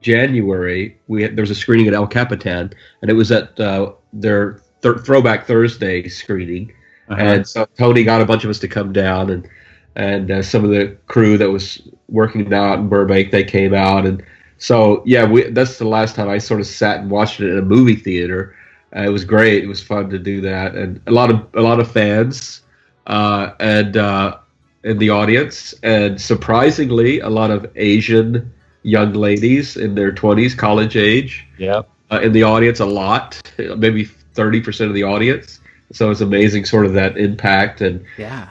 [0.01, 0.99] January.
[1.09, 2.73] We had, there was a screening at El Capitan,
[3.03, 6.73] and it was at uh, their th- Throwback Thursday screening.
[7.09, 7.23] Uh-huh.
[7.23, 9.49] And so Tony got a bunch of us to come down, and
[9.97, 14.07] and uh, some of the crew that was working out in Burbank they came out,
[14.07, 14.23] and
[14.61, 17.59] so yeah, we, that's the last time I sort of sat and watched it in
[17.59, 18.55] a movie theater.
[18.95, 19.65] Uh, it was great.
[19.65, 22.63] It was fun to do that, and a lot of a lot of fans,
[23.07, 24.37] uh, and uh,
[24.85, 30.97] in the audience, and surprisingly, a lot of Asian young ladies in their twenties, college
[30.97, 31.83] age, Yeah.
[32.11, 32.81] uh, in the audience.
[32.81, 33.41] A lot,
[33.77, 35.61] maybe thirty percent of the audience.
[35.93, 37.81] So it's amazing, sort of that impact.
[37.81, 38.49] And Yeah.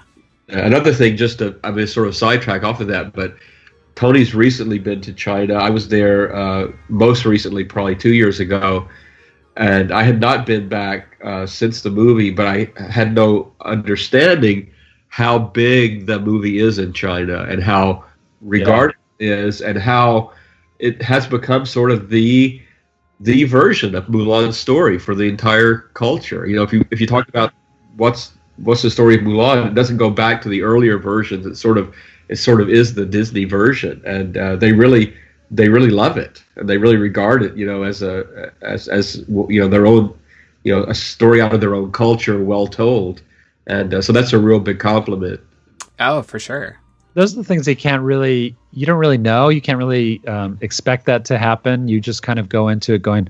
[0.49, 3.35] another thing, just to I mean, sort of sidetrack off of that, but
[3.99, 5.55] Tony's recently been to China.
[5.55, 8.87] I was there uh, most recently, probably two years ago,
[9.57, 14.71] and I had not been back uh, since the movie, but I had no understanding
[15.09, 18.05] how big the movie is in China and how
[18.39, 20.31] regarded it is, and how
[20.79, 22.61] it has become sort of the
[23.19, 26.47] the version of Mulan's story for the entire culture.
[26.47, 27.51] You know, if you if you talk about
[27.97, 31.45] what's what's the story of Mulan, it doesn't go back to the earlier versions.
[31.45, 31.93] It's sort of
[32.29, 35.13] it sort of is the Disney version, and uh, they really
[35.51, 39.25] they really love it, and they really regard it, you know, as a as as
[39.27, 40.17] you know their own
[40.63, 43.21] you know a story out of their own culture, well told,
[43.67, 45.41] and uh, so that's a real big compliment.
[45.99, 46.77] Oh, for sure.
[47.15, 49.49] Those are the things you can't really you don't really know.
[49.49, 51.87] You can't really um, expect that to happen.
[51.87, 53.27] You just kind of go into it going,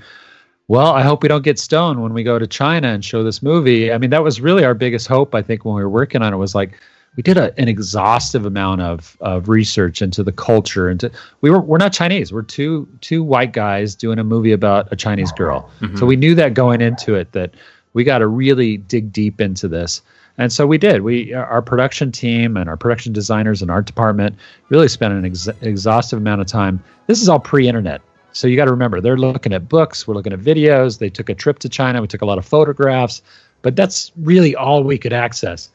[0.68, 3.42] well, I hope we don't get stoned when we go to China and show this
[3.42, 3.92] movie.
[3.92, 5.34] I mean, that was really our biggest hope.
[5.34, 6.78] I think when we were working on it was like
[7.16, 10.90] we did a, an exhaustive amount of, of research into the culture.
[10.90, 11.12] Into
[11.42, 12.32] we were we're not Chinese.
[12.32, 15.70] We're two two white guys doing a movie about a Chinese girl.
[15.82, 15.98] Mm-hmm.
[15.98, 17.54] So we knew that going into it that
[17.94, 20.02] we got to really dig deep into this.
[20.38, 21.02] And so we did.
[21.02, 24.38] We our production team and our production designers and art department
[24.70, 26.82] really spent an ex- exhaustive amount of time.
[27.08, 28.02] This is all pre-internet.
[28.32, 31.00] So you got to remember they're looking at books, we're looking at videos.
[31.00, 33.22] They took a trip to China, we took a lot of photographs,
[33.64, 35.70] but that's really all we could access.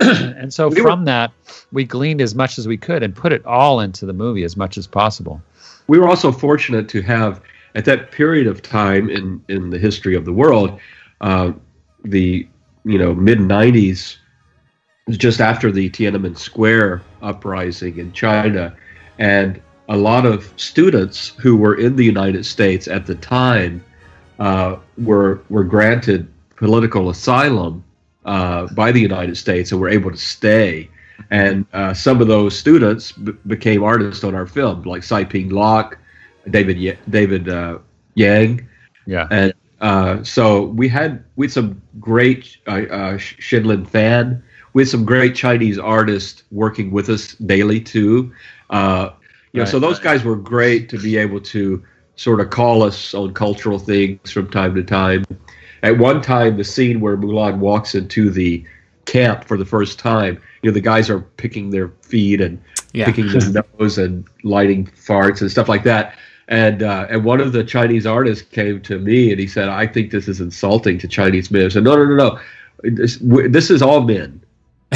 [0.00, 1.30] and so We were- from that,
[1.72, 4.56] we gleaned as much as we could and put it all into the movie as
[4.56, 5.40] much as possible.
[5.88, 7.40] we were also fortunate to have
[7.74, 10.78] at that period of time in in the history of the world
[11.20, 11.52] uh,
[12.04, 12.46] the
[12.84, 14.16] you know mid 90s
[15.10, 18.74] just after the Tiananmen Square uprising in China
[19.18, 23.82] and a lot of students who were in the United States at the time
[24.38, 27.82] uh, were were granted political asylum
[28.32, 30.88] uh, by the United States and were able to stay.
[31.30, 35.98] And uh, some of those students b- became artists on our film, like Saiping Locke,
[36.50, 37.78] David Ye- David uh,
[38.14, 38.68] Yang,
[39.06, 39.26] Yeah.
[39.30, 43.12] and uh, so we had we had some great uh, uh,
[43.46, 44.42] Shinlin Fan.
[44.74, 48.32] We had some great Chinese artists working with us daily too.
[48.70, 49.10] Uh,
[49.52, 49.88] you know, so Right.
[49.88, 51.82] those guys were great to be able to
[52.16, 55.24] sort of call us on cultural things from time to time.
[55.82, 58.64] At one time, the scene where Mulan walks into the
[59.06, 62.60] camp for the first time, you know, the guys are picking their feet and
[62.92, 63.06] Yeah.
[63.06, 66.14] picking their nose and lighting farts and stuff like that.
[66.48, 69.86] And uh, and one of the Chinese artists came to me and he said, "I
[69.86, 72.38] think this is insulting to Chinese men." I said, "No, no, no, no.
[72.82, 74.40] This, w- this is all men.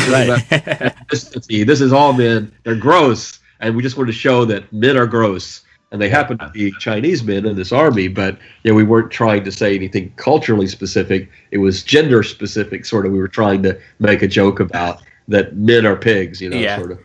[0.08, 0.42] Right.
[1.10, 2.50] This, this is all men.
[2.64, 5.60] They're gross, and we just want to show that men are gross."
[5.92, 9.44] And they happened to be Chinese men in this army, but yeah, we weren't trying
[9.44, 11.28] to say anything culturally specific.
[11.50, 13.12] It was gender specific, sort of.
[13.12, 16.78] We were trying to make a joke about that men are pigs, you know, Yeah.
[16.78, 16.98] sort of.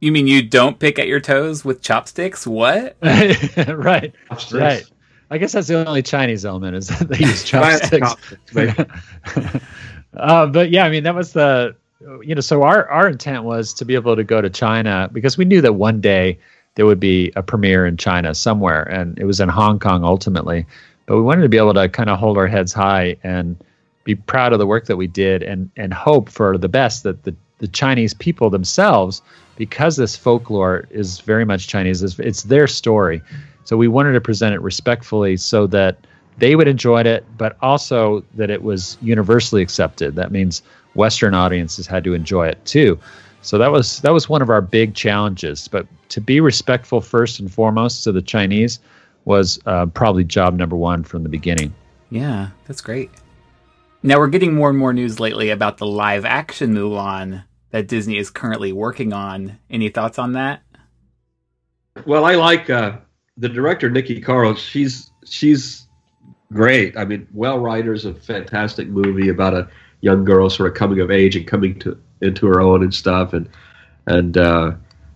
[0.00, 2.46] You mean you don't pick at your toes with chopsticks?
[2.46, 2.96] What?
[3.02, 4.12] right.
[4.52, 4.84] Right.
[5.30, 8.14] I guess that's the only Chinese element is that they use chopsticks.
[8.52, 8.74] Maybe.
[10.16, 11.74] uh, but yeah, I mean that was the
[12.22, 15.38] you know so our our intent was to be able to go to China because
[15.38, 16.38] we knew that one day
[16.76, 20.64] there would be a premiere in China somewhere, and it was in Hong Kong ultimately.
[21.06, 23.56] But we wanted to be able to kind of hold our heads high and
[24.04, 27.24] be proud of the work that we did, and and hope for the best that
[27.24, 29.22] the the Chinese people themselves,
[29.56, 33.22] because this folklore is very much Chinese, it's, it's their story.
[33.64, 36.06] So we wanted to present it respectfully so that
[36.38, 40.16] they would enjoy it, but also that it was universally accepted.
[40.16, 40.62] That means
[40.94, 42.98] Western audiences had to enjoy it too.
[43.46, 45.68] So that was that was one of our big challenges.
[45.68, 48.80] But to be respectful first and foremost to the Chinese
[49.24, 51.72] was uh, probably job number one from the beginning.
[52.10, 53.08] Yeah, that's great.
[54.02, 58.18] Now we're getting more and more news lately about the live action Mulan that Disney
[58.18, 59.60] is currently working on.
[59.70, 60.62] Any thoughts on that?
[62.04, 62.96] Well, I like uh,
[63.36, 64.56] the director Niki Caro.
[64.56, 65.86] She's she's
[66.52, 66.96] great.
[66.96, 69.68] I mean, Whale Rider's a fantastic movie about a
[70.00, 73.32] young girl sort of coming of age and coming to into her own and stuff.
[73.32, 73.48] And
[74.06, 74.72] and uh,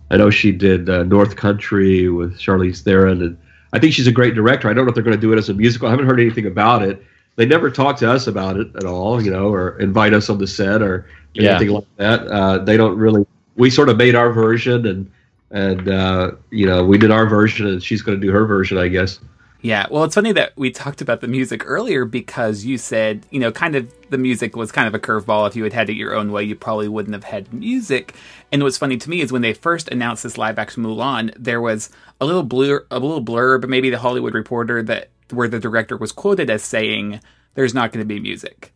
[0.09, 3.37] I know she did uh, North Country with Charlize Theron, and
[3.73, 4.69] I think she's a great director.
[4.69, 5.87] I don't know if they're going to do it as a musical.
[5.87, 7.03] I haven't heard anything about it.
[7.37, 10.37] They never talk to us about it at all, you know, or invite us on
[10.37, 11.51] the set or Yeah.
[11.51, 12.27] anything like that.
[12.27, 13.25] Uh, they don't really.
[13.55, 15.11] We sort of made our version, and
[15.51, 18.77] and uh, you know, we did our version, and she's going to do her version,
[18.77, 19.19] I guess.
[19.63, 23.39] Yeah, well, it's funny that we talked about the music earlier because you said, you
[23.39, 25.47] know, kind of the music was kind of a curveball.
[25.47, 28.15] If you had had it your own way, you probably wouldn't have had music.
[28.51, 31.61] And what's funny to me is when they first announced this live action Mulan, there
[31.61, 35.95] was a little blur, a little blurb, maybe the Hollywood Reporter that where the director
[35.95, 37.19] was quoted as saying,
[37.53, 38.73] "There's not going to be music."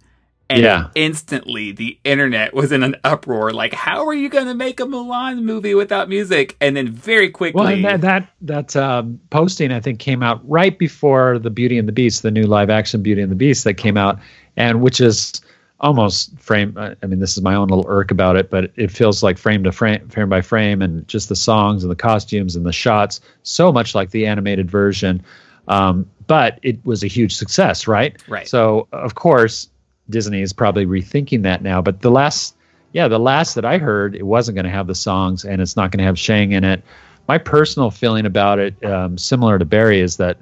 [0.49, 0.87] And Yeah.
[0.93, 4.83] instantly the internet was in an uproar like how are you going to make a
[4.83, 9.71] Mulan movie without music and then very quickly Well, and that that, that um, posting
[9.71, 13.01] I think came out right before the Beauty and the Beast, the new live action
[13.01, 14.19] Beauty and the Beast that came out,
[14.55, 15.41] and which is
[15.79, 16.75] almost frame.
[16.77, 19.37] I I mean, this is my own little irk about it, but it feels like
[19.37, 22.71] frame to frame, frame by frame, and just the songs and the costumes and the
[22.71, 25.23] shots, so much like the animated version.
[25.67, 28.15] Um, but it was a huge success, right?
[28.27, 28.47] Right.
[28.47, 29.69] So of course
[30.09, 31.81] Disney is probably rethinking that now.
[31.81, 32.55] But the last,
[32.93, 35.75] yeah, the last that I heard, it wasn't going to have the songs, and it's
[35.75, 36.83] not going to have Shang in it.
[37.27, 40.37] My personal feeling about it, um, similar to Barry, is that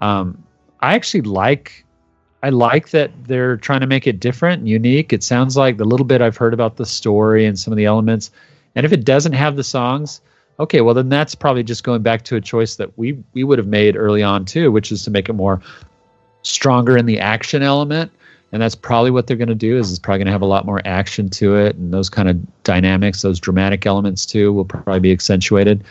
[0.00, 0.42] um,
[0.80, 1.84] I actually like.
[2.44, 5.12] I like that they're trying to make it different and unique.
[5.12, 7.84] It sounds like the little bit I've heard about the story and some of the
[7.84, 8.32] elements.
[8.74, 10.20] And if it doesn't have the songs,
[10.58, 13.58] okay, well then that's probably just going back to a choice that we we would
[13.58, 15.60] have made early on too, which is to make it more
[16.42, 18.10] stronger in the action element.
[18.52, 19.78] And that's probably what they're going to do.
[19.78, 22.28] Is it's probably going to have a lot more action to it, and those kind
[22.28, 25.84] of dynamics, those dramatic elements too, will probably be accentuated.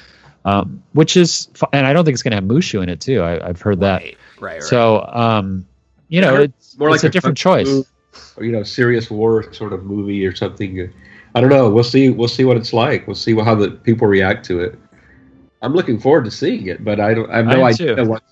[0.44, 3.00] Um, which is, fu- and I don't think it's going to have Mushu in it
[3.00, 3.22] too.
[3.22, 4.02] I, I've heard that.
[4.02, 4.64] right, right, right.
[4.64, 5.68] So, um,
[6.08, 7.68] you know, Yeah, it's, it's a different choice.
[7.68, 7.86] move,
[8.38, 10.92] or, you know, serious war sort of movie or something.
[11.36, 11.70] I don't know.
[11.70, 12.10] We'll see.
[12.10, 13.08] We'll see what it's like.
[13.08, 14.78] We'll see how the people react to it.
[15.62, 17.30] I'm looking forward to seeing it, but I don't.
[17.30, 18.24] I have no am idea what,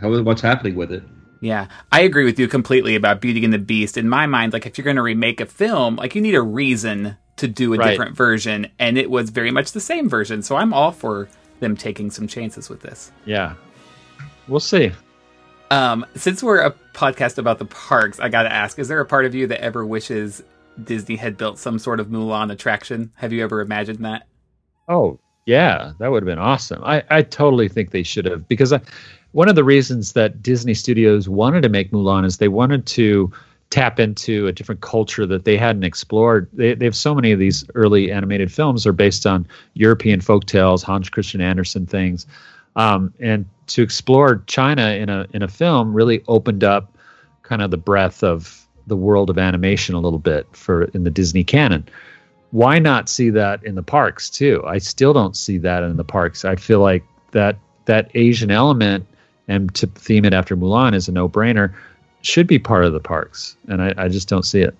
[0.00, 1.02] what's happening with it.
[1.42, 3.98] Yeah, I agree with you completely about Beauty and the Beast.
[3.98, 6.40] In my mind, like if you're going to remake a film, like you need a
[6.42, 7.90] reason to do a Right.
[7.90, 10.42] different version, and it was very much the same version.
[10.42, 11.28] So I'm all for
[11.58, 13.10] them taking some chances with this.
[13.24, 13.54] Yeah,
[14.46, 14.92] we'll see.
[15.72, 19.06] Um, since we're a podcast about the parks, I got to ask: Is there a
[19.06, 20.44] part of you that ever wishes
[20.84, 23.10] Disney had built some sort of Mulan attraction?
[23.16, 24.28] Have you ever imagined that?
[24.88, 26.84] Oh, yeah, that would have been awesome.
[26.84, 28.80] I, I totally think they should have because I,
[29.32, 33.32] one of the reasons that Disney Studios wanted to make Mulan is they wanted to
[33.70, 36.48] tap into a different culture that they hadn't explored.
[36.52, 40.44] They, they have so many of these early animated films are based on European folk
[40.44, 42.26] tales, Hans Christian Andersen things,
[42.76, 46.96] um, and to explore China in a in a film really opened up
[47.42, 51.10] kind of the breadth of the world of animation a little bit for in the
[51.10, 51.88] Disney canon
[52.52, 54.62] why not see that in the parks too?
[54.66, 56.44] I still don't see that in the parks.
[56.44, 57.02] I feel like
[57.32, 57.56] that
[57.86, 59.06] that Asian element
[59.48, 61.72] and to theme it after Mulan is a no brainer
[62.22, 64.74] should be part of the parks, and I, I just don't see it.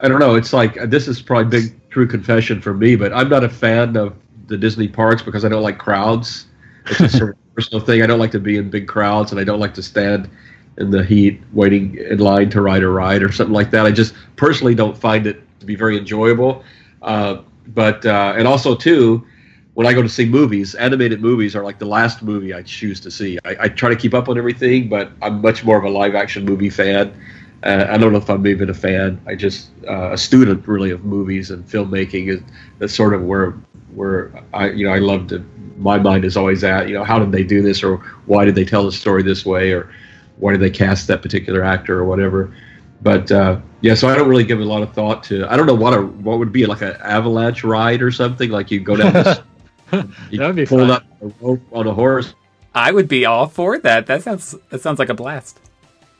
[0.00, 0.34] I don't know.
[0.34, 3.96] It's like this is probably big true confession for me, but I'm not a fan
[3.96, 4.14] of
[4.46, 6.46] the Disney parks because I don't like crowds.
[6.86, 8.02] It's a sort of personal thing.
[8.02, 10.28] I don't like to be in big crowds, and I don't like to stand
[10.76, 13.86] in the heat waiting in line to ride a ride or something like that.
[13.86, 16.64] I just personally don't find it to be very enjoyable.
[17.00, 19.26] Uh, but uh, and also too,
[19.74, 23.00] when I go to see movies, animated movies are like the last movie I choose
[23.00, 23.38] to see.
[23.44, 26.14] I, I try to keep up on everything, but I'm much more of a live
[26.14, 27.20] action movie fan.
[27.62, 29.20] Uh, I don't know if I'm even a fan.
[29.26, 32.40] I just uh, a student really of movies and filmmaking is
[32.78, 33.52] that's sort of where
[33.94, 35.44] where I you know I love to.
[35.76, 37.96] My mind is always at you know how did they do this or
[38.26, 39.92] why did they tell the story this way or
[40.36, 42.54] why did they cast that particular actor or whatever.
[43.02, 45.50] But uh, yeah, so I don't really give a lot of thought to.
[45.50, 48.70] I don't know what a what would be like an avalanche ride or something like
[48.70, 49.40] you go down this.
[50.30, 50.90] you That would be pull fun.
[50.90, 52.34] up a rope on a horse.
[52.74, 54.06] I would be all for that.
[54.06, 55.60] That sounds that sounds like a blast.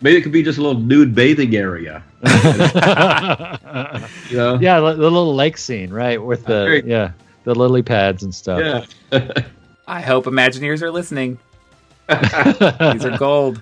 [0.00, 2.02] Maybe it could be just a little nude bathing area.
[2.22, 3.58] yeah,
[4.30, 4.58] You know.
[4.58, 7.12] the, the little lake scene, right, with the yeah
[7.44, 8.86] the lily pads and stuff.
[9.12, 9.32] Yeah.
[9.86, 11.38] I hope Imagineers are listening.
[12.08, 13.60] These are gold.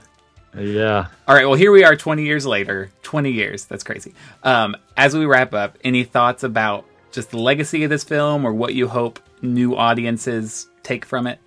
[0.56, 1.06] yeah.
[1.26, 2.90] All right, well, here we are 20 years later.
[3.02, 3.64] 20 years.
[3.64, 4.14] That's crazy.
[4.44, 8.52] Um, as we wrap up, any thoughts about just the legacy of this film or
[8.52, 11.38] what you hope new audiences take from it?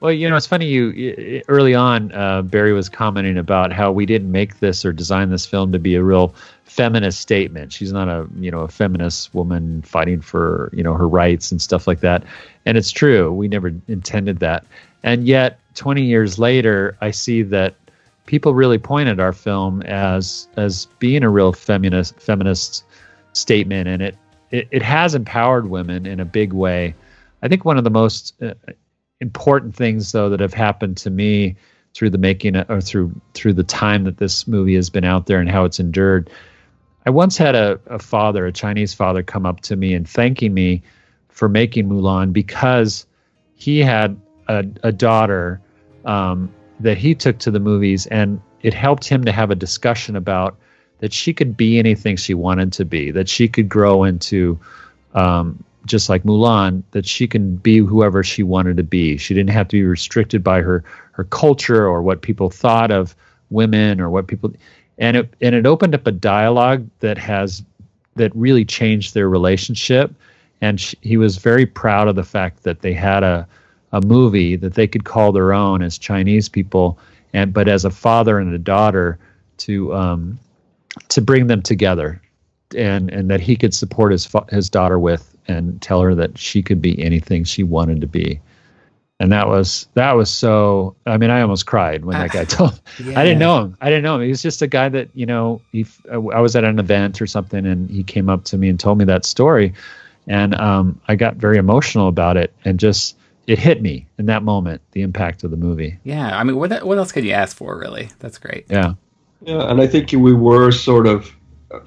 [0.00, 0.66] Well, you know, it's funny.
[0.66, 5.30] You early on, uh, Barry was commenting about how we didn't make this or design
[5.30, 6.34] this film to be a real
[6.64, 7.72] feminist statement.
[7.72, 11.62] She's not a you know a feminist woman fighting for you know her rights and
[11.62, 12.22] stuff like that.
[12.66, 13.32] And it's true.
[13.32, 14.66] We never intended that.
[15.04, 17.74] And yet, 20 years later, I see that
[18.26, 22.84] people really point at our film as as being a real feminist feminist
[23.32, 24.18] statement, and it
[24.50, 26.94] it, it has empowered women in a big way.
[27.44, 28.54] I think one of the most uh,
[29.20, 31.56] important things though that have happened to me
[31.92, 35.38] through the making or through through the time that this movie has been out there
[35.38, 36.30] and how it's endured.
[37.06, 40.54] I once had a, a father, a Chinese father, come up to me and thanking
[40.54, 40.82] me
[41.28, 43.06] for making Mulan because
[43.54, 44.18] he had
[44.48, 45.60] a, a daughter
[46.06, 50.16] um, that he took to the movies and it helped him to have a discussion
[50.16, 50.56] about
[51.00, 54.58] that she could be anything she wanted to be, that she could grow into
[55.12, 59.16] um, just like Mulan, that she can be whoever she wanted to be.
[59.16, 63.14] She didn't have to be restricted by her her culture or what people thought of
[63.50, 64.52] women or what people
[64.98, 67.62] and it and it opened up a dialogue that has
[68.16, 70.12] that really changed their relationship
[70.60, 73.46] and she, he was very proud of the fact that they had a
[73.92, 76.98] a movie that they could call their own as Chinese people
[77.32, 79.18] and but as a father and a daughter
[79.58, 80.38] to um,
[81.08, 82.20] to bring them together
[82.76, 86.62] and and that he could support his his daughter with and tell her that she
[86.62, 88.40] could be anything she wanted to be
[89.20, 92.80] and that was that was so i mean i almost cried when that guy told
[93.04, 93.18] Yeah.
[93.20, 95.24] i didn't know him i didn't know him he was just a guy that you
[95.26, 98.68] know he i was at an event or something and he came up to me
[98.68, 99.72] and told me that story
[100.26, 103.16] and um, i got very emotional about it and just
[103.46, 106.82] it hit me in that moment the impact of the movie Yeah, I mean, what
[106.84, 108.08] what else could you ask for, really?
[108.18, 108.64] That's great.
[108.70, 108.94] yeah
[109.42, 111.30] Yeah, and I think we were sort of,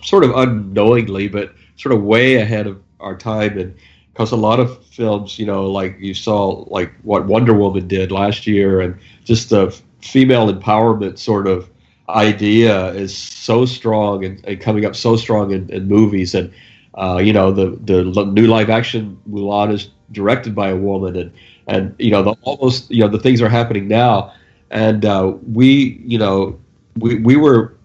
[0.04, 3.76] sort of unknowingly, but sort of way ahead of our time, and
[4.14, 8.12] because a lot of films, you know, like you saw, like what Wonder Woman did
[8.12, 9.72] last year, and just the
[10.02, 11.70] female empowerment sort of
[12.10, 16.52] idea is so strong and, and coming up so strong in, in movies, and
[16.96, 21.32] uh, you know, the the new live action Mulan is directed by a woman, and
[21.68, 24.34] and you know, the almost you know the things are happening now,
[24.72, 26.60] and uh, we, you know
[26.98, 27.76] we, we were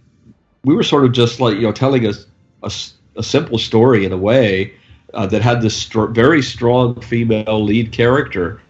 [0.64, 2.26] we were sort of just like you know telling us
[3.16, 4.72] a simple story in a way
[5.14, 8.60] uh, that had this str- very strong female lead character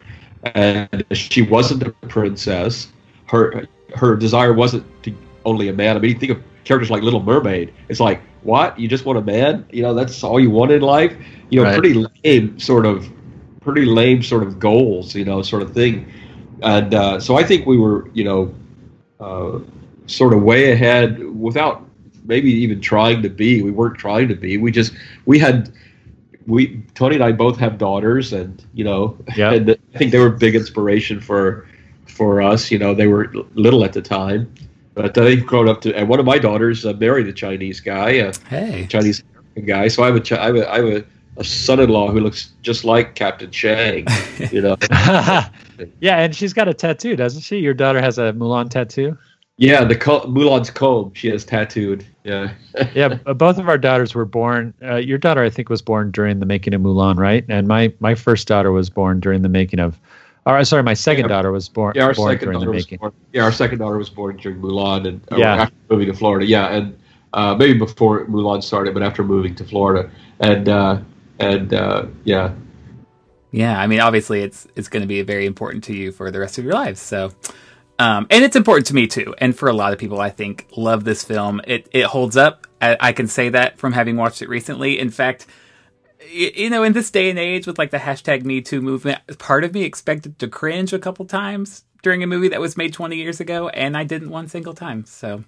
[0.44, 2.88] and she wasn't a princess.
[3.26, 5.12] Her her desire wasn't to
[5.44, 5.96] only a man.
[5.96, 7.72] I mean you think of characters like little mermaid.
[7.88, 8.78] It's like what?
[8.78, 9.66] You just want a man?
[9.70, 11.14] You know that's all you want in life?
[11.50, 11.74] You know Right.
[11.74, 11.94] pretty
[12.24, 13.08] lame sort of
[13.60, 16.10] pretty lame sort of goals you know sort of thing.
[16.62, 18.54] And uh, so i think we were you know
[19.20, 19.58] uh,
[20.06, 21.84] sort of way ahead without
[22.24, 23.62] maybe even trying to be.
[23.62, 24.56] We weren't trying to be.
[24.58, 24.92] We just
[25.26, 25.72] we had
[26.46, 29.52] we Tony and I both have daughters, and you know, Yeah.
[29.54, 31.66] and I think they were a big inspiration for
[32.06, 32.70] for us.
[32.70, 34.52] You know, they were little at the time,
[34.94, 35.94] but they've grown up to.
[35.96, 39.22] And one of my daughters uh, married a Chinese guy, a Hey, Chinese
[39.66, 39.88] guy.
[39.88, 41.04] So I have a have a, I have a,
[41.38, 44.06] a son-in-law who looks just like Captain Shang.
[44.50, 44.76] You know,
[46.00, 49.16] yeah and she's got a tattoo doesn't she your daughter has a mulan tattoo
[49.58, 52.04] yeah, the co- Mulan's comb she has tattooed.
[52.24, 52.52] Yeah.
[52.94, 54.74] yeah, both of our daughters were born.
[54.82, 57.44] Uh, your daughter, I think, was born during the making of Mulan, right?
[57.48, 59.98] And my my first daughter was born during the making of.
[60.44, 61.28] Or sorry, my second Yeah.
[61.28, 62.98] daughter was born Yeah, our born second during the daughter was making.
[62.98, 63.12] born.
[63.32, 65.54] Yeah, our second daughter was born during Mulan and uh, Yeah.
[65.54, 66.44] after moving to Florida.
[66.46, 66.98] Yeah, and
[67.32, 70.10] uh, maybe before Mulan started, but after moving to Florida,
[70.40, 70.98] and uh,
[71.38, 72.52] and uh, yeah,
[73.52, 73.80] yeah.
[73.80, 76.58] I mean, obviously, it's it's going to be very important to you for the rest
[76.58, 77.00] of your lives.
[77.00, 77.30] So,
[78.02, 80.66] um, and it's important to me too, and for a lot of people, I think
[80.76, 81.60] love this film.
[81.66, 82.66] It it holds up.
[82.80, 84.98] I, I can say that from having watched it recently.
[84.98, 85.46] In fact.
[86.20, 89.18] y- You know, in this day and age with like the hashtag Me Too movement,
[89.38, 92.92] part of me expected to cringe a couple times during a movie that was made
[92.92, 95.04] 20 years ago, and I didn't one single time.
[95.04, 95.44] So,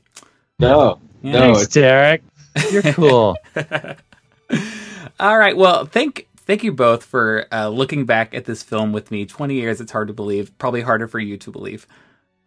[0.60, 1.32] no, Yeah.
[1.32, 2.22] no, Thanks, it's, Derek.
[2.70, 3.36] You're cool.
[5.20, 5.56] All right.
[5.56, 9.26] Well, thank thank you both for uh, looking back at this film with me.
[9.26, 9.80] Twenty years.
[9.80, 10.56] It's hard to believe.
[10.58, 11.86] Probably harder for you to believe.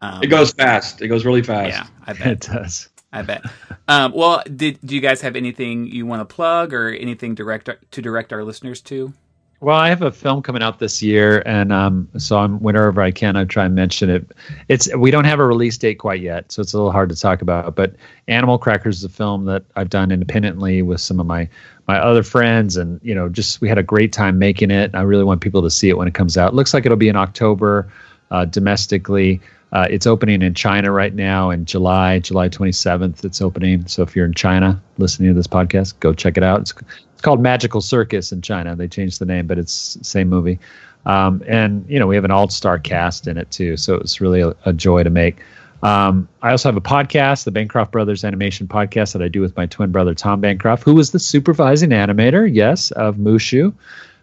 [0.01, 1.01] Um, it goes fast.
[1.01, 1.69] It goes really fast.
[1.69, 2.89] Yeah, I bet it does.
[3.11, 3.43] I bet.
[3.87, 7.69] Um, well, did do you guys have anything you want to plug or anything direct
[7.91, 9.13] to direct our listeners to?
[9.59, 13.09] Well, I have a film coming out this year, and um, so I'm whenever I
[13.09, 14.31] can, I try and mention it.
[14.67, 17.15] It's we don't have a release date quite yet, so it's a little hard to
[17.15, 17.75] talk about.
[17.75, 17.95] But
[18.27, 21.49] Animal Crackers is a film that I've done independently with some of my
[21.87, 24.93] my other friends, and you know, just we had a great time making it.
[24.93, 26.53] I really want people to see it when it comes out.
[26.53, 27.91] It looks like it'll be in October
[28.29, 29.41] uh, domestically.
[29.73, 33.25] Uh, it's opening in China right now in July, July 27th.
[33.25, 33.85] It's opening.
[33.87, 36.61] So if you're in China listening to this podcast, go check it out.
[36.61, 36.73] It's,
[37.13, 38.75] it's called Magical Circus in China.
[38.75, 40.59] They changed the name, but it's same movie.
[41.05, 44.41] Um, and you know we have an all-star cast in it too, so it's really
[44.41, 45.37] a, a joy to make.
[45.83, 49.55] Um, I also have a podcast, the Bancroft Brothers Animation Podcast, that I do with
[49.55, 53.73] my twin brother Tom Bancroft, who was the supervising animator, yes, of Mushu.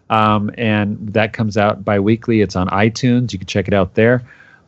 [0.09, 2.41] Um, and that comes out bi-weekly.
[2.41, 3.33] It's on iTunes.
[3.33, 4.21] You can check it out there.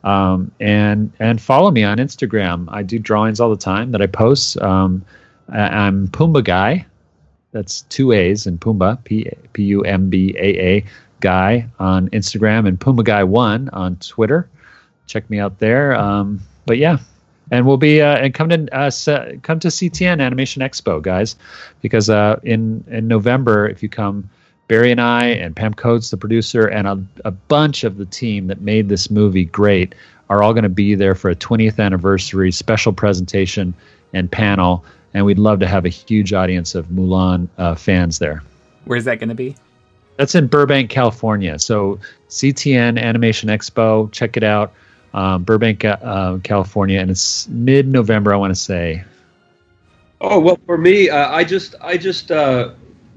[0.07, 2.67] Um, and and follow me on Instagram.
[2.69, 4.59] I do drawings all the time that I post.
[4.61, 5.03] Um,
[5.49, 6.85] I, I'm Pumbaa Guy.
[7.51, 10.85] That's two A's in Pumbaa, P P U M B A A
[11.19, 14.47] guy on Instagram and Pumbaa Guy One on Twitter.
[15.07, 15.93] Check me out there.
[15.95, 16.99] Um, but yeah,
[17.51, 18.89] and we'll be uh, and come to uh,
[19.41, 21.35] come to CTN Animation Expo, guys,
[21.81, 24.29] because uh, in in November, if you come,
[24.67, 28.47] Barry and I and Pam Coats, the producer, and a, a bunch of the team
[28.47, 29.95] that made this movie great
[30.29, 33.73] are all going to be there for a 20th anniversary special presentation
[34.13, 34.83] and panel,
[35.13, 38.43] and we'd love to have a huge audience of Mulan uh, fans there.
[38.85, 39.55] Where's that going to be?
[40.17, 41.59] That's in Burbank, California.
[41.59, 41.99] So
[42.29, 44.73] CTN Animation Expo, check it out.
[45.13, 48.33] Um, Burbank, uh, California, and it's mid-November.
[48.33, 49.03] I want to say.
[50.19, 52.71] Oh well, for me, uh, I just I just uh,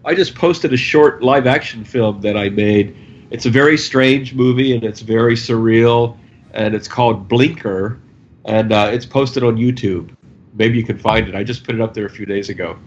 [0.04, 2.96] I just posted a short live action film that I made.
[3.30, 6.16] It's a very strange movie and it's very surreal,
[6.52, 8.00] and it's called Blinker,
[8.44, 10.14] and uh, it's posted on YouTube.
[10.54, 11.34] Maybe you can find it.
[11.34, 12.78] I just put it up there a few days ago.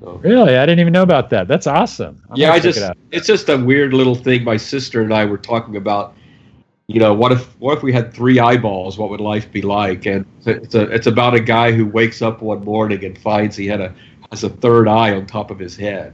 [0.00, 0.20] So.
[0.22, 1.48] Really, I didn't even know about that.
[1.48, 2.22] That's awesome.
[2.30, 4.44] I'm yeah, I just it it's just a weird little thing.
[4.44, 6.14] My sister and I were talking about.
[6.86, 8.98] You know, what if what if we had three eyeballs?
[8.98, 10.04] What would life be like?
[10.04, 13.66] And it's a it's about a guy who wakes up one morning and finds he
[13.66, 13.94] had a
[14.30, 16.12] has a third eye on top of his head,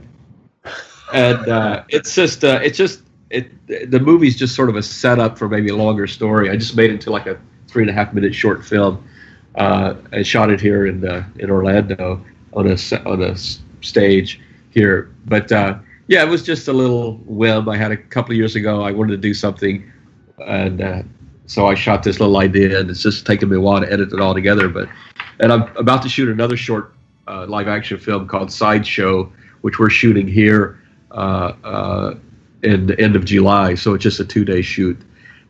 [1.13, 3.51] and uh, it's just uh, it's just it
[3.91, 6.49] the movie's just sort of a setup for maybe a longer story.
[6.49, 9.07] I just made it into like a three and a half minute short film.
[9.55, 12.23] Uh, I shot it here in uh, in Orlando
[12.53, 13.35] on a on a
[13.81, 14.39] stage
[14.71, 15.77] here, but uh,
[16.07, 18.81] yeah, it was just a little whim I had a couple of years ago.
[18.81, 19.91] I wanted to do something,
[20.45, 21.03] and uh,
[21.45, 24.13] so I shot this little idea, and it's just taken me a while to edit
[24.13, 24.69] it all together.
[24.69, 24.87] But
[25.39, 26.93] and I'm about to shoot another short
[27.27, 29.31] live action film called Sideshow,
[29.61, 30.79] which we're shooting here
[31.11, 32.15] uh, uh,
[32.63, 33.75] in the end of July.
[33.75, 34.99] So it's just a two day shoot.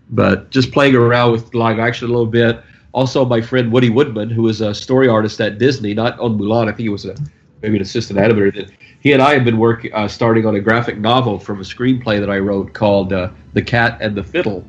[0.09, 2.61] But just playing around with live action a little bit.
[2.93, 6.63] Also, my friend Woody Woodman, who is a story artist at Disney, not on Mulan,
[6.63, 7.15] I think he was a,
[7.61, 8.53] maybe an assistant animator.
[8.53, 11.63] That he and I have been working, uh, starting on a graphic novel from a
[11.63, 14.65] screenplay that I wrote called uh, "The Cat and the Fiddle,"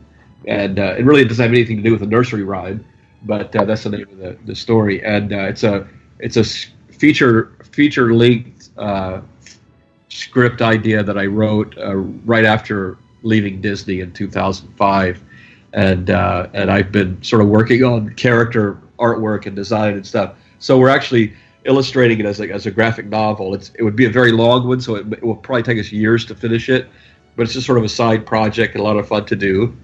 [0.47, 2.85] and uh, it really doesn't have anything to do with a nursery rhyme,
[3.25, 5.05] but uh, that's the name of the, the story.
[5.05, 5.89] And uh, it's a
[6.21, 6.45] it's a
[6.93, 8.71] feature feature length
[10.13, 15.23] script idea that I wrote uh, right after leaving Disney in 2005,
[15.73, 20.35] and uh, and I've been sort of working on character artwork and design and stuff.
[20.59, 21.35] So we're actually
[21.65, 23.55] illustrating it as a, as a graphic novel.
[23.55, 25.91] It's it would be a very long one, so it, it will probably take us
[25.91, 26.89] years to finish it.
[27.35, 29.75] But it's just sort of a side project and a lot of fun to do.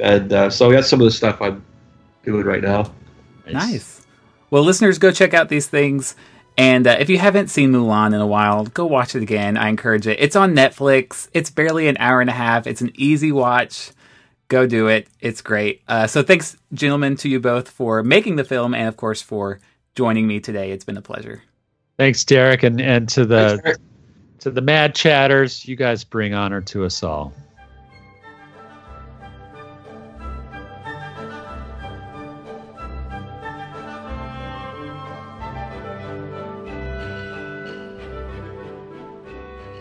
[0.00, 1.64] And uh, so that's some of the stuff I'm
[2.24, 2.92] doing right now.
[3.46, 4.04] Nice.
[4.50, 6.16] Well, listeners, go check out these things.
[6.58, 9.56] And uh, if you haven't seen Mulan in a while, go watch it again.
[9.56, 10.18] I encourage it.
[10.18, 11.28] It's on Netflix.
[11.32, 12.66] It's barely an hour and a half.
[12.66, 13.92] It's an easy watch.
[14.48, 15.06] Go do it.
[15.20, 15.82] It's great.
[15.86, 19.60] Uh, so thanks, gentlemen, to you both for making the film and, of course, for
[19.94, 20.72] joining me today.
[20.72, 21.42] It's been a pleasure.
[21.96, 23.78] Thanks, Derek, and and to the Derek.
[24.40, 25.66] to the Mad Chatters.
[25.66, 27.32] You guys bring honor to us all.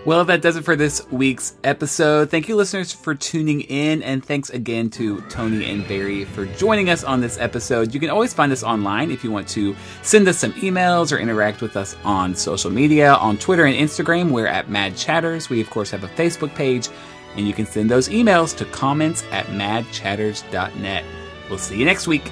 [0.07, 2.29] Well, that does it for this week's episode.
[2.31, 6.89] Thank you, listeners, for tuning in, and thanks again to Tony and Barry for joining
[6.89, 7.93] us on this episode.
[7.93, 11.17] You can always find us online if you want to send us some emails or
[11.19, 13.15] interact with us on social media.
[13.15, 15.49] On Twitter and Instagram, we're at Mad Chatters.
[15.49, 16.87] We, of course, have a Facebook page,
[17.35, 21.03] and you can send those emails to comments at madchatters.net.
[21.49, 22.31] We'll see you next week.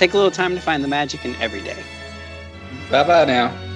[0.00, 1.80] Take a little time to find the magic in every day.
[2.90, 3.67] Bye bye now.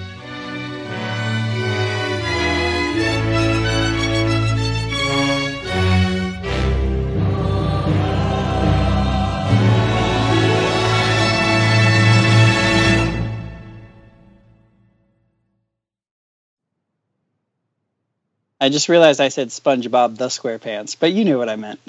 [18.63, 21.81] I just realized I said SpongeBob the SquarePants, but you knew what I meant.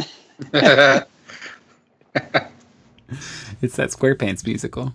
[3.62, 4.92] It's that SquarePants musical.